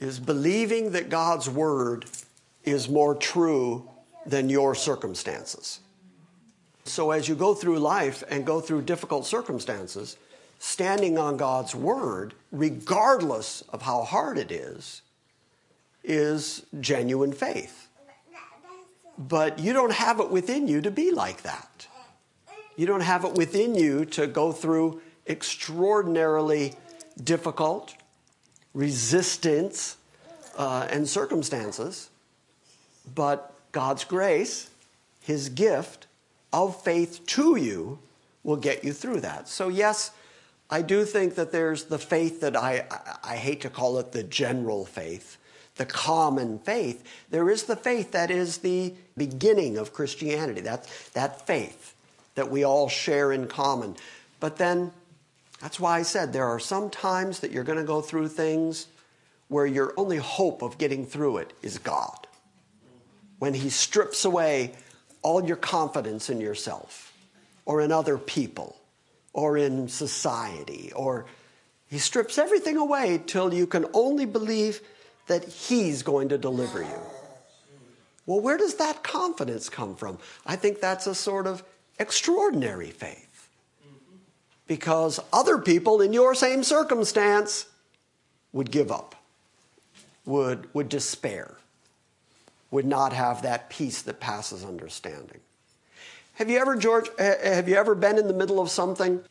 is 0.00 0.20
believing 0.20 0.92
that 0.92 1.08
God's 1.08 1.48
word 1.48 2.04
is 2.64 2.88
more 2.88 3.14
true 3.14 3.88
than 4.26 4.48
your 4.48 4.74
circumstances. 4.74 5.80
So 6.90 7.12
as 7.12 7.28
you 7.28 7.34
go 7.34 7.54
through 7.54 7.78
life 7.78 8.22
and 8.28 8.44
go 8.44 8.60
through 8.60 8.82
difficult 8.82 9.26
circumstances, 9.26 10.16
standing 10.58 11.18
on 11.18 11.36
God's 11.36 11.74
word, 11.74 12.34
regardless 12.52 13.62
of 13.70 13.82
how 13.82 14.02
hard 14.02 14.38
it 14.38 14.50
is, 14.50 15.02
is 16.02 16.66
genuine 16.80 17.32
faith. 17.32 17.88
But 19.16 19.58
you 19.58 19.72
don't 19.72 19.92
have 19.92 20.18
it 20.20 20.30
within 20.30 20.66
you 20.66 20.80
to 20.80 20.90
be 20.90 21.12
like 21.12 21.42
that. 21.42 21.86
You 22.76 22.86
don't 22.86 23.02
have 23.02 23.24
it 23.24 23.34
within 23.34 23.74
you 23.74 24.04
to 24.06 24.26
go 24.26 24.52
through 24.52 25.00
extraordinarily 25.26 26.74
difficult 27.22 27.94
resistance 28.72 29.96
uh, 30.56 30.88
and 30.90 31.08
circumstances. 31.08 32.08
But 33.14 33.54
God's 33.72 34.04
grace, 34.04 34.70
His 35.20 35.48
gift 35.50 36.06
of 36.52 36.82
faith 36.82 37.24
to 37.26 37.56
you, 37.56 37.98
will 38.42 38.56
get 38.56 38.84
you 38.84 38.92
through 38.92 39.20
that. 39.20 39.48
So, 39.48 39.68
yes, 39.68 40.12
I 40.70 40.82
do 40.82 41.04
think 41.04 41.34
that 41.34 41.52
there's 41.52 41.84
the 41.84 41.98
faith 41.98 42.40
that 42.40 42.56
I, 42.56 42.86
I, 43.24 43.36
hate 43.36 43.60
to 43.62 43.70
call 43.70 43.98
it 43.98 44.12
the 44.12 44.22
general 44.22 44.86
faith, 44.86 45.36
the 45.76 45.84
common 45.84 46.58
faith. 46.58 47.04
There 47.30 47.50
is 47.50 47.64
the 47.64 47.76
faith 47.76 48.12
that 48.12 48.30
is 48.30 48.58
the 48.58 48.94
beginning 49.16 49.76
of 49.76 49.92
Christianity, 49.92 50.60
that, 50.62 50.88
that 51.12 51.46
faith 51.46 51.94
that 52.34 52.50
we 52.50 52.64
all 52.64 52.88
share 52.88 53.32
in 53.32 53.46
common. 53.46 53.96
But 54.38 54.56
then, 54.56 54.92
that's 55.60 55.78
why 55.78 55.98
I 55.98 56.02
said 56.02 56.32
there 56.32 56.46
are 56.46 56.60
some 56.60 56.88
times 56.88 57.40
that 57.40 57.50
you're 57.50 57.64
going 57.64 57.78
to 57.78 57.84
go 57.84 58.00
through 58.00 58.28
things 58.28 58.86
where 59.48 59.66
your 59.66 59.92
only 59.96 60.16
hope 60.16 60.62
of 60.62 60.78
getting 60.78 61.04
through 61.04 61.38
it 61.38 61.52
is 61.60 61.78
God. 61.78 62.26
When 63.40 63.52
He 63.52 63.68
strips 63.68 64.24
away 64.24 64.74
all 65.22 65.44
your 65.44 65.56
confidence 65.56 66.30
in 66.30 66.40
yourself 66.40 67.12
or 67.64 67.80
in 67.80 67.92
other 67.92 68.18
people 68.18 68.76
or 69.32 69.56
in 69.56 69.88
society, 69.88 70.92
or 70.94 71.26
He 71.88 71.98
strips 71.98 72.38
everything 72.38 72.76
away 72.76 73.22
till 73.26 73.54
you 73.54 73.66
can 73.66 73.86
only 73.94 74.26
believe 74.26 74.80
that 75.28 75.44
He's 75.44 76.02
going 76.02 76.30
to 76.30 76.38
deliver 76.38 76.82
you. 76.82 77.00
Well, 78.26 78.40
where 78.40 78.56
does 78.56 78.76
that 78.76 79.02
confidence 79.02 79.68
come 79.68 79.96
from? 79.96 80.18
I 80.46 80.56
think 80.56 80.80
that's 80.80 81.06
a 81.06 81.14
sort 81.14 81.46
of 81.46 81.62
extraordinary 81.98 82.90
faith. 82.90 83.48
Because 84.66 85.18
other 85.32 85.58
people 85.58 86.00
in 86.00 86.12
your 86.12 86.34
same 86.34 86.62
circumstance 86.62 87.66
would 88.52 88.70
give 88.70 88.92
up, 88.92 89.16
would, 90.24 90.72
would 90.74 90.88
despair, 90.88 91.56
would 92.70 92.86
not 92.86 93.12
have 93.12 93.42
that 93.42 93.70
peace 93.70 94.02
that 94.02 94.20
passes 94.20 94.64
understanding. 94.64 95.40
Have 96.34 96.48
you 96.48 96.58
ever, 96.58 96.76
George, 96.76 97.10
have 97.18 97.68
you 97.68 97.76
ever 97.76 97.94
been 97.94 98.18
in 98.18 98.26
the 98.26 98.34
middle 98.34 98.60
of 98.60 98.70
something 98.70 99.22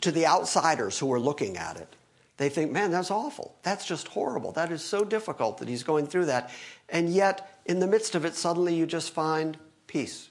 to 0.00 0.10
the 0.10 0.26
outsiders 0.26 0.98
who 0.98 1.12
are 1.12 1.20
looking 1.20 1.56
at 1.56 1.76
it? 1.76 1.94
They 2.38 2.48
think, 2.48 2.72
man, 2.72 2.90
that's 2.90 3.10
awful. 3.10 3.54
That's 3.62 3.84
just 3.84 4.08
horrible. 4.08 4.52
That 4.52 4.72
is 4.72 4.82
so 4.82 5.04
difficult 5.04 5.58
that 5.58 5.68
he's 5.68 5.82
going 5.82 6.06
through 6.06 6.24
that. 6.26 6.50
And 6.88 7.10
yet, 7.10 7.60
in 7.66 7.80
the 7.80 7.86
midst 7.86 8.14
of 8.14 8.24
it, 8.24 8.34
suddenly 8.34 8.74
you 8.74 8.86
just 8.86 9.12
find 9.12 9.58
peace. 9.86 10.30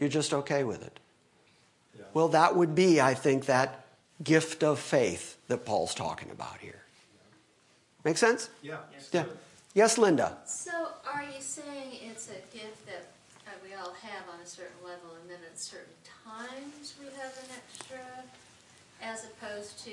You're 0.00 0.08
just 0.08 0.32
okay 0.32 0.64
with 0.64 0.82
it. 0.82 0.98
Yeah. 1.96 2.04
Well, 2.14 2.28
that 2.28 2.56
would 2.56 2.74
be, 2.74 3.00
I 3.00 3.12
think, 3.12 3.44
that 3.44 3.84
gift 4.24 4.64
of 4.64 4.78
faith 4.78 5.36
that 5.48 5.66
Paul's 5.66 5.94
talking 5.94 6.30
about 6.30 6.56
here. 6.60 6.82
Make 8.04 8.16
sense? 8.16 8.48
Yeah. 8.62 8.78
Yeah. 9.12 9.24
Yes, 9.74 9.98
Linda. 9.98 10.38
So 10.46 10.70
are 11.12 11.22
you 11.22 11.40
saying 11.40 11.98
it's 12.02 12.28
a 12.28 12.40
gift 12.52 12.86
that 12.86 13.06
uh, 13.46 13.50
we 13.62 13.74
all 13.74 13.92
have 13.92 14.24
on 14.32 14.40
a 14.42 14.46
certain 14.46 14.76
level 14.84 15.14
and 15.20 15.30
then 15.30 15.38
at 15.46 15.58
certain 15.58 15.94
times 16.04 16.94
we 16.98 17.06
have 17.06 17.32
an 17.38 17.54
extra 17.56 18.00
as 19.00 19.26
opposed 19.26 19.82
to 19.84 19.92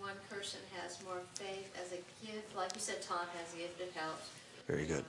one 0.00 0.16
person 0.30 0.60
has 0.80 0.98
more 1.04 1.20
faith 1.34 1.70
as 1.80 1.92
a 1.92 2.26
gift, 2.26 2.56
like 2.56 2.74
you 2.74 2.80
said, 2.80 3.02
Tom 3.02 3.26
has 3.36 3.54
a 3.54 3.58
gift, 3.58 3.80
it 3.80 3.92
helps. 3.94 4.30
Very 4.66 4.86
good. 4.86 5.04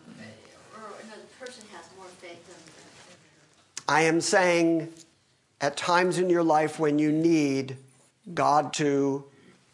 Or 0.75 0.87
another 1.03 1.21
person 1.39 1.63
has 1.71 1.85
more 1.97 2.07
faith 2.19 2.45
than 2.45 2.57
I 3.87 4.01
am 4.03 4.19
saying 4.19 4.89
at 5.61 5.77
times 5.77 6.17
in 6.17 6.29
your 6.29 6.43
life 6.43 6.77
when 6.77 6.99
you 6.99 7.11
need 7.11 7.77
God 8.33 8.73
to 8.73 9.23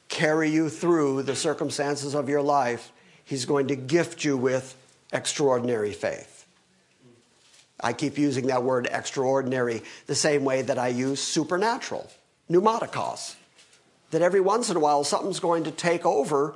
carry 0.08 0.50
you 0.50 0.70
through 0.70 1.24
the 1.24 1.36
circumstances 1.36 2.14
of 2.14 2.30
your 2.30 2.42
life, 2.42 2.92
He's 3.28 3.44
going 3.44 3.68
to 3.68 3.76
gift 3.76 4.24
you 4.24 4.38
with 4.38 4.74
extraordinary 5.12 5.92
faith. 5.92 6.46
I 7.78 7.92
keep 7.92 8.18
using 8.18 8.48
that 8.48 8.64
word 8.64 8.88
extraordinary 8.90 9.82
the 10.06 10.16
same 10.16 10.46
way 10.46 10.62
that 10.62 10.80
I 10.80 10.88
use 10.88 11.22
supernatural, 11.22 12.10
pneumatikos. 12.50 13.36
That 14.12 14.22
every 14.22 14.40
once 14.40 14.70
in 14.70 14.78
a 14.78 14.80
while 14.80 15.04
something's 15.04 15.42
going 15.42 15.66
to 15.66 15.72
take 15.72 16.06
over 16.06 16.56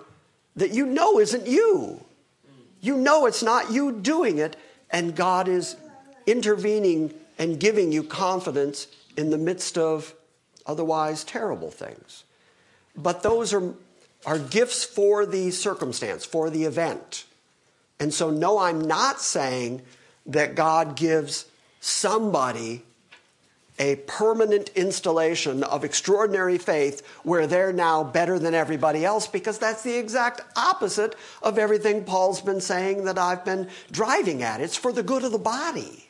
that 0.56 0.72
you 0.72 0.86
know 0.86 1.20
isn't 1.20 1.46
you. 1.46 2.06
You 2.80 2.96
know 2.96 3.26
it's 3.26 3.44
not 3.44 3.70
you 3.74 3.92
doing 3.92 4.38
it, 4.38 4.56
and 4.90 5.14
God 5.14 5.50
is 5.50 5.76
intervening 6.26 7.14
and 7.38 7.60
giving 7.60 7.92
you 7.92 8.02
confidence 8.02 8.88
in 9.18 9.30
the 9.30 9.38
midst 9.38 9.78
of 9.78 10.14
otherwise 10.66 11.26
terrible 11.26 11.70
things. 11.70 12.24
But 12.96 13.24
those 13.24 13.54
are, 13.54 13.74
are 14.26 14.40
gifts 14.40 14.84
for 14.84 15.26
the 15.26 15.52
circumstance, 15.52 16.26
for 16.26 16.50
the 16.50 16.66
event. 16.66 17.26
And 18.00 18.14
so, 18.14 18.30
no, 18.30 18.60
I'm 18.60 18.82
not 18.82 19.22
saying 19.22 19.82
that 20.26 20.56
God 20.56 20.96
gives 20.96 21.46
somebody 21.80 22.84
a 23.80 23.96
permanent 23.96 24.70
installation 24.76 25.64
of 25.64 25.84
extraordinary 25.84 26.60
faith 26.60 27.06
where 27.24 27.48
they're 27.48 27.74
now 27.74 28.04
better 28.04 28.38
than 28.38 28.54
everybody 28.54 29.04
else 29.04 29.28
because 29.28 29.58
that's 29.58 29.82
the 29.82 29.98
exact 29.98 30.42
opposite 30.56 31.16
of 31.42 31.58
everything 31.58 32.04
Paul's 32.04 32.42
been 32.42 32.62
saying 32.62 33.06
that 33.06 33.18
I've 33.18 33.44
been 33.44 33.70
driving 33.92 34.44
at. 34.44 34.62
It's 34.62 34.76
for 34.76 34.92
the 34.92 35.02
good 35.02 35.24
of 35.24 35.32
the 35.32 35.40
body. 35.40 36.08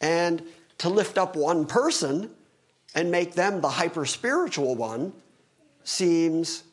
And 0.00 0.42
to 0.78 0.88
lift 0.88 1.18
up 1.18 1.36
one 1.36 1.66
person 1.66 2.30
and 2.94 3.10
make 3.10 3.34
them 3.34 3.60
the 3.60 3.68
hyper 3.68 4.06
spiritual 4.06 4.74
one 4.74 5.12
seems 5.86 6.64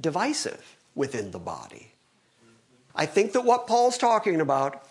divisive 0.00 0.76
within 0.94 1.32
the 1.32 1.38
body. 1.38 1.92
I 2.94 3.04
think 3.04 3.32
that 3.32 3.44
what 3.44 3.66
Paul's 3.66 3.98
talking 3.98 4.40
about 4.40 4.86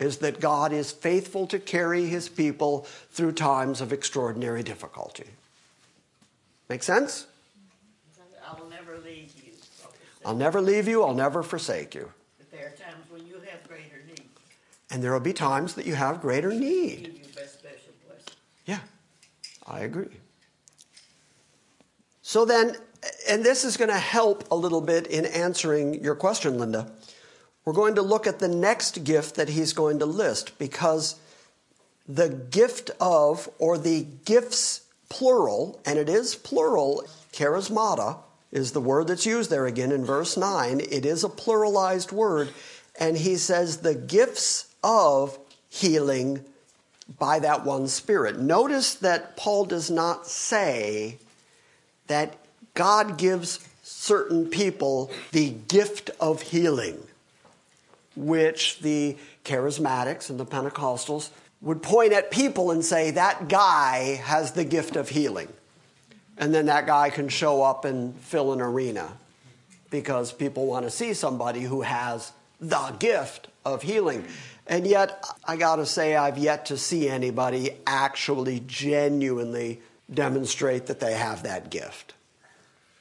is 0.00 0.18
that 0.18 0.40
God 0.40 0.72
is 0.72 0.92
faithful 0.92 1.46
to 1.48 1.58
carry 1.58 2.06
his 2.06 2.28
people 2.28 2.86
through 3.10 3.32
times 3.32 3.80
of 3.80 3.92
extraordinary 3.92 4.62
difficulty. 4.62 5.26
Make 6.68 6.82
sense? 6.82 7.26
I 8.48 8.58
will 8.58 8.70
never 8.70 8.98
leave 8.98 9.32
you. 9.44 9.52
I'll 10.24 10.34
never 10.34 10.60
leave 10.60 10.88
you, 10.88 11.02
I'll 11.02 11.14
never 11.14 11.42
forsake 11.42 11.94
you. 11.94 12.10
But 12.38 12.50
there 12.50 12.66
are 12.66 12.70
times 12.70 13.10
when 13.10 13.26
you 13.26 13.34
have 13.50 13.66
greater 13.68 14.02
need. 14.06 14.22
And 14.90 15.02
there 15.02 15.12
will 15.12 15.20
be 15.20 15.32
times 15.34 15.74
that 15.74 15.86
you 15.86 15.94
have 15.94 16.22
greater 16.22 16.52
need. 16.52 17.04
Give 17.04 17.18
you 17.18 17.24
that 17.34 17.50
special 17.50 17.92
blessing. 18.06 18.34
Yeah, 18.66 18.80
I 19.66 19.80
agree. 19.80 20.16
So 22.22 22.44
then, 22.44 22.76
and 23.28 23.44
this 23.44 23.64
is 23.64 23.76
going 23.76 23.90
to 23.90 23.98
help 23.98 24.50
a 24.50 24.56
little 24.56 24.80
bit 24.80 25.06
in 25.06 25.26
answering 25.26 26.02
your 26.02 26.14
question, 26.14 26.58
Linda. 26.58 26.90
We're 27.64 27.72
going 27.74 27.96
to 27.96 28.02
look 28.02 28.26
at 28.26 28.38
the 28.38 28.48
next 28.48 29.04
gift 29.04 29.34
that 29.36 29.50
he's 29.50 29.72
going 29.72 29.98
to 29.98 30.06
list 30.06 30.58
because 30.58 31.16
the 32.08 32.28
gift 32.28 32.90
of, 33.00 33.48
or 33.58 33.76
the 33.76 34.06
gifts 34.24 34.86
plural, 35.08 35.80
and 35.84 35.98
it 35.98 36.08
is 36.08 36.34
plural, 36.34 37.04
charismata, 37.32 38.18
is 38.50 38.72
the 38.72 38.80
word 38.80 39.08
that's 39.08 39.26
used 39.26 39.50
there 39.50 39.66
again 39.66 39.92
in 39.92 40.04
verse 40.04 40.36
9. 40.36 40.80
It 40.80 41.04
is 41.04 41.24
a 41.24 41.28
pluralized 41.28 42.12
word. 42.12 42.48
And 42.98 43.18
he 43.18 43.36
says 43.36 43.78
the 43.78 43.94
gifts 43.94 44.74
of 44.82 45.38
healing 45.68 46.44
by 47.18 47.38
that 47.38 47.64
one 47.64 47.88
Spirit. 47.88 48.38
Notice 48.38 48.94
that 48.96 49.36
Paul 49.36 49.66
does 49.66 49.90
not 49.90 50.26
say 50.26 51.18
that 52.06 52.36
God 52.78 53.18
gives 53.18 53.58
certain 53.82 54.46
people 54.46 55.10
the 55.32 55.50
gift 55.50 56.12
of 56.20 56.42
healing, 56.42 56.96
which 58.14 58.78
the 58.78 59.16
charismatics 59.44 60.30
and 60.30 60.38
the 60.38 60.46
Pentecostals 60.46 61.30
would 61.60 61.82
point 61.82 62.12
at 62.12 62.30
people 62.30 62.70
and 62.70 62.84
say, 62.84 63.10
that 63.10 63.48
guy 63.48 64.20
has 64.22 64.52
the 64.52 64.64
gift 64.64 64.94
of 64.94 65.08
healing. 65.08 65.48
And 66.36 66.54
then 66.54 66.66
that 66.66 66.86
guy 66.86 67.10
can 67.10 67.28
show 67.28 67.64
up 67.64 67.84
and 67.84 68.14
fill 68.20 68.52
an 68.52 68.60
arena 68.60 69.08
because 69.90 70.32
people 70.32 70.66
want 70.66 70.86
to 70.86 70.90
see 70.90 71.14
somebody 71.14 71.62
who 71.62 71.82
has 71.82 72.30
the 72.60 72.94
gift 73.00 73.48
of 73.64 73.82
healing. 73.82 74.24
And 74.68 74.86
yet, 74.86 75.26
I 75.44 75.56
got 75.56 75.76
to 75.76 75.86
say, 75.86 76.14
I've 76.14 76.38
yet 76.38 76.66
to 76.66 76.76
see 76.76 77.08
anybody 77.08 77.72
actually 77.88 78.62
genuinely 78.68 79.80
demonstrate 80.14 80.86
that 80.86 81.00
they 81.00 81.14
have 81.14 81.42
that 81.42 81.70
gift. 81.70 82.14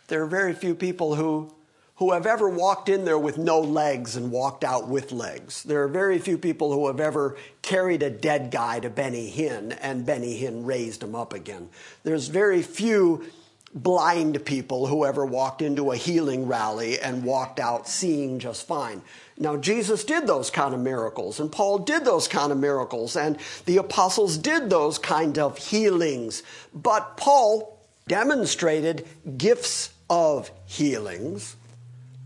There 0.07 0.23
are 0.23 0.27
very 0.27 0.53
few 0.53 0.73
people 0.73 1.15
who, 1.15 1.53
who 1.95 2.13
have 2.13 2.25
ever 2.25 2.47
walked 2.47 2.87
in 2.87 3.03
there 3.03 3.19
with 3.19 3.37
no 3.37 3.59
legs 3.59 4.15
and 4.15 4.31
walked 4.31 4.63
out 4.63 4.87
with 4.87 5.11
legs. 5.11 5.63
There 5.63 5.83
are 5.83 5.89
very 5.89 6.17
few 6.17 6.37
people 6.37 6.71
who 6.71 6.87
have 6.87 7.01
ever 7.01 7.35
carried 7.61 8.03
a 8.03 8.09
dead 8.09 8.49
guy 8.49 8.79
to 8.79 8.89
Benny 8.89 9.29
Hinn 9.29 9.77
and 9.81 10.05
Benny 10.05 10.41
Hinn 10.41 10.65
raised 10.65 11.03
him 11.03 11.13
up 11.13 11.33
again. 11.33 11.69
There's 12.03 12.29
very 12.29 12.61
few 12.61 13.25
blind 13.73 14.45
people 14.45 14.87
who 14.87 15.05
ever 15.05 15.25
walked 15.25 15.61
into 15.61 15.91
a 15.91 15.97
healing 15.97 16.47
rally 16.47 16.99
and 16.99 17.25
walked 17.25 17.59
out 17.59 17.87
seeing 17.87 18.39
just 18.39 18.65
fine. 18.65 19.01
Now, 19.37 19.57
Jesus 19.57 20.05
did 20.05 20.25
those 20.25 20.49
kind 20.49 20.73
of 20.73 20.79
miracles, 20.79 21.39
and 21.39 21.51
Paul 21.51 21.79
did 21.79 22.05
those 22.05 22.29
kind 22.29 22.51
of 22.51 22.57
miracles, 22.57 23.15
and 23.15 23.37
the 23.65 23.77
apostles 23.77 24.37
did 24.37 24.69
those 24.69 24.97
kind 24.97 25.37
of 25.37 25.57
healings. 25.57 26.43
But 26.73 27.17
Paul 27.17 27.77
demonstrated 28.07 29.05
gifts 29.37 29.89
of 30.09 30.51
healings, 30.65 31.55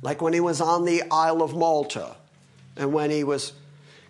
like 0.02 0.22
when 0.22 0.34
he 0.34 0.40
was 0.40 0.62
on 0.62 0.86
the 0.86 1.04
Isle 1.12 1.42
of 1.42 1.56
Malta, 1.56 2.16
and 2.76 2.94
when 2.94 3.12
he 3.12 3.24
was 3.24 3.54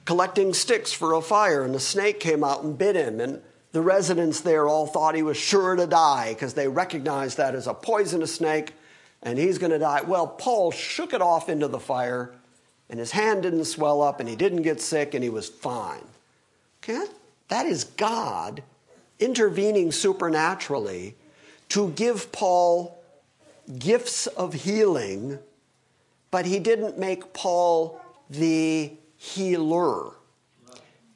collecting 0.05 0.53
sticks 0.53 0.91
for 0.93 1.13
a 1.13 1.21
fire, 1.21 1.63
and 1.63 1.75
a 1.75 1.79
snake 1.79 2.19
came 2.19 2.43
out 2.43 2.63
and 2.63 2.77
bit 2.77 2.95
him, 2.95 3.19
and 3.19 3.41
the 3.71 3.81
residents 3.81 4.41
there 4.41 4.67
all 4.67 4.85
thought 4.85 5.15
he 5.15 5.23
was 5.23 5.37
sure 5.37 5.75
to 5.75 5.87
die 5.87 6.33
because 6.33 6.53
they 6.53 6.67
recognized 6.67 7.37
that 7.37 7.55
as 7.55 7.67
a 7.67 7.73
poisonous 7.73 8.35
snake 8.35 8.73
and 9.23 9.37
he's 9.37 9.57
going 9.57 9.71
to 9.71 9.79
die. 9.79 10.01
Well, 10.01 10.27
Paul 10.27 10.71
shook 10.71 11.13
it 11.13 11.21
off 11.21 11.47
into 11.47 11.67
the 11.67 11.79
fire 11.79 12.33
and 12.89 12.99
his 12.99 13.11
hand 13.11 13.43
didn't 13.43 13.65
swell 13.65 14.01
up 14.01 14.19
and 14.19 14.27
he 14.27 14.35
didn't 14.35 14.63
get 14.63 14.81
sick 14.81 15.13
and 15.13 15.23
he 15.23 15.29
was 15.29 15.47
fine. 15.47 16.03
Okay? 16.83 17.05
That 17.47 17.65
is 17.65 17.85
God 17.85 18.61
intervening 19.19 19.91
supernaturally 19.91 21.15
to 21.69 21.91
give 21.91 22.31
Paul 22.31 23.00
gifts 23.77 24.27
of 24.27 24.53
healing, 24.53 25.39
but 26.29 26.45
he 26.45 26.59
didn't 26.59 26.97
make 26.97 27.33
Paul 27.33 28.01
the 28.29 28.91
healer. 29.17 30.11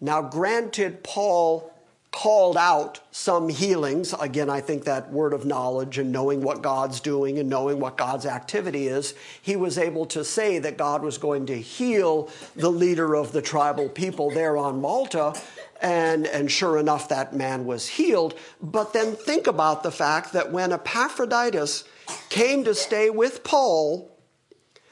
Now, 0.02 0.22
granted, 0.22 1.04
Paul 1.04 1.72
called 2.16 2.56
out 2.56 3.02
some 3.12 3.50
healings. 3.50 4.14
Again, 4.22 4.50
I 4.50 4.62
think 4.62 4.86
that 4.86 5.12
word 5.12 5.34
of 5.34 5.46
knowledge 5.46 5.98
and 5.98 6.14
knowing 6.14 6.42
what 6.42 6.62
God's 6.62 7.02
doing 7.02 7.40
and 7.40 7.50
knowing 7.50 7.82
what 7.82 7.98
God's 7.98 8.26
activity 8.26 8.88
is, 8.88 9.16
he 9.42 9.58
was 9.58 9.78
able 9.78 10.06
to 10.08 10.24
say 10.24 10.58
that 10.60 10.78
God 10.78 11.04
was 11.04 11.18
going 11.18 11.46
to 11.48 11.60
heal 11.60 12.30
the 12.56 12.72
leader 12.72 13.16
of 13.16 13.34
the 13.34 13.42
tribal 13.42 13.90
people 13.90 14.30
there 14.32 14.56
on 14.56 14.80
Malta. 14.80 15.34
And, 15.82 16.26
and 16.26 16.50
sure 16.50 16.78
enough, 16.78 17.10
that 17.10 17.36
man 17.36 17.66
was 17.66 17.88
healed. 17.88 18.34
But 18.62 18.94
then 18.94 19.16
think 19.16 19.46
about 19.48 19.84
the 19.84 19.92
fact 19.92 20.34
that 20.34 20.52
when 20.52 20.72
Epaphroditus 20.72 21.84
came 22.30 22.64
to 22.64 22.74
stay 22.74 23.10
with 23.10 23.44
Paul, 23.44 24.12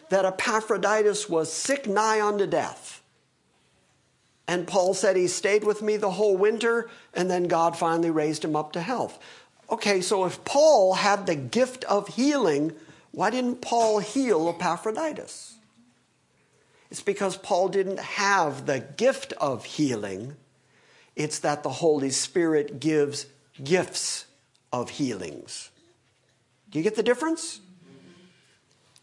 that 0.09 0.25
Epaphroditus 0.25 1.29
was 1.29 1.51
sick 1.51 1.87
nigh 1.87 2.21
unto 2.21 2.45
death. 2.45 3.01
And 4.47 4.67
Paul 4.67 4.93
said 4.93 5.15
he 5.15 5.27
stayed 5.27 5.63
with 5.63 5.81
me 5.81 5.95
the 5.95 6.11
whole 6.11 6.35
winter, 6.35 6.89
and 7.13 7.31
then 7.31 7.45
God 7.45 7.77
finally 7.77 8.11
raised 8.11 8.43
him 8.43 8.55
up 8.55 8.73
to 8.73 8.81
health. 8.81 9.17
Okay, 9.71 10.01
so 10.01 10.25
if 10.25 10.43
Paul 10.43 10.95
had 10.95 11.25
the 11.25 11.35
gift 11.35 11.85
of 11.85 12.09
healing, 12.09 12.73
why 13.11 13.29
didn't 13.29 13.61
Paul 13.61 13.99
heal 13.99 14.49
Epaphroditus? 14.49 15.55
It's 16.91 17.01
because 17.01 17.37
Paul 17.37 17.69
didn't 17.69 17.99
have 17.99 18.65
the 18.65 18.79
gift 18.79 19.33
of 19.33 19.65
healing. 19.65 20.35
It's 21.15 21.39
that 21.39 21.63
the 21.63 21.69
Holy 21.69 22.09
Spirit 22.09 22.79
gives 22.79 23.27
gifts 23.63 24.25
of 24.71 24.89
healings. 24.89 25.69
Do 26.71 26.79
you 26.79 26.83
get 26.83 26.95
the 26.95 27.03
difference? 27.03 27.59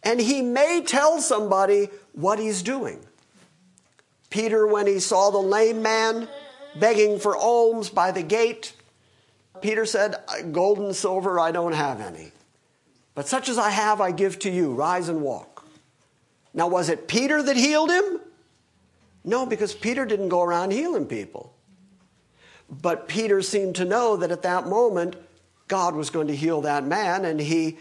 And 0.03 0.21
he 0.21 0.43
may 0.43 0.83
tell 0.85 1.21
somebody 1.21 1.89
what 2.13 2.39
he's 2.39 2.63
doing. 2.63 3.05
Peter, 4.31 4.67
when 4.67 4.87
he 4.87 4.99
saw 4.99 5.31
the 5.31 5.39
lame 5.39 5.83
man 5.83 6.29
begging 6.79 7.19
for 7.19 7.37
alms 7.37 7.91
by 7.91 8.11
the 8.11 8.23
gate, 8.23 8.73
Peter 9.61 9.85
said, 9.85 10.17
Gold 10.53 10.79
and 10.79 10.97
silver 10.97 11.39
I 11.39 11.51
don't 11.51 11.75
have 11.75 12.01
any, 12.01 12.33
but 13.15 13.29
such 13.29 13.49
as 13.49 13.59
I 13.59 13.71
have 13.71 14.01
I 14.01 14.11
give 14.11 14.39
to 14.41 14.51
you. 14.51 14.73
Rise 14.73 15.09
and 15.09 15.21
walk. 15.21 15.65
Now, 16.55 16.67
was 16.67 16.89
it 16.89 17.07
Peter 17.07 17.43
that 17.43 17.57
healed 17.57 17.91
him? 17.91 18.21
No, 19.25 19.47
because 19.47 19.75
Peter 19.75 20.05
didn't 20.05 20.31
go 20.31 20.43
around 20.43 20.73
healing 20.73 21.07
people. 21.07 21.55
But 22.71 23.09
Peter 23.09 23.43
seemed 23.43 23.77
to 23.77 23.85
know 23.85 24.17
that 24.17 24.31
at 24.31 24.43
that 24.43 24.67
moment, 24.67 25.17
God 25.69 25.95
was 25.95 26.11
going 26.11 26.29
to 26.29 26.37
heal 26.37 26.61
that 26.63 26.85
man, 26.85 27.25
and 27.25 27.41
he 27.41 27.79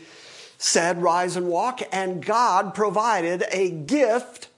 said, 0.58 1.02
Rise 1.02 1.36
and 1.36 1.48
walk, 1.48 1.82
and 1.92 2.26
God 2.26 2.74
provided 2.74 3.44
a 3.52 3.70
gift 3.70 4.50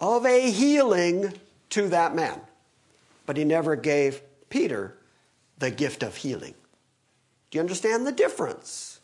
of 0.00 0.26
a 0.26 0.50
healing 0.50 1.32
to 1.70 1.88
that 1.88 2.14
man. 2.14 2.40
But 3.26 3.36
he 3.36 3.44
never 3.44 3.76
gave 3.76 4.22
Peter 4.48 4.96
the 5.58 5.70
gift 5.70 6.02
of 6.02 6.16
healing. 6.16 6.54
Do 7.50 7.56
you 7.56 7.60
understand 7.60 8.06
the 8.06 8.12
difference? 8.12 9.00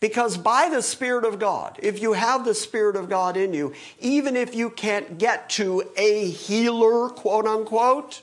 Because 0.00 0.36
by 0.36 0.68
the 0.68 0.82
Spirit 0.82 1.24
of 1.24 1.38
God, 1.38 1.78
if 1.82 2.00
you 2.00 2.12
have 2.12 2.44
the 2.44 2.54
Spirit 2.54 2.94
of 2.94 3.08
God 3.08 3.36
in 3.36 3.52
you, 3.52 3.72
even 3.98 4.36
if 4.36 4.54
you 4.54 4.70
can't 4.70 5.18
get 5.18 5.50
to 5.50 5.82
a 5.96 6.30
healer, 6.30 7.08
quote 7.08 7.46
unquote, 7.46 8.22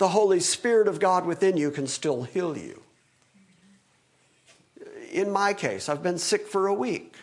the 0.00 0.08
Holy 0.08 0.40
Spirit 0.40 0.88
of 0.88 0.98
God 0.98 1.26
within 1.26 1.58
you 1.58 1.70
can 1.70 1.86
still 1.86 2.22
heal 2.22 2.56
you. 2.56 2.80
In 5.12 5.30
my 5.30 5.52
case, 5.52 5.90
I've 5.90 6.02
been 6.02 6.16
sick 6.16 6.46
for 6.46 6.68
a 6.68 6.72
week. 6.72 7.16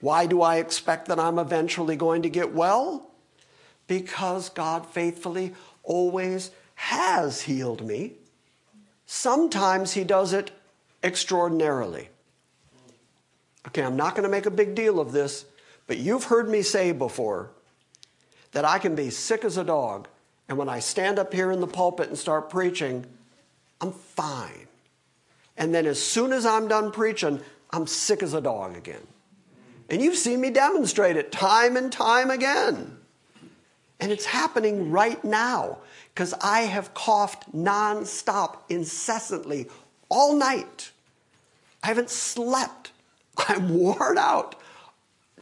Why 0.00 0.26
do 0.26 0.42
I 0.42 0.56
expect 0.56 1.06
that 1.06 1.20
I'm 1.20 1.38
eventually 1.38 1.94
going 1.94 2.22
to 2.22 2.28
get 2.28 2.52
well? 2.52 3.10
Because 3.86 4.48
God 4.48 4.86
faithfully 4.86 5.54
always 5.84 6.50
has 6.74 7.42
healed 7.42 7.86
me. 7.86 8.14
Sometimes 9.06 9.92
He 9.92 10.02
does 10.02 10.32
it 10.32 10.50
extraordinarily. 11.04 12.08
Okay, 13.68 13.84
I'm 13.84 13.96
not 13.96 14.16
going 14.16 14.24
to 14.24 14.28
make 14.28 14.46
a 14.46 14.50
big 14.50 14.74
deal 14.74 14.98
of 14.98 15.12
this, 15.12 15.44
but 15.86 15.98
you've 15.98 16.24
heard 16.24 16.48
me 16.48 16.62
say 16.62 16.90
before 16.90 17.50
that 18.50 18.64
I 18.64 18.80
can 18.80 18.96
be 18.96 19.10
sick 19.10 19.44
as 19.44 19.56
a 19.56 19.62
dog, 19.62 20.08
and 20.48 20.58
when 20.58 20.68
I 20.68 20.78
stand 20.78 21.18
up 21.18 21.32
here 21.32 21.50
in 21.50 21.60
the 21.60 21.66
pulpit 21.66 22.08
and 22.08 22.18
start 22.18 22.50
preaching, 22.50 23.04
I'm 23.80 23.92
fine. 23.92 24.68
And 25.56 25.74
then 25.74 25.86
as 25.86 26.02
soon 26.02 26.32
as 26.32 26.46
I'm 26.46 26.68
done 26.68 26.92
preaching, 26.92 27.40
I'm 27.70 27.86
sick 27.86 28.22
as 28.22 28.34
a 28.34 28.40
dog 28.40 28.76
again. 28.76 29.06
And 29.88 30.02
you've 30.02 30.16
seen 30.16 30.40
me 30.40 30.50
demonstrate 30.50 31.16
it 31.16 31.32
time 31.32 31.76
and 31.76 31.90
time 31.92 32.30
again. 32.30 32.96
And 33.98 34.12
it's 34.12 34.26
happening 34.26 34.90
right 34.90 35.22
now 35.24 35.78
because 36.14 36.34
I 36.34 36.62
have 36.62 36.94
coughed 36.94 37.52
nonstop, 37.54 38.58
incessantly, 38.68 39.68
all 40.08 40.36
night. 40.36 40.90
I 41.82 41.88
haven't 41.88 42.10
slept. 42.10 42.92
I'm 43.48 43.78
worn 43.78 44.18
out. 44.18 44.56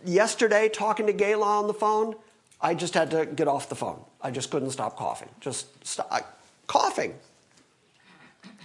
Yesterday, 0.04 0.68
talking 0.68 1.06
to 1.06 1.12
Gayla 1.12 1.44
on 1.44 1.66
the 1.66 1.74
phone, 1.74 2.14
I 2.60 2.74
just 2.74 2.94
had 2.94 3.10
to 3.10 3.26
get 3.26 3.48
off 3.48 3.68
the 3.68 3.74
phone. 3.74 4.02
I 4.24 4.30
just 4.30 4.50
couldn't 4.50 4.70
stop 4.70 4.96
coughing. 4.96 5.28
Just 5.40 5.86
stop 5.86 6.38
coughing. 6.66 7.14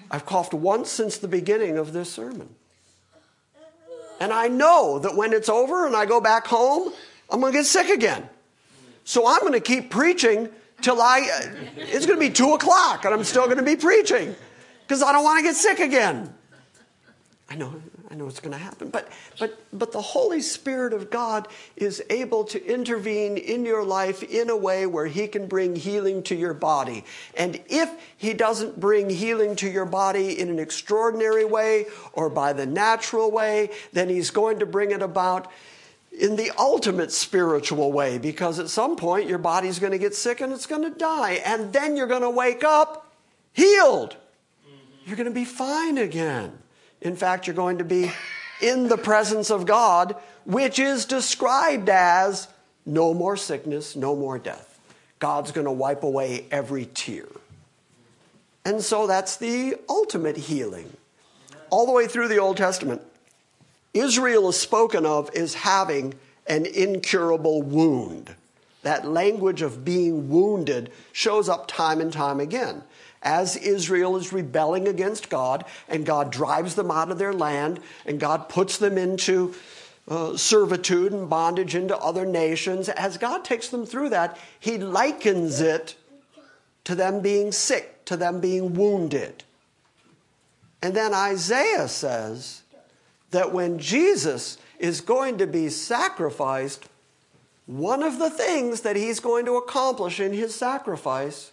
I've 0.10 0.26
coughed 0.26 0.54
once 0.54 0.90
since 0.90 1.18
the 1.18 1.28
beginning 1.28 1.78
of 1.78 1.92
this 1.92 2.12
sermon. 2.12 2.50
And 4.22 4.32
I 4.34 4.48
know 4.48 5.00
that 5.00 5.16
when 5.16 5.34
it's 5.34 5.50
over 5.50 5.86
and 5.86 5.96
I 5.96 6.06
go 6.06 6.22
back 6.22 6.48
home, 6.48 6.94
I'm 7.30 7.42
going 7.42 7.52
to 7.52 7.60
get 7.60 7.66
sick 7.66 7.90
again. 7.90 8.28
So 9.04 9.28
I'm 9.28 9.42
going 9.42 9.54
to 9.54 9.60
keep 9.60 9.90
preaching 9.90 10.50
till 10.82 11.02
I, 11.02 11.22
uh, 11.22 11.50
it's 11.78 12.06
going 12.06 12.20
to 12.20 12.26
be 12.26 12.32
two 12.32 12.54
o'clock 12.54 13.04
and 13.06 13.14
I'm 13.14 13.24
still 13.24 13.46
going 13.46 13.58
to 13.58 13.64
be 13.64 13.76
preaching 13.76 14.36
because 14.88 15.04
I 15.04 15.12
don't 15.12 15.24
want 15.24 15.40
to 15.40 15.44
get 15.44 15.56
sick 15.56 15.80
again. 15.80 16.34
I 17.50 17.56
know, 17.56 17.74
know 18.20 18.28
it's 18.28 18.40
going 18.40 18.52
to 18.52 18.58
happen. 18.58 18.90
But, 18.90 19.08
but, 19.40 19.60
but 19.74 19.92
the 19.92 20.02
Holy 20.02 20.42
Spirit 20.42 20.94
of 20.94 21.10
God 21.10 21.48
is 21.76 22.04
able 22.10 22.44
to 22.46 22.64
intervene 22.72 23.38
in 23.38 23.66
your 23.66 23.84
life 23.84 24.22
in 24.22 24.50
a 24.50 24.58
way 24.58 24.86
where 24.86 25.08
He 25.08 25.28
can 25.28 25.48
bring 25.48 25.76
healing 25.76 26.22
to 26.24 26.36
your 26.36 26.54
body. 26.54 27.06
And 27.36 27.60
if 27.68 27.90
He 28.18 28.34
doesn't 28.34 28.80
bring 28.80 29.10
healing 29.10 29.56
to 29.58 29.70
your 29.70 29.86
body 29.86 30.40
in 30.40 30.50
an 30.50 30.60
extraordinary 30.60 31.46
way 31.46 31.86
or 32.14 32.30
by 32.30 32.54
the 32.54 32.66
natural 32.66 33.32
way, 33.32 33.72
then 33.94 34.10
He's 34.10 34.30
going 34.30 34.60
to 34.60 34.66
bring 34.66 34.92
it 34.92 35.02
about 35.02 35.52
in 36.12 36.36
the 36.36 36.52
ultimate 36.58 37.12
spiritual 37.12 37.92
way 37.92 38.18
because 38.18 38.60
at 38.60 38.70
some 38.70 38.96
point 38.96 39.30
your 39.30 39.38
body's 39.38 39.80
going 39.80 39.92
to 39.92 39.98
get 39.98 40.14
sick 40.14 40.42
and 40.42 40.52
it's 40.52 40.66
going 40.66 40.82
to 40.82 40.90
die. 40.90 41.42
And 41.46 41.72
then 41.72 41.96
you're 41.96 42.08
going 42.08 42.24
to 42.24 42.30
wake 42.30 42.64
up 42.64 43.12
healed. 43.54 44.18
Mm-hmm. 44.68 45.08
You're 45.10 45.18
going 45.18 45.30
to 45.30 45.34
be 45.34 45.46
fine 45.46 45.98
again. 45.98 46.58
In 47.02 47.16
fact, 47.16 47.48
you're 47.48 47.56
going 47.56 47.78
to 47.78 47.84
be 47.84 48.12
in 48.62 48.88
the 48.88 48.98
presence 48.98 49.50
of 49.50 49.66
God, 49.66 50.16
which 50.46 50.80
is 50.80 51.06
described 51.06 51.90
as 51.90 52.48
no 52.86 53.14
more 53.14 53.38
sickness, 53.38 53.96
no 53.96 54.16
more 54.16 54.38
death. 54.38 54.80
God's 55.20 55.52
going 55.52 55.66
to 55.66 55.72
wipe 55.72 56.04
away 56.04 56.46
every 56.52 56.86
tear. 56.86 57.26
And 58.66 58.82
so 58.82 59.08
that's 59.08 59.38
the 59.38 59.76
ultimate 59.88 60.38
healing. 60.38 60.92
All 61.70 61.86
the 61.86 61.92
way 61.92 62.08
through 62.08 62.28
the 62.28 62.40
Old 62.40 62.58
Testament, 62.58 63.02
Israel 63.94 64.50
is 64.50 64.60
spoken 64.60 65.06
of 65.06 65.30
as 65.36 65.54
having 65.54 66.16
an 66.48 66.66
incurable 66.66 67.62
wound. 67.62 68.36
That 68.84 69.06
language 69.06 69.62
of 69.62 69.84
being 69.86 70.30
wounded 70.30 70.92
shows 71.12 71.50
up 71.50 71.68
time 71.68 72.02
and 72.02 72.12
time 72.12 72.40
again 72.40 72.84
as 73.22 73.56
Israel 73.58 74.16
is 74.16 74.32
rebelling 74.32 74.88
against 74.88 75.30
God, 75.30 75.66
and 75.88 76.06
God 76.06 76.32
drives 76.32 76.76
them 76.76 76.92
out 76.92 77.12
of 77.12 77.18
their 77.18 77.34
land, 77.34 77.80
and 78.06 78.20
God 78.20 78.50
puts 78.50 78.78
them 78.78 78.98
into 78.98 79.54
uh, 80.08 80.36
servitude 80.38 81.12
and 81.12 81.30
bondage 81.30 81.76
into 81.76 81.98
other 81.98 82.26
nations, 82.26 82.90
as 82.90 83.18
God 83.18 83.44
takes 83.44 83.70
them 83.70 83.86
through 83.86 84.10
that, 84.10 84.38
He 84.60 84.78
likens 84.78 85.62
it 85.62 85.96
to 86.86 86.96
them 86.96 87.22
being 87.22 87.52
sick, 87.52 88.04
to 88.06 88.18
them 88.18 88.40
being 88.40 88.74
wounded. 88.74 89.44
And 90.82 90.96
then 90.96 91.14
Isaiah 91.14 91.88
says 91.88 92.64
that 93.32 93.52
when 93.52 93.80
Jesus 93.80 94.58
is 94.80 95.02
going 95.02 95.38
to 95.38 95.46
be 95.46 95.70
sacrificed, 95.70 96.88
one 97.66 98.02
of 98.02 98.18
the 98.18 98.30
things 98.30 98.82
that 98.82 98.96
he's 98.96 99.20
going 99.20 99.46
to 99.46 99.58
accomplish 99.58 100.20
in 100.20 100.34
his 100.34 100.56
sacrifice 100.56 101.52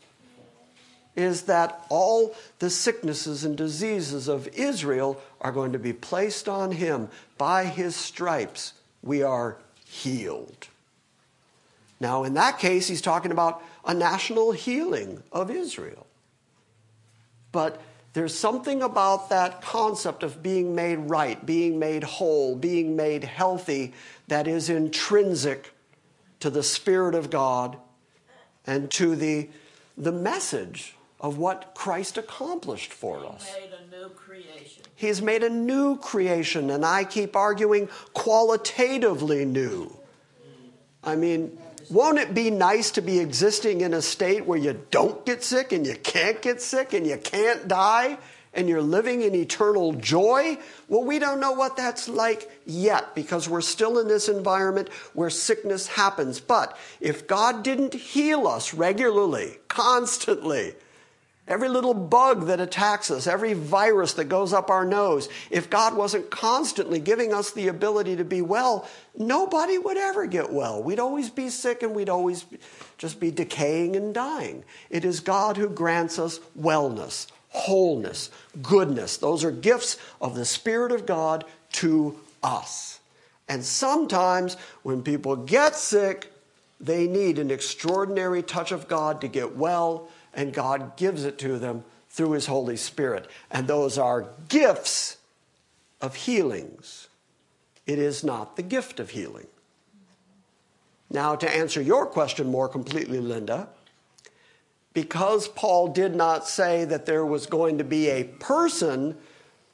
is 1.17 1.43
that 1.43 1.85
all 1.89 2.35
the 2.59 2.71
sicknesses 2.71 3.45
and 3.45 3.57
diseases 3.57 4.29
of 4.29 4.47
Israel 4.49 5.21
are 5.41 5.51
going 5.51 5.73
to 5.73 5.79
be 5.79 5.93
placed 5.93 6.49
on 6.49 6.73
him. 6.73 7.09
By 7.39 7.65
his 7.65 7.97
stripes, 7.97 8.75
we 9.03 9.23
are 9.23 9.57
healed. 9.87 10.69
Now, 11.99 12.25
in 12.25 12.35
that 12.35 12.59
case, 12.59 12.87
he's 12.89 13.01
talking 13.01 13.33
about 13.33 13.63
a 13.85 13.95
national 13.95 14.53
healing 14.53 15.23
of 15.33 15.51
Israel. 15.51 16.07
But 17.53 17.81
there's 18.13 18.35
something 18.35 18.83
about 18.83 19.31
that 19.31 19.63
concept 19.63 20.23
of 20.23 20.43
being 20.43 20.75
made 20.75 20.97
right, 20.97 21.45
being 21.45 21.79
made 21.79 22.03
whole, 22.03 22.57
being 22.57 22.97
made 22.97 23.25
healthy 23.25 23.95
that 24.29 24.47
is 24.47 24.69
intrinsic 24.69 25.73
to 26.41 26.51
the 26.51 26.63
Spirit 26.63 27.15
of 27.15 27.31
God 27.31 27.77
and 28.67 28.91
to 28.93 29.17
the, 29.17 29.49
the 29.97 30.13
message 30.13 30.96
of 31.21 31.39
what 31.39 31.75
Christ 31.75 32.19
accomplished 32.19 32.93
for 32.93 33.21
He 33.21 33.27
us. 33.27 33.55
made 33.59 33.71
a 33.73 33.97
new 33.97 34.09
creation. 34.11 34.83
He's 34.95 35.23
made 35.23 35.43
a 35.43 35.51
new 35.51 35.97
creation, 35.97 36.71
and 36.71 36.85
I 36.85 37.05
keep 37.05 37.35
arguing 37.37 37.89
qualitatively 38.13 39.45
new. 39.45 39.97
I 41.03 41.17
mean, 41.17 41.57
won't 41.89 42.19
it 42.19 42.35
be 42.35 42.51
nice 42.51 42.91
to 42.93 43.01
be 43.01 43.21
existing 43.21 43.81
in 43.81 43.95
a 43.95 44.03
state 44.03 44.45
where 44.45 44.59
you 44.59 44.85
don't 44.91 45.25
get 45.25 45.45
sick 45.45 45.73
and 45.73 45.87
you 45.87 45.95
can't 45.95 46.43
get 46.43 46.61
sick 46.61 46.93
and 46.93 47.07
you 47.07 47.17
can't 47.17 47.69
die 47.69 48.19
and 48.53 48.69
you're 48.69 48.83
living 48.83 49.23
in 49.23 49.35
eternal 49.35 49.93
joy? 49.93 50.59
Well, 50.89 51.05
we 51.05 51.21
don't 51.21 51.39
know 51.39 51.53
what 51.53 51.77
that's 51.77 52.09
like 52.09 52.51
yet 52.67 53.15
because 53.15 53.49
we're 53.49 53.61
still 53.61 54.01
in 54.01 54.09
this 54.09 54.29
environment 54.29 54.89
where 55.15 55.31
sickness 55.31 55.87
happens. 55.87 56.41
But 56.41 56.77
if 57.01 57.29
God 57.29 57.63
didn't 57.63 57.95
heal 57.95 58.49
us 58.49 58.75
regularly, 58.75 59.59
constantly, 59.69 60.75
Every 61.49 61.69
little 61.69 61.95
bug 61.95 62.47
that 62.47 62.61
attacks 62.61 63.09
us, 63.09 63.29
every 63.29 63.53
virus 63.53 64.15
that 64.15 64.25
goes 64.25 64.53
up 64.53 64.69
our 64.69 64.85
nose, 64.85 65.29
if 65.49 65.71
God 65.71 65.95
wasn't 65.95 66.29
constantly 66.29 66.99
giving 66.99 67.33
us 67.33 67.53
the 67.53 67.69
ability 67.69 68.17
to 68.17 68.25
be 68.25 68.43
well, 68.43 68.89
nobody 69.17 69.79
would 69.79 69.97
ever 69.97 70.27
get 70.27 70.53
well. 70.53 70.83
We'd 70.83 70.99
always 70.99 71.31
be 71.31 71.49
sick 71.49 71.85
and 71.85 71.95
we'd 71.95 72.09
always 72.09 72.45
just 72.99 73.21
be 73.21 73.31
decaying 73.31 73.95
and 73.95 74.13
dying. 74.13 74.65
It 74.91 75.05
is 75.05 75.21
God 75.21 75.57
who 75.57 75.69
grants 75.69 76.19
us 76.19 76.41
wellness, 76.59 77.29
wholeness, 77.51 78.31
goodness. 78.61 79.17
Those 79.17 79.45
are 79.45 79.53
gifts 79.53 79.99
of 80.21 80.35
the 80.35 80.45
Spirit 80.45 80.91
of 80.91 81.07
God 81.07 81.45
to 81.75 82.19
us. 82.43 82.99
And 83.49 83.65
sometimes 83.65 84.57
when 84.83 85.01
people 85.03 85.37
get 85.37 85.77
sick, 85.77 86.33
they 86.81 87.07
need 87.07 87.39
an 87.39 87.53
extraordinary 87.53 88.43
touch 88.43 88.73
of 88.73 88.89
God 88.89 89.21
to 89.21 89.29
get 89.29 89.57
well 89.57 90.09
and 90.37 90.53
God 90.53 90.97
gives 90.97 91.25
it 91.25 91.39
to 91.39 91.59
them 91.59 91.83
through 92.11 92.33
His 92.33 92.47
Holy 92.47 92.77
Spirit. 92.77 93.29
And 93.51 93.67
those 93.67 93.99
are 93.99 94.29
gifts 94.49 95.17
of 96.01 96.15
healings. 96.15 97.09
It 97.87 97.99
is 97.99 98.23
not 98.23 98.57
the 98.57 98.63
gift 98.63 99.01
of 99.01 99.11
healing. 99.11 99.47
Now, 101.11 101.35
to 101.37 101.49
answer 101.49 101.81
your 101.81 102.07
question 102.07 102.51
more 102.51 102.69
completely, 102.69 103.19
Linda, 103.19 103.69
because 104.93 105.49
Paul 105.49 105.89
did 105.89 106.15
not 106.15 106.49
say 106.49 106.85
that 106.85 107.07
there 107.07 107.25
was 107.25 107.47
going 107.47 107.79
to 107.79 107.85
be 107.85 108.09
a 108.09 108.25
person 108.25 109.17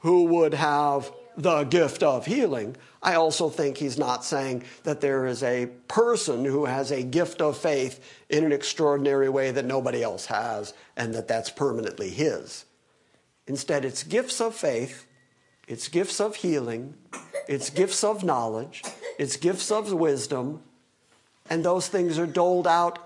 who 0.00 0.24
would 0.24 0.54
have 0.54 1.10
the 1.36 1.64
gift 1.64 2.02
of 2.02 2.26
healing, 2.26 2.76
I 3.02 3.14
also 3.14 3.48
think 3.48 3.76
he's 3.76 3.98
not 3.98 4.24
saying 4.24 4.64
that 4.84 5.00
there 5.00 5.26
is 5.26 5.42
a 5.42 5.66
person 5.88 6.44
who 6.44 6.66
has 6.66 6.90
a 6.90 7.02
gift 7.02 7.40
of 7.40 7.56
faith 7.56 8.00
in 8.28 8.44
an 8.44 8.52
extraordinary 8.52 9.28
way 9.28 9.50
that 9.50 9.64
nobody 9.64 10.02
else 10.02 10.26
has 10.26 10.74
and 10.96 11.14
that 11.14 11.28
that's 11.28 11.50
permanently 11.50 12.10
his. 12.10 12.64
Instead, 13.46 13.84
it's 13.84 14.04
gifts 14.04 14.40
of 14.40 14.54
faith, 14.54 15.06
it's 15.66 15.88
gifts 15.88 16.20
of 16.20 16.36
healing, 16.36 16.94
it's 17.48 17.70
gifts 17.70 18.04
of 18.04 18.22
knowledge, 18.22 18.82
it's 19.18 19.36
gifts 19.36 19.70
of 19.70 19.92
wisdom, 19.92 20.62
and 21.50 21.64
those 21.64 21.88
things 21.88 22.18
are 22.18 22.26
doled 22.26 22.66
out 22.66 22.98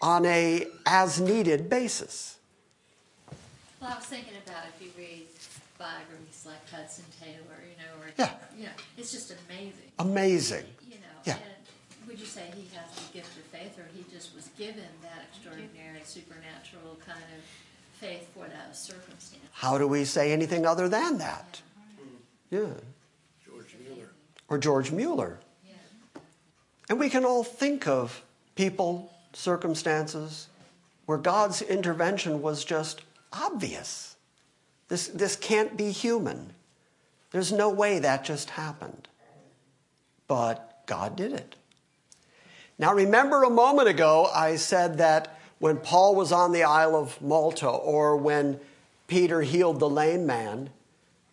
on 0.00 0.24
a 0.24 0.66
as 0.86 1.20
needed 1.20 1.68
basis. 1.68 2.38
Well, 3.80 3.92
I 3.92 3.96
was 3.96 4.06
thinking 4.06 4.34
about 4.46 4.64
if 4.74 4.82
you 4.82 4.90
read 4.96 5.26
biographies 5.78 6.44
like 6.46 6.70
Hudson 6.70 7.04
Taylor, 7.20 7.53
Yeah. 8.16 8.30
you 8.56 8.64
know, 8.66 8.70
it's 8.96 9.12
just 9.12 9.34
amazing. 9.48 9.90
Amazing. 9.98 10.64
You 10.88 10.96
know, 10.96 11.06
Yeah. 11.24 11.34
and 11.34 12.08
would 12.08 12.18
you 12.18 12.26
say 12.26 12.52
he 12.54 12.68
has 12.76 12.94
the 12.94 13.12
gift 13.12 13.36
of 13.36 13.44
faith, 13.44 13.78
or 13.78 13.88
he 13.94 14.04
just 14.12 14.34
was 14.34 14.48
given 14.58 14.88
that 15.02 15.24
extraordinary, 15.30 16.00
supernatural 16.04 16.98
kind 17.04 17.18
of 17.36 17.44
faith 18.00 18.28
for 18.34 18.46
that 18.46 18.76
circumstance? 18.76 19.42
How 19.52 19.78
do 19.78 19.86
we 19.88 20.04
say 20.04 20.32
anything 20.32 20.66
other 20.66 20.88
than 20.88 21.18
that? 21.18 21.60
Yeah. 22.50 22.66
George 23.44 23.74
Mueller. 23.84 24.10
Or 24.48 24.58
George 24.58 24.92
Mueller. 24.92 25.40
Yeah. 25.66 26.20
And 26.88 27.00
we 27.00 27.08
can 27.08 27.24
all 27.24 27.42
think 27.42 27.88
of 27.88 28.22
people, 28.54 29.12
circumstances, 29.32 30.48
where 31.06 31.18
God's 31.18 31.62
intervention 31.62 32.40
was 32.42 32.64
just 32.64 33.02
obvious. 33.32 34.16
This, 34.88 35.08
this 35.08 35.34
can't 35.36 35.76
be 35.76 35.90
human. 35.90 36.52
There's 37.34 37.50
no 37.50 37.68
way 37.68 37.98
that 37.98 38.24
just 38.24 38.50
happened. 38.50 39.08
But 40.28 40.86
God 40.86 41.16
did 41.16 41.32
it. 41.32 41.56
Now, 42.78 42.94
remember 42.94 43.42
a 43.42 43.50
moment 43.50 43.88
ago, 43.88 44.30
I 44.32 44.54
said 44.54 44.98
that 44.98 45.36
when 45.58 45.78
Paul 45.78 46.14
was 46.14 46.30
on 46.30 46.52
the 46.52 46.62
Isle 46.62 46.94
of 46.94 47.20
Malta 47.20 47.68
or 47.68 48.16
when 48.16 48.60
Peter 49.08 49.40
healed 49.40 49.80
the 49.80 49.88
lame 49.90 50.26
man, 50.26 50.70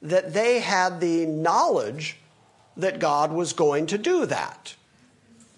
that 0.02 0.34
they 0.34 0.62
had 0.62 1.02
the 1.02 1.28
knowledge 1.28 2.18
that 2.76 2.98
God 2.98 3.32
was 3.32 3.54
going 3.54 3.86
to 3.86 4.00
do 4.00 4.26
that. 4.26 4.74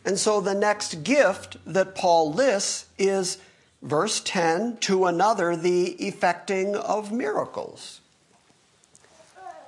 And 0.04 0.20
so 0.20 0.42
the 0.42 0.54
next 0.54 1.06
gift 1.06 1.56
that 1.66 1.96
Paul 1.96 2.34
lists 2.34 2.88
is 2.98 3.38
verse 3.82 4.20
10 4.20 4.76
to 4.82 5.06
another, 5.06 5.56
the 5.56 5.92
effecting 6.06 6.76
of 6.76 7.14
miracles. 7.14 8.02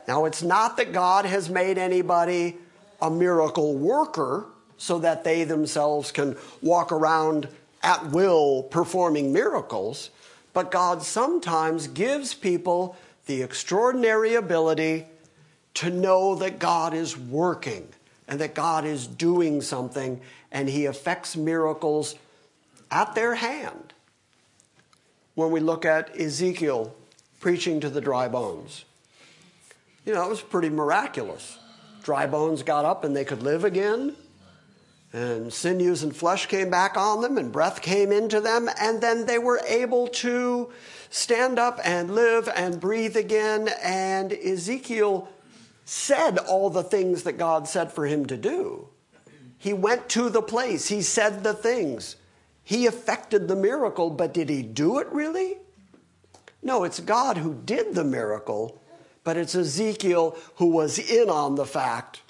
Now, 0.08 0.26
it's 0.26 0.44
not 0.44 0.78
that 0.78 0.94
God 0.94 1.26
has 1.26 1.50
made 1.50 1.78
anybody 1.78 2.58
a 3.02 3.10
miracle 3.10 3.76
worker 3.76 4.46
so 4.78 5.00
that 5.00 5.24
they 5.24 5.44
themselves 5.44 6.12
can 6.12 6.38
walk 6.62 6.92
around 6.92 7.48
at 7.82 8.08
will 8.08 8.64
performing 8.64 9.32
miracles, 9.32 10.10
but 10.54 10.72
God 10.72 11.04
sometimes 11.04 11.88
gives 11.88 12.34
people 12.34 12.96
the 13.26 13.42
extraordinary 13.42 14.36
ability 14.36 15.08
to 15.76 15.90
know 15.90 16.36
that 16.36 16.60
God 16.60 16.94
is 16.94 17.18
working 17.18 17.88
and 18.28 18.40
that 18.40 18.56
God 18.56 18.86
is 18.86 19.08
doing 19.08 19.62
something 19.62 20.22
and 20.52 20.70
He 20.70 20.86
effects 20.86 21.36
miracles 21.36 22.16
at 22.90 23.14
their 23.16 23.36
hand. 23.36 23.94
When 25.36 25.52
we 25.52 25.60
look 25.60 25.86
at 25.86 26.18
Ezekiel 26.20 26.96
preaching 27.40 27.80
to 27.82 27.90
the 27.90 28.02
dry 28.02 28.28
bones, 28.28 28.86
you 30.06 30.14
know, 30.14 30.24
it 30.24 30.30
was 30.30 30.42
pretty 30.42 30.70
miraculous. 30.70 31.58
Dry 32.04 32.28
bones 32.28 32.64
got 32.64 32.86
up 32.86 33.04
and 33.04 33.16
they 33.16 33.26
could 33.26 33.42
live 33.42 33.64
again, 33.64 34.16
and 35.12 35.52
sinews 35.52 36.04
and 36.04 36.16
flesh 36.16 36.46
came 36.46 36.70
back 36.70 36.98
on 36.98 37.22
them, 37.22 37.38
and 37.38 37.52
breath 37.52 37.82
came 37.82 38.12
into 38.12 38.40
them, 38.42 38.70
and 38.80 39.02
then 39.02 39.26
they 39.26 39.40
were 39.40 39.62
able 39.68 40.08
to 40.10 40.72
stand 41.10 41.58
up 41.58 41.80
and 41.84 42.14
live 42.14 42.50
and 42.56 42.80
breathe 42.80 43.16
again. 43.16 43.70
And 43.82 44.34
Ezekiel 44.34 45.30
said 45.86 46.38
all 46.38 46.70
the 46.70 46.84
things 46.84 47.24
that 47.24 47.38
God 47.38 47.68
said 47.68 47.92
for 47.92 48.06
him 48.06 48.26
to 48.26 48.38
do. 48.38 48.90
He 49.58 49.74
went 49.74 50.10
to 50.10 50.30
the 50.30 50.42
place, 50.42 50.90
he 50.90 51.02
said 51.02 51.44
the 51.44 51.54
things, 51.54 52.18
he 52.64 52.86
effected 52.86 53.48
the 53.48 53.56
miracle, 53.56 54.10
but 54.10 54.34
did 54.34 54.50
he 54.50 54.62
do 54.62 55.00
it 55.00 55.08
really? 55.12 55.58
No, 56.62 56.84
it's 56.84 57.00
God 57.00 57.38
who 57.38 57.54
did 57.54 57.96
the 57.96 58.04
miracle, 58.04 58.82
but 59.26 59.36
it's 59.36 59.56
Ezekiel 59.56 60.38
who 60.56 60.68
was 60.68 60.98
in 60.98 61.30
on 61.30 61.56
the 61.56 61.66
fact 61.66 62.22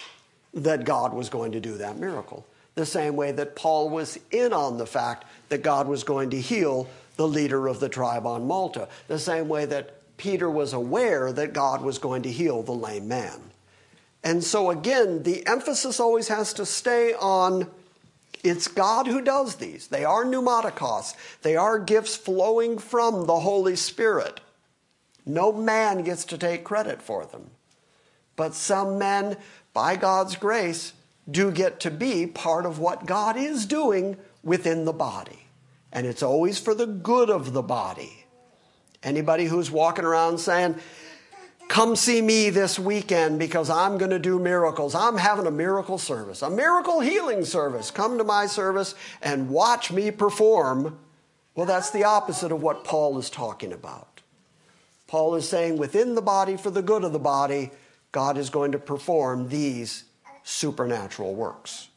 that 0.52 0.84
God 0.84 1.14
was 1.14 1.28
going 1.28 1.52
to 1.52 1.60
do 1.60 1.76
that 1.76 1.98
miracle. 1.98 2.44
The 2.74 2.86
same 2.86 3.14
way 3.14 3.30
that 3.32 3.54
Paul 3.54 3.88
was 3.88 4.18
in 4.32 4.52
on 4.52 4.78
the 4.78 4.86
fact 4.86 5.24
that 5.50 5.62
God 5.62 5.86
was 5.86 6.02
going 6.02 6.30
to 6.30 6.40
heal 6.40 6.88
the 7.16 7.28
leader 7.28 7.68
of 7.68 7.78
the 7.78 7.88
tribe 7.88 8.26
on 8.26 8.46
Malta. 8.46 8.88
The 9.06 9.18
same 9.18 9.48
way 9.48 9.66
that 9.66 10.16
Peter 10.16 10.50
was 10.50 10.72
aware 10.72 11.30
that 11.32 11.52
God 11.52 11.82
was 11.82 11.98
going 11.98 12.22
to 12.22 12.32
heal 12.32 12.62
the 12.62 12.72
lame 12.72 13.06
man. 13.06 13.40
And 14.24 14.42
so, 14.42 14.70
again, 14.70 15.22
the 15.22 15.46
emphasis 15.46 16.00
always 16.00 16.28
has 16.28 16.52
to 16.54 16.66
stay 16.66 17.12
on 17.14 17.68
it's 18.42 18.68
God 18.68 19.06
who 19.06 19.22
does 19.22 19.56
these. 19.56 19.88
They 19.88 20.04
are 20.04 20.24
pneumatikos, 20.24 21.14
they 21.42 21.56
are 21.56 21.78
gifts 21.78 22.16
flowing 22.16 22.78
from 22.78 23.26
the 23.26 23.40
Holy 23.40 23.76
Spirit. 23.76 24.40
No 25.26 25.52
man 25.52 26.02
gets 26.02 26.24
to 26.26 26.38
take 26.38 26.62
credit 26.64 27.02
for 27.02 27.26
them. 27.26 27.50
But 28.36 28.54
some 28.54 28.98
men, 28.98 29.36
by 29.74 29.96
God's 29.96 30.36
grace, 30.36 30.92
do 31.28 31.50
get 31.50 31.80
to 31.80 31.90
be 31.90 32.26
part 32.26 32.64
of 32.64 32.78
what 32.78 33.06
God 33.06 33.36
is 33.36 33.66
doing 33.66 34.16
within 34.44 34.84
the 34.84 34.92
body. 34.92 35.48
And 35.92 36.06
it's 36.06 36.22
always 36.22 36.58
for 36.58 36.74
the 36.74 36.86
good 36.86 37.30
of 37.30 37.52
the 37.52 37.62
body. 37.62 38.26
Anybody 39.02 39.46
who's 39.46 39.70
walking 39.70 40.04
around 40.04 40.38
saying, 40.38 40.76
Come 41.68 41.96
see 41.96 42.22
me 42.22 42.50
this 42.50 42.78
weekend 42.78 43.40
because 43.40 43.68
I'm 43.70 43.98
going 43.98 44.12
to 44.12 44.20
do 44.20 44.38
miracles. 44.38 44.94
I'm 44.94 45.16
having 45.16 45.46
a 45.46 45.50
miracle 45.50 45.98
service, 45.98 46.42
a 46.42 46.50
miracle 46.50 47.00
healing 47.00 47.44
service. 47.44 47.90
Come 47.90 48.18
to 48.18 48.24
my 48.24 48.46
service 48.46 48.94
and 49.20 49.50
watch 49.50 49.90
me 49.90 50.12
perform. 50.12 50.96
Well, 51.56 51.66
that's 51.66 51.90
the 51.90 52.04
opposite 52.04 52.52
of 52.52 52.62
what 52.62 52.84
Paul 52.84 53.18
is 53.18 53.30
talking 53.30 53.72
about. 53.72 54.15
Paul 55.06 55.34
is 55.36 55.48
saying 55.48 55.76
within 55.78 56.14
the 56.14 56.22
body, 56.22 56.56
for 56.56 56.70
the 56.70 56.82
good 56.82 57.04
of 57.04 57.12
the 57.12 57.18
body, 57.18 57.70
God 58.12 58.36
is 58.38 58.50
going 58.50 58.72
to 58.72 58.78
perform 58.78 59.48
these 59.48 60.04
supernatural 60.42 61.34
works. 61.34 61.88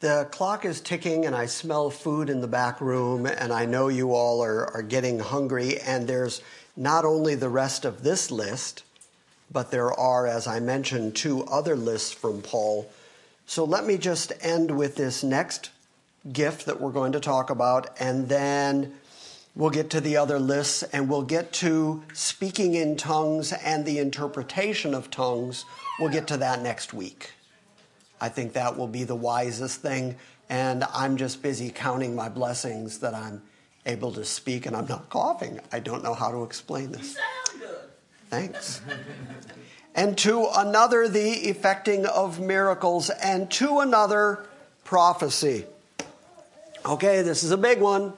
The 0.00 0.28
clock 0.30 0.64
is 0.64 0.80
ticking, 0.80 1.24
and 1.24 1.34
I 1.34 1.46
smell 1.46 1.90
food 1.90 2.28
in 2.28 2.40
the 2.40 2.48
back 2.48 2.80
room, 2.80 3.26
and 3.26 3.52
I 3.52 3.64
know 3.64 3.88
you 3.88 4.12
all 4.12 4.42
are, 4.44 4.66
are 4.74 4.82
getting 4.82 5.18
hungry, 5.18 5.80
and 5.80 6.06
there's 6.06 6.42
not 6.76 7.04
only 7.04 7.34
the 7.34 7.48
rest 7.48 7.84
of 7.84 8.02
this 8.02 8.30
list, 8.30 8.82
but 9.50 9.70
there 9.70 9.92
are, 9.92 10.26
as 10.26 10.46
I 10.46 10.60
mentioned, 10.60 11.16
two 11.16 11.44
other 11.44 11.76
lists 11.76 12.12
from 12.12 12.42
Paul. 12.42 12.90
So 13.46 13.64
let 13.64 13.86
me 13.86 13.96
just 13.96 14.32
end 14.40 14.76
with 14.76 14.96
this 14.96 15.22
next 15.22 15.70
gift 16.30 16.66
that 16.66 16.80
we're 16.80 16.90
going 16.90 17.12
to 17.12 17.20
talk 17.20 17.48
about, 17.48 17.90
and 17.98 18.28
then 18.28 18.94
we'll 19.56 19.70
get 19.70 19.90
to 19.90 20.00
the 20.00 20.18
other 20.18 20.38
lists, 20.38 20.82
and 20.84 21.08
we'll 21.08 21.22
get 21.22 21.52
to 21.54 22.04
speaking 22.12 22.74
in 22.74 22.96
tongues 22.96 23.52
and 23.52 23.84
the 23.84 23.98
interpretation 23.98 24.94
of 24.94 25.10
tongues. 25.10 25.64
We'll 25.98 26.10
get 26.10 26.28
to 26.28 26.36
that 26.36 26.62
next 26.62 26.92
week. 26.94 27.32
I 28.20 28.28
think 28.28 28.52
that 28.52 28.76
will 28.76 28.86
be 28.86 29.04
the 29.04 29.16
wisest 29.16 29.80
thing, 29.80 30.16
and 30.48 30.84
I'm 30.84 31.16
just 31.16 31.42
busy 31.42 31.70
counting 31.70 32.14
my 32.14 32.28
blessings 32.28 32.98
that 33.00 33.14
I'm 33.14 33.42
able 33.86 34.12
to 34.12 34.24
speak 34.24 34.66
and 34.66 34.76
I'm 34.76 34.86
not 34.86 35.08
coughing. 35.10 35.60
I 35.72 35.80
don't 35.80 36.02
know 36.02 36.14
how 36.14 36.30
to 36.30 36.42
explain 36.42 36.92
this. 36.92 37.16
Thanks. 38.30 38.80
and 39.94 40.18
to 40.18 40.48
another, 40.56 41.08
the 41.08 41.30
effecting 41.30 42.04
of 42.04 42.40
miracles, 42.40 43.10
and 43.10 43.50
to 43.52 43.80
another, 43.80 44.44
prophecy. 44.84 45.64
Okay, 46.84 47.22
this 47.22 47.42
is 47.42 47.50
a 47.50 47.56
big 47.56 47.80
one. 47.80 48.12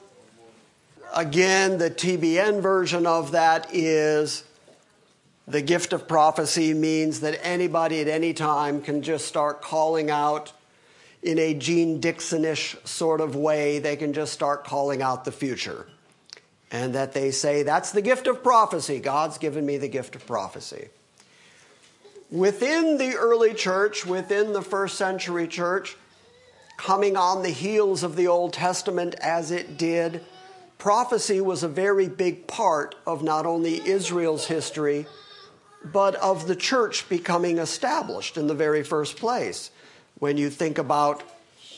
Again, 1.14 1.78
the 1.78 1.90
TBN 1.90 2.60
version 2.60 3.06
of 3.06 3.32
that 3.32 3.74
is 3.74 4.44
the 5.46 5.62
gift 5.62 5.92
of 5.92 6.06
prophecy 6.06 6.74
means 6.74 7.20
that 7.20 7.38
anybody 7.42 8.00
at 8.00 8.08
any 8.08 8.34
time 8.34 8.82
can 8.82 9.02
just 9.02 9.26
start 9.26 9.62
calling 9.62 10.10
out 10.10 10.52
in 11.22 11.38
a 11.38 11.54
Jeane 11.54 12.00
Dixonish 12.00 12.86
sort 12.86 13.20
of 13.20 13.34
way, 13.34 13.78
they 13.78 13.96
can 13.96 14.12
just 14.12 14.32
start 14.32 14.64
calling 14.64 15.02
out 15.02 15.24
the 15.24 15.32
future. 15.32 15.86
And 16.70 16.94
that 16.94 17.12
they 17.14 17.30
say, 17.30 17.62
that's 17.62 17.92
the 17.92 18.02
gift 18.02 18.26
of 18.26 18.42
prophecy. 18.42 19.00
God's 19.00 19.38
given 19.38 19.64
me 19.64 19.78
the 19.78 19.88
gift 19.88 20.14
of 20.14 20.26
prophecy. 20.26 20.90
Within 22.30 22.98
the 22.98 23.16
early 23.16 23.54
church, 23.54 24.04
within 24.04 24.52
the 24.52 24.60
first 24.62 24.98
century 24.98 25.48
church, 25.48 25.96
coming 26.76 27.16
on 27.16 27.42
the 27.42 27.48
heels 27.48 28.02
of 28.02 28.16
the 28.16 28.26
Old 28.26 28.52
Testament 28.52 29.14
as 29.14 29.50
it 29.50 29.78
did, 29.78 30.20
prophecy 30.78 31.40
was 31.40 31.62
a 31.62 31.68
very 31.68 32.08
big 32.08 32.46
part 32.46 32.94
of 33.06 33.22
not 33.22 33.44
only 33.44 33.86
Israel's 33.86 34.46
history, 34.46 35.06
but 35.84 36.14
of 36.16 36.46
the 36.46 36.56
church 36.56 37.08
becoming 37.08 37.58
established 37.58 38.36
in 38.36 38.46
the 38.46 38.54
very 38.54 38.82
first 38.82 39.16
place 39.16 39.70
when 40.18 40.36
you 40.36 40.50
think 40.50 40.78
about 40.78 41.22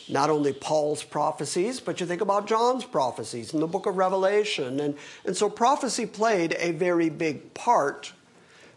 not 0.08 0.28
only 0.28 0.52
Paul's 0.52 1.02
prophecies, 1.02 1.80
but 1.80 2.00
you 2.00 2.06
think 2.06 2.20
about 2.20 2.46
John's 2.46 2.84
prophecies 2.84 3.54
in 3.54 3.60
the 3.60 3.66
book 3.66 3.86
of 3.86 3.96
Revelation. 3.96 4.80
And, 4.80 4.96
and 5.24 5.36
so 5.36 5.48
prophecy 5.48 6.06
played 6.06 6.56
a 6.58 6.72
very 6.72 7.10
big 7.10 7.54
part, 7.54 8.12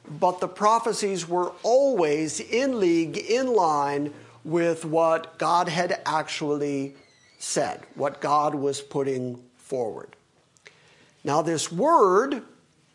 but 0.08 0.40
the 0.40 0.48
prophecies 0.48 1.28
were 1.28 1.52
always 1.64 2.40
in 2.40 2.80
league, 2.80 3.18
in 3.18 3.54
line 3.54 4.14
with 4.44 4.86
what 4.86 5.38
God 5.40 5.70
had 5.70 6.02
actually 6.06 6.96
said, 7.40 7.82
what 7.96 8.22
God 8.22 8.54
was 8.54 8.82
putting 8.82 9.42
forward. 9.74 10.16
Now, 11.24 11.42
this 11.42 11.72
word, 11.72 12.44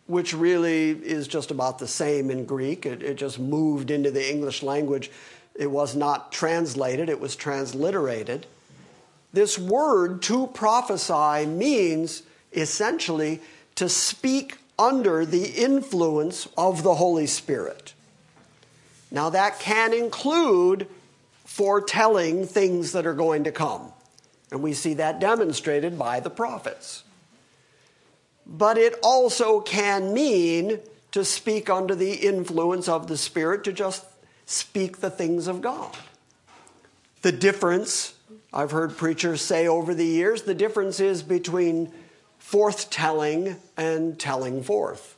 which 0.07 0.33
really 0.33 0.91
is 0.91 1.27
just 1.27 1.51
about 1.51 1.81
the 1.81 1.89
same 1.89 2.31
in 2.31 2.45
Greek, 2.45 2.87
it, 2.87 3.03
it 3.03 3.17
just 3.17 3.41
moved 3.41 3.91
into 3.91 4.13
the 4.13 4.31
English 4.31 4.63
language 4.63 5.11
it 5.57 5.73
was 5.73 5.97
not 5.97 6.31
translated, 6.31 7.09
it 7.09 7.19
was 7.19 7.35
transliterated. 7.35 8.47
This 9.33 9.59
word 9.59 10.23
to 10.23 10.47
prophesy 10.47 11.47
means 11.47 12.23
essentially 12.53 13.41
to 13.75 13.89
speak 13.89 14.59
under 14.79 15.27
the 15.27 15.47
influence 15.47 16.47
of 16.57 16.85
the 16.85 16.95
Holy 16.95 17.27
Spirit. 17.27 17.93
Now, 19.11 19.31
that 19.31 19.59
can 19.59 19.93
include 19.93 20.87
foretelling 21.45 22.47
things 22.47 22.93
that 22.93 23.05
are 23.05 23.15
going 23.15 23.43
to 23.43 23.51
come. 23.51 23.93
And 24.51 24.63
we 24.63 24.73
see 24.73 24.95
that 24.95 25.21
demonstrated 25.21 25.99
by 25.99 26.21
the 26.21 26.31
prophets. 26.31 27.05
But 28.47 28.79
it 28.79 28.95
also 29.03 29.61
can 29.61 30.15
mean 30.15 30.81
to 31.13 31.25
speak 31.25 31.69
under 31.69 31.95
the 31.95 32.15
influence 32.15 32.89
of 32.89 33.07
the 33.07 33.17
Spirit, 33.17 33.65
to 33.65 33.73
just 33.73 34.05
speak 34.47 34.99
the 34.99 35.11
things 35.11 35.47
of 35.47 35.61
God. 35.61 35.95
The 37.21 37.33
difference, 37.33 38.15
I've 38.53 38.71
heard 38.71 38.97
preachers 38.97 39.43
say 39.43 39.67
over 39.67 39.95
the 39.95 40.07
years, 40.07 40.43
the 40.43 40.55
difference 40.55 41.01
is 41.01 41.23
between 41.23 41.93
forth 42.39 42.89
telling 42.89 43.57
and 43.77 44.19
telling 44.19 44.63
forth. 44.63 45.18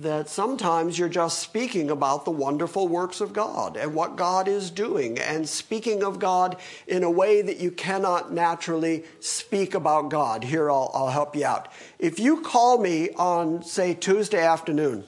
That 0.00 0.28
sometimes 0.28 0.98
you're 0.98 1.08
just 1.08 1.38
speaking 1.38 1.88
about 1.88 2.24
the 2.24 2.32
wonderful 2.32 2.88
works 2.88 3.20
of 3.20 3.32
God 3.32 3.76
and 3.76 3.94
what 3.94 4.16
God 4.16 4.48
is 4.48 4.70
doing, 4.70 5.20
and 5.20 5.48
speaking 5.48 6.02
of 6.02 6.18
God 6.18 6.56
in 6.88 7.04
a 7.04 7.10
way 7.10 7.42
that 7.42 7.58
you 7.58 7.70
cannot 7.70 8.32
naturally 8.32 9.04
speak 9.20 9.72
about 9.72 10.10
God. 10.10 10.42
Here, 10.42 10.68
I'll, 10.68 10.90
I'll 10.92 11.10
help 11.10 11.36
you 11.36 11.46
out. 11.46 11.68
If 12.00 12.18
you 12.18 12.40
call 12.42 12.78
me 12.78 13.10
on, 13.10 13.62
say, 13.62 13.94
Tuesday 13.94 14.44
afternoon, 14.44 15.04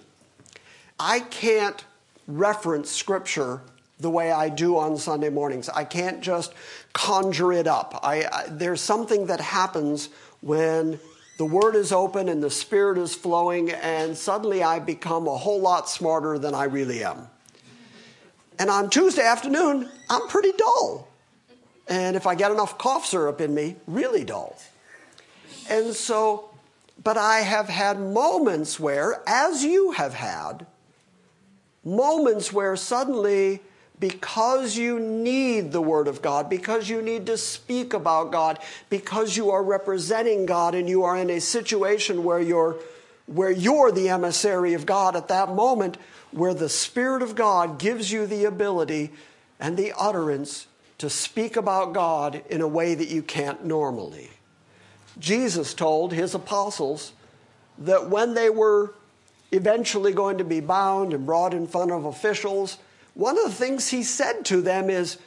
I 1.00 1.18
can't 1.18 1.84
reference 2.28 2.88
Scripture 2.88 3.62
the 3.98 4.10
way 4.10 4.30
I 4.30 4.48
do 4.50 4.76
on 4.76 4.98
Sunday 4.98 5.30
mornings. 5.30 5.68
I 5.68 5.82
can't 5.82 6.20
just 6.20 6.54
conjure 6.92 7.52
it 7.52 7.66
up. 7.66 7.98
I, 8.04 8.24
I, 8.24 8.44
there's 8.48 8.82
something 8.82 9.26
that 9.26 9.40
happens 9.40 10.10
when 10.42 11.00
the 11.36 11.44
word 11.44 11.76
is 11.76 11.92
open 11.92 12.28
and 12.28 12.42
the 12.42 12.50
spirit 12.50 12.98
is 12.98 13.14
flowing, 13.14 13.70
and 13.70 14.16
suddenly 14.16 14.62
I 14.62 14.78
become 14.78 15.26
a 15.28 15.36
whole 15.36 15.60
lot 15.60 15.88
smarter 15.88 16.38
than 16.38 16.54
I 16.54 16.64
really 16.64 17.04
am. 17.04 17.28
And 18.58 18.70
on 18.70 18.88
Tuesday 18.88 19.24
afternoon, 19.24 19.88
I'm 20.08 20.26
pretty 20.28 20.52
dull. 20.52 21.08
And 21.88 22.16
if 22.16 22.26
I 22.26 22.34
get 22.34 22.50
enough 22.50 22.78
cough 22.78 23.06
syrup 23.06 23.40
in 23.40 23.54
me, 23.54 23.76
really 23.86 24.24
dull. 24.24 24.56
And 25.68 25.94
so, 25.94 26.50
but 27.02 27.16
I 27.18 27.40
have 27.40 27.68
had 27.68 28.00
moments 28.00 28.80
where, 28.80 29.22
as 29.26 29.62
you 29.62 29.92
have 29.92 30.14
had, 30.14 30.66
moments 31.84 32.52
where 32.52 32.76
suddenly, 32.76 33.60
because 33.98 34.76
you 34.76 34.98
need 34.98 35.72
the 35.72 35.80
Word 35.80 36.08
of 36.08 36.20
God, 36.20 36.50
because 36.50 36.88
you 36.88 37.00
need 37.00 37.26
to 37.26 37.38
speak 37.38 37.94
about 37.94 38.30
God, 38.30 38.58
because 38.90 39.36
you 39.36 39.50
are 39.50 39.62
representing 39.62 40.46
God 40.46 40.74
and 40.74 40.88
you 40.88 41.04
are 41.04 41.16
in 41.16 41.30
a 41.30 41.40
situation 41.40 42.24
where 42.24 42.40
you're, 42.40 42.76
where 43.26 43.50
you're 43.50 43.90
the 43.90 44.08
emissary 44.08 44.74
of 44.74 44.86
God 44.86 45.16
at 45.16 45.28
that 45.28 45.54
moment, 45.54 45.96
where 46.30 46.54
the 46.54 46.68
Spirit 46.68 47.22
of 47.22 47.34
God 47.34 47.78
gives 47.78 48.12
you 48.12 48.26
the 48.26 48.44
ability 48.44 49.12
and 49.58 49.76
the 49.76 49.92
utterance 49.98 50.66
to 50.98 51.08
speak 51.08 51.56
about 51.56 51.92
God 51.92 52.42
in 52.50 52.60
a 52.60 52.68
way 52.68 52.94
that 52.94 53.08
you 53.08 53.22
can't 53.22 53.64
normally. 53.64 54.30
Jesus 55.18 55.72
told 55.74 56.12
his 56.12 56.34
apostles 56.34 57.12
that 57.78 58.08
when 58.08 58.34
they 58.34 58.50
were 58.50 58.92
eventually 59.52 60.12
going 60.12 60.38
to 60.38 60.44
be 60.44 60.60
bound 60.60 61.12
and 61.12 61.24
brought 61.24 61.54
in 61.54 61.66
front 61.66 61.90
of 61.90 62.04
officials, 62.04 62.78
one 63.16 63.38
of 63.38 63.44
the 63.44 63.50
things 63.50 63.88
he 63.88 64.02
said 64.02 64.44
to 64.44 64.60
them 64.60 64.90
is, 64.90 65.18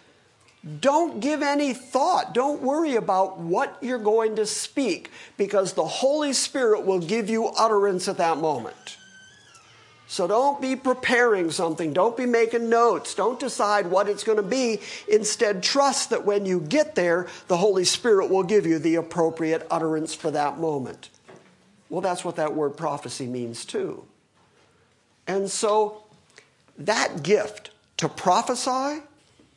don't 0.79 1.21
give 1.21 1.41
any 1.41 1.73
thought. 1.73 2.33
Don't 2.35 2.61
worry 2.61 2.95
about 2.95 3.39
what 3.39 3.77
you're 3.81 3.97
going 3.97 4.35
to 4.35 4.45
speak 4.45 5.09
because 5.37 5.73
the 5.73 5.85
Holy 5.85 6.33
Spirit 6.33 6.85
will 6.85 6.99
give 6.99 7.29
you 7.29 7.47
utterance 7.47 8.07
at 8.07 8.17
that 8.17 8.37
moment. 8.37 8.97
So 10.05 10.27
don't 10.27 10.61
be 10.61 10.75
preparing 10.75 11.49
something. 11.49 11.93
Don't 11.93 12.15
be 12.15 12.25
making 12.27 12.69
notes. 12.69 13.15
Don't 13.15 13.39
decide 13.39 13.87
what 13.87 14.07
it's 14.07 14.23
going 14.23 14.37
to 14.37 14.43
be. 14.43 14.79
Instead, 15.07 15.63
trust 15.63 16.11
that 16.11 16.25
when 16.25 16.45
you 16.45 16.59
get 16.59 16.93
there, 16.95 17.27
the 17.47 17.57
Holy 17.57 17.85
Spirit 17.85 18.29
will 18.29 18.43
give 18.43 18.67
you 18.67 18.77
the 18.77 18.95
appropriate 18.95 19.65
utterance 19.71 20.13
for 20.13 20.29
that 20.31 20.59
moment. 20.59 21.09
Well, 21.89 22.01
that's 22.01 22.23
what 22.23 22.35
that 22.35 22.53
word 22.53 22.77
prophecy 22.77 23.25
means 23.25 23.65
too. 23.65 24.03
And 25.27 25.49
so, 25.49 26.03
that 26.77 27.23
gift 27.23 27.71
to 27.99 28.07
prophesy, 28.07 29.01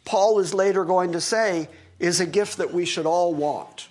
Paul 0.05 0.41
is 0.41 0.53
later 0.53 0.85
going 0.85 1.13
to 1.13 1.21
say, 1.21 1.69
is 2.01 2.19
a 2.19 2.27
gift 2.27 2.59
that 2.59 2.75
we 2.75 2.85
should 2.85 3.07
all 3.07 3.33
want. 3.33 3.89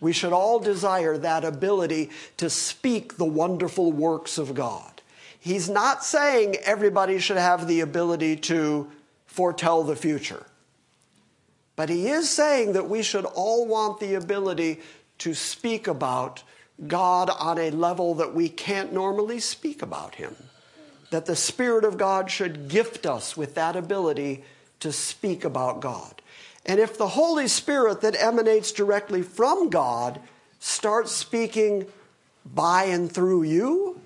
We 0.00 0.14
should 0.14 0.32
all 0.32 0.58
desire 0.58 1.18
that 1.18 1.44
ability 1.44 2.08
to 2.38 2.48
speak 2.48 3.18
the 3.18 3.26
wonderful 3.26 3.92
works 3.92 4.38
of 4.38 4.54
God. 4.54 5.02
He's 5.38 5.68
not 5.68 6.04
saying 6.04 6.56
everybody 6.64 7.18
should 7.18 7.36
have 7.36 7.68
the 7.68 7.80
ability 7.80 8.36
to 8.36 8.90
foretell 9.26 9.82
the 9.82 9.94
future. 9.94 10.46
But 11.76 11.90
he 11.90 12.08
is 12.08 12.30
saying 12.30 12.72
that 12.72 12.88
we 12.88 13.02
should 13.02 13.26
all 13.26 13.66
want 13.66 14.00
the 14.00 14.14
ability 14.14 14.80
to 15.18 15.34
speak 15.34 15.86
about 15.86 16.42
God 16.86 17.28
on 17.28 17.58
a 17.58 17.70
level 17.70 18.14
that 18.14 18.34
we 18.34 18.48
can't 18.48 18.92
normally 18.92 19.38
speak 19.38 19.82
about 19.82 20.14
him. 20.14 20.34
That 21.12 21.26
the 21.26 21.36
Spirit 21.36 21.84
of 21.84 21.98
God 21.98 22.30
should 22.30 22.68
gift 22.68 23.04
us 23.04 23.36
with 23.36 23.54
that 23.54 23.76
ability 23.76 24.44
to 24.80 24.92
speak 24.92 25.44
about 25.44 25.80
God. 25.80 26.22
And 26.64 26.80
if 26.80 26.96
the 26.96 27.08
Holy 27.08 27.48
Spirit 27.48 28.00
that 28.00 28.16
emanates 28.18 28.72
directly 28.72 29.20
from 29.20 29.68
God 29.68 30.20
starts 30.58 31.12
speaking 31.12 31.86
by 32.46 32.84
and 32.84 33.12
through 33.12 33.42
you, 33.42 34.00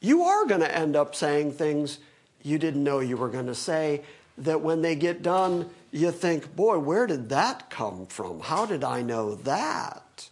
you 0.00 0.24
are 0.24 0.44
going 0.44 0.62
to 0.62 0.76
end 0.76 0.96
up 0.96 1.14
saying 1.14 1.52
things 1.52 1.98
you 2.42 2.58
didn't 2.58 2.82
know 2.82 2.98
you 2.98 3.16
were 3.16 3.28
going 3.28 3.46
to 3.46 3.54
say 3.54 4.02
that 4.38 4.62
when 4.62 4.82
they 4.82 4.96
get 4.96 5.22
done, 5.22 5.70
you 5.92 6.10
think, 6.10 6.56
boy, 6.56 6.78
where 6.78 7.06
did 7.06 7.28
that 7.28 7.70
come 7.70 8.06
from? 8.06 8.40
How 8.40 8.66
did 8.66 8.82
I 8.82 9.02
know 9.02 9.36
that? 9.36 10.28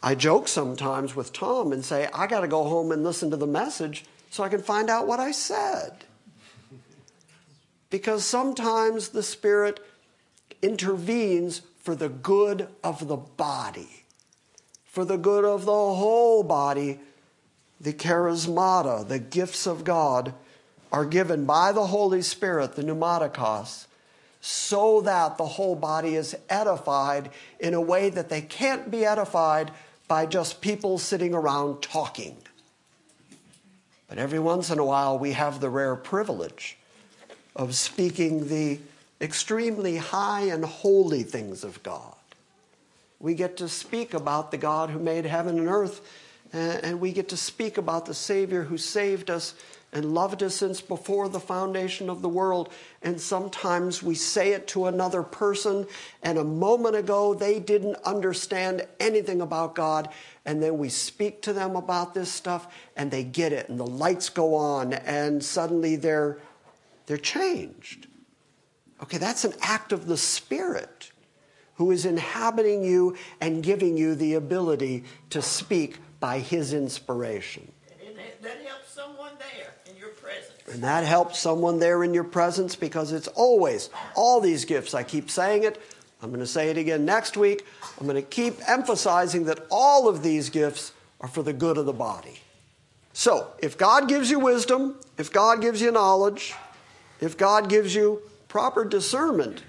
I 0.00 0.14
joke 0.14 0.46
sometimes 0.46 1.16
with 1.16 1.32
Tom 1.32 1.72
and 1.72 1.84
say, 1.84 2.08
I 2.14 2.28
got 2.28 2.42
to 2.42 2.48
go 2.48 2.62
home 2.62 2.92
and 2.92 3.02
listen 3.02 3.32
to 3.32 3.36
the 3.36 3.46
message 3.46 4.04
so 4.30 4.42
I 4.42 4.48
can 4.48 4.62
find 4.62 4.90
out 4.90 5.06
what 5.06 5.20
I 5.20 5.32
said. 5.32 6.04
Because 7.90 8.24
sometimes 8.24 9.08
the 9.08 9.22
Spirit 9.22 9.80
intervenes 10.60 11.62
for 11.78 11.94
the 11.94 12.08
good 12.08 12.68
of 12.84 13.08
the 13.08 13.16
body, 13.16 14.04
for 14.84 15.04
the 15.04 15.16
good 15.16 15.44
of 15.44 15.64
the 15.64 15.72
whole 15.72 16.42
body 16.42 17.00
the 17.80 17.92
charismata, 17.92 19.06
the 19.06 19.18
gifts 19.18 19.66
of 19.66 19.84
God, 19.84 20.34
are 20.90 21.04
given 21.04 21.44
by 21.44 21.72
the 21.72 21.86
Holy 21.86 22.22
Spirit, 22.22 22.74
the 22.74 22.82
pneumatikos, 22.82 23.86
so 24.40 25.00
that 25.02 25.36
the 25.36 25.46
whole 25.46 25.74
body 25.74 26.14
is 26.14 26.36
edified 26.48 27.30
in 27.60 27.74
a 27.74 27.80
way 27.80 28.08
that 28.08 28.28
they 28.28 28.40
can't 28.40 28.90
be 28.90 29.04
edified 29.04 29.70
by 30.06 30.24
just 30.24 30.60
people 30.60 30.98
sitting 30.98 31.34
around 31.34 31.82
talking. 31.82 32.36
But 34.08 34.18
every 34.18 34.38
once 34.38 34.70
in 34.70 34.78
a 34.78 34.84
while, 34.84 35.18
we 35.18 35.32
have 35.32 35.60
the 35.60 35.70
rare 35.70 35.96
privilege 35.96 36.78
of 37.54 37.74
speaking 37.74 38.48
the 38.48 38.78
extremely 39.20 39.96
high 39.96 40.42
and 40.42 40.64
holy 40.64 41.22
things 41.22 41.64
of 41.64 41.82
God. 41.82 42.14
We 43.20 43.34
get 43.34 43.56
to 43.58 43.68
speak 43.68 44.14
about 44.14 44.50
the 44.50 44.56
God 44.56 44.90
who 44.90 44.98
made 44.98 45.26
heaven 45.26 45.58
and 45.58 45.68
earth 45.68 46.00
and 46.52 47.00
we 47.00 47.12
get 47.12 47.28
to 47.28 47.36
speak 47.36 47.78
about 47.78 48.06
the 48.06 48.14
Savior 48.14 48.62
who 48.62 48.78
saved 48.78 49.30
us 49.30 49.54
and 49.92 50.14
loved 50.14 50.42
us 50.42 50.56
since 50.56 50.80
before 50.80 51.28
the 51.28 51.40
foundation 51.40 52.10
of 52.10 52.20
the 52.20 52.28
world. 52.28 52.72
And 53.02 53.20
sometimes 53.20 54.02
we 54.02 54.14
say 54.14 54.52
it 54.52 54.66
to 54.68 54.86
another 54.86 55.22
person, 55.22 55.86
and 56.22 56.38
a 56.38 56.44
moment 56.44 56.96
ago 56.96 57.34
they 57.34 57.58
didn't 57.58 57.96
understand 58.04 58.86
anything 59.00 59.40
about 59.40 59.74
God. 59.74 60.08
And 60.44 60.62
then 60.62 60.78
we 60.78 60.88
speak 60.88 61.42
to 61.42 61.52
them 61.52 61.76
about 61.76 62.14
this 62.14 62.30
stuff, 62.30 62.72
and 62.96 63.10
they 63.10 63.24
get 63.24 63.52
it, 63.52 63.68
and 63.68 63.78
the 63.78 63.86
lights 63.86 64.28
go 64.28 64.54
on, 64.54 64.92
and 64.92 65.42
suddenly 65.42 65.96
they're, 65.96 66.38
they're 67.06 67.16
changed. 67.16 68.06
Okay, 69.02 69.18
that's 69.18 69.44
an 69.44 69.54
act 69.60 69.92
of 69.92 70.06
the 70.06 70.16
Spirit 70.16 71.12
who 71.76 71.92
is 71.92 72.04
inhabiting 72.04 72.82
you 72.82 73.16
and 73.40 73.62
giving 73.62 73.96
you 73.96 74.16
the 74.16 74.34
ability 74.34 75.04
to 75.30 75.40
speak 75.40 75.98
by 76.18 76.40
his 76.40 76.72
inspiration. 76.72 77.70
And 78.04 78.16
that 78.42 78.58
helps 78.66 78.90
someone 78.90 79.32
there 79.38 79.74
in 79.88 79.96
your 79.96 80.08
presence. 80.08 80.57
And 80.72 80.82
that 80.82 81.04
helps 81.04 81.38
someone 81.38 81.78
there 81.78 82.04
in 82.04 82.14
your 82.14 82.24
presence 82.24 82.76
because 82.76 83.12
it's 83.12 83.28
always 83.28 83.90
all 84.14 84.40
these 84.40 84.64
gifts. 84.64 84.94
I 84.94 85.02
keep 85.02 85.30
saying 85.30 85.64
it. 85.64 85.80
I'm 86.22 86.30
going 86.30 86.40
to 86.40 86.46
say 86.46 86.68
it 86.70 86.76
again 86.76 87.04
next 87.04 87.36
week. 87.36 87.64
I'm 87.98 88.06
going 88.06 88.16
to 88.16 88.28
keep 88.28 88.56
emphasizing 88.68 89.44
that 89.44 89.60
all 89.70 90.08
of 90.08 90.22
these 90.22 90.50
gifts 90.50 90.92
are 91.20 91.28
for 91.28 91.42
the 91.42 91.52
good 91.52 91.78
of 91.78 91.86
the 91.86 91.92
body. 91.92 92.40
So, 93.12 93.48
if 93.60 93.78
God 93.78 94.08
gives 94.08 94.30
you 94.30 94.38
wisdom, 94.38 94.96
if 95.16 95.32
God 95.32 95.60
gives 95.60 95.80
you 95.80 95.90
knowledge, 95.90 96.54
if 97.20 97.36
God 97.36 97.68
gives 97.68 97.94
you 97.94 98.22
proper 98.46 98.84
discernment 98.84 99.62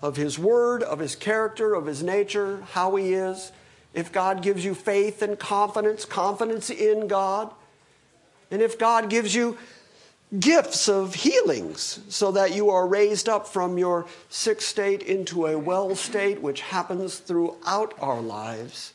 of 0.00 0.16
His 0.16 0.38
Word, 0.38 0.82
of 0.82 0.98
His 0.98 1.16
character, 1.16 1.74
of 1.74 1.86
His 1.86 2.02
nature, 2.02 2.62
how 2.72 2.94
He 2.96 3.12
is, 3.14 3.50
if 3.94 4.12
God 4.12 4.42
gives 4.42 4.64
you 4.64 4.74
faith 4.74 5.22
and 5.22 5.38
confidence, 5.38 6.04
confidence 6.04 6.70
in 6.70 7.08
God, 7.08 7.52
and 8.50 8.62
if 8.62 8.78
God 8.78 9.10
gives 9.10 9.34
you 9.34 9.58
gifts 10.38 10.88
of 10.88 11.14
healings 11.14 12.00
so 12.08 12.32
that 12.32 12.54
you 12.54 12.70
are 12.70 12.86
raised 12.86 13.28
up 13.28 13.46
from 13.46 13.78
your 13.78 14.06
sick 14.28 14.60
state 14.60 15.02
into 15.02 15.46
a 15.46 15.58
well 15.58 15.94
state, 15.94 16.40
which 16.40 16.60
happens 16.60 17.18
throughout 17.18 17.94
our 18.00 18.20
lives, 18.20 18.94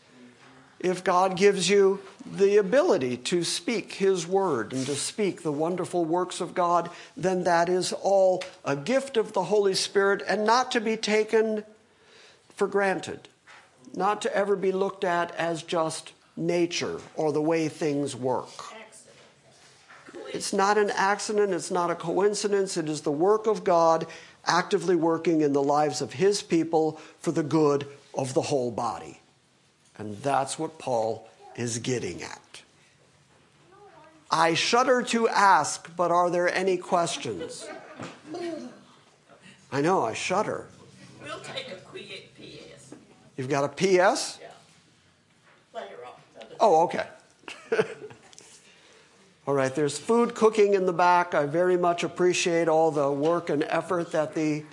if 0.80 1.04
God 1.04 1.38
gives 1.38 1.70
you 1.70 2.00
the 2.26 2.58
ability 2.58 3.18
to 3.18 3.44
speak 3.44 3.94
His 3.94 4.28
word 4.28 4.74
and 4.74 4.86
to 4.86 4.96
speak 4.96 5.42
the 5.42 5.52
wonderful 5.52 6.06
works 6.06 6.40
of 6.40 6.54
God, 6.54 6.90
then 7.16 7.44
that 7.46 7.70
is 7.70 7.94
all 7.94 8.44
a 8.64 8.76
gift 8.76 9.18
of 9.18 9.34
the 9.34 9.46
Holy 9.46 9.74
Spirit 9.74 10.22
and 10.28 10.46
not 10.46 10.72
to 10.72 10.82
be 10.82 10.98
taken 10.98 11.64
for 12.56 12.68
granted 12.68 13.28
not 13.98 14.22
to 14.22 14.36
ever 14.36 14.56
be 14.56 14.72
looked 14.72 15.04
at 15.04 15.34
as 15.36 15.64
just 15.64 16.14
nature 16.36 17.00
or 17.16 17.32
the 17.32 17.42
way 17.42 17.68
things 17.68 18.16
work. 18.16 18.77
It's 20.34 20.54
not 20.54 20.78
an 20.78 20.92
accident, 20.92 21.54
it's 21.54 21.72
not 21.72 21.92
a 21.92 21.96
coincidence, 21.96 22.78
it 22.78 22.90
is 22.90 23.02
the 23.02 23.12
work 23.12 23.48
of 23.48 23.64
God 23.64 24.08
actively 24.46 24.96
working 24.96 25.42
in 25.42 25.54
the 25.54 25.64
lives 25.64 26.02
of 26.02 26.14
His 26.14 26.42
people 26.42 27.00
for 27.20 27.32
the 27.32 27.44
good 27.44 27.88
of 28.14 28.34
the 28.34 28.42
whole 28.42 28.72
body. 28.72 29.22
And 29.98 30.18
that's 30.18 30.60
what 30.60 30.80
Paul 30.80 31.28
is 31.56 31.80
getting 31.80 32.22
at. 32.24 32.62
I 34.30 34.54
shudder 34.54 35.02
to 35.04 35.30
ask, 35.30 35.96
but 35.96 36.12
are 36.12 36.30
there 36.30 36.54
any 36.54 36.78
questions? 36.78 37.68
I 39.72 39.82
know, 39.82 40.04
I 40.04 40.14
shudder. 40.14 40.68
We'll 41.24 41.40
take 41.40 41.70
a 41.70 41.76
quick 41.76 42.34
PS. 42.36 42.94
You've 43.38 43.50
got 43.50 43.64
a 43.64 43.70
PS? 43.70 44.40
Yeah. 44.42 44.48
Later 45.74 45.96
on, 46.06 46.48
Oh, 46.60 46.84
okay. 46.84 47.08
all 49.48 49.54
right, 49.54 49.74
there's 49.74 49.98
food 49.98 50.36
cooking 50.36 50.74
in 50.74 50.86
the 50.86 50.92
back. 50.92 51.34
I 51.34 51.46
very 51.46 51.78
much 51.78 52.04
appreciate 52.04 52.68
all 52.68 52.92
the 52.92 53.10
work 53.10 53.50
and 53.50 53.64
effort 53.64 54.12
that 54.12 54.36
the 54.36 54.66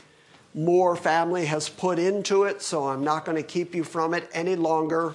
Moore 0.53 0.97
family 0.97 1.47
has 1.47 1.69
put 1.69 2.01
into 2.01 2.43
it, 2.43 2.61
so 2.61 2.89
I'm 2.89 3.05
not 3.05 3.25
going 3.25 3.37
to 3.37 3.45
keep 3.45 3.73
you 3.73 3.85
from 3.85 4.15
it 4.15 4.29
any 4.33 4.57
longer. 4.57 5.15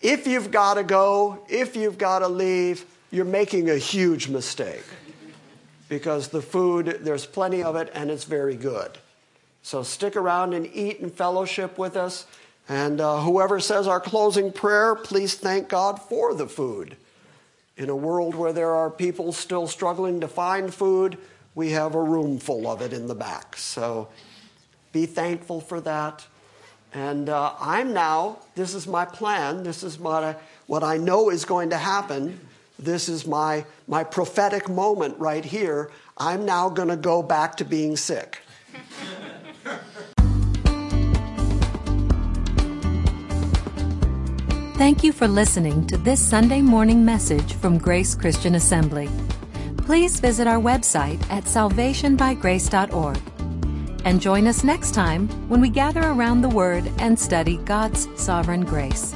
If 0.00 0.28
you've 0.28 0.52
got 0.52 0.74
to 0.74 0.84
go, 0.84 1.44
if 1.48 1.74
you've 1.74 1.98
got 1.98 2.20
to 2.20 2.28
leave, 2.28 2.84
you're 3.10 3.24
making 3.24 3.70
a 3.70 3.76
huge 3.76 4.28
mistake 4.28 4.84
because 5.88 6.28
the 6.28 6.42
food, 6.42 7.00
there's 7.00 7.26
plenty 7.26 7.62
of 7.64 7.74
it 7.74 7.90
and 7.92 8.08
it's 8.08 8.24
very 8.24 8.54
good. 8.54 8.98
So 9.62 9.82
stick 9.82 10.14
around 10.14 10.52
and 10.54 10.68
eat 10.72 11.00
and 11.00 11.12
fellowship 11.12 11.76
with 11.76 11.96
us. 11.96 12.24
And 12.68 13.00
uh, 13.00 13.20
whoever 13.20 13.58
says 13.58 13.88
our 13.88 14.00
closing 14.00 14.52
prayer, 14.52 14.94
please 14.94 15.34
thank 15.34 15.68
God 15.68 16.00
for 16.00 16.34
the 16.34 16.46
food. 16.46 16.96
In 17.76 17.88
a 17.88 17.96
world 17.96 18.34
where 18.34 18.52
there 18.52 18.72
are 18.72 18.90
people 18.90 19.32
still 19.32 19.66
struggling 19.66 20.20
to 20.20 20.28
find 20.28 20.72
food, 20.72 21.18
we 21.54 21.70
have 21.70 21.94
a 21.94 22.02
room 22.02 22.38
full 22.38 22.68
of 22.68 22.80
it 22.82 22.92
in 22.92 23.08
the 23.08 23.14
back. 23.14 23.56
So 23.56 24.08
be 24.92 25.06
thankful 25.06 25.60
for 25.60 25.80
that. 25.80 26.24
And 26.92 27.28
uh, 27.28 27.54
I'm 27.58 27.92
now, 27.92 28.38
this 28.54 28.74
is 28.74 28.86
my 28.86 29.04
plan, 29.04 29.64
this 29.64 29.82
is 29.82 30.00
I, 30.00 30.36
what 30.68 30.84
I 30.84 30.96
know 30.96 31.30
is 31.30 31.44
going 31.44 31.70
to 31.70 31.76
happen. 31.76 32.38
This 32.78 33.08
is 33.08 33.26
my, 33.26 33.64
my 33.88 34.04
prophetic 34.04 34.68
moment 34.68 35.18
right 35.18 35.44
here. 35.44 35.90
I'm 36.16 36.44
now 36.44 36.68
going 36.68 36.88
to 36.88 36.96
go 36.96 37.22
back 37.22 37.56
to 37.56 37.64
being 37.64 37.96
sick. 37.96 38.38
Thank 44.84 45.02
you 45.02 45.12
for 45.12 45.26
listening 45.26 45.86
to 45.86 45.96
this 45.96 46.20
Sunday 46.20 46.60
morning 46.60 47.06
message 47.06 47.54
from 47.54 47.78
Grace 47.78 48.14
Christian 48.14 48.54
Assembly. 48.54 49.08
Please 49.78 50.20
visit 50.20 50.46
our 50.46 50.60
website 50.60 51.22
at 51.30 51.44
salvationbygrace.org 51.44 53.18
and 54.04 54.20
join 54.20 54.46
us 54.46 54.62
next 54.62 54.92
time 54.92 55.26
when 55.48 55.62
we 55.62 55.70
gather 55.70 56.02
around 56.02 56.42
the 56.42 56.50
Word 56.50 56.86
and 56.98 57.18
study 57.18 57.56
God's 57.64 58.08
sovereign 58.22 58.66
grace. 58.66 59.14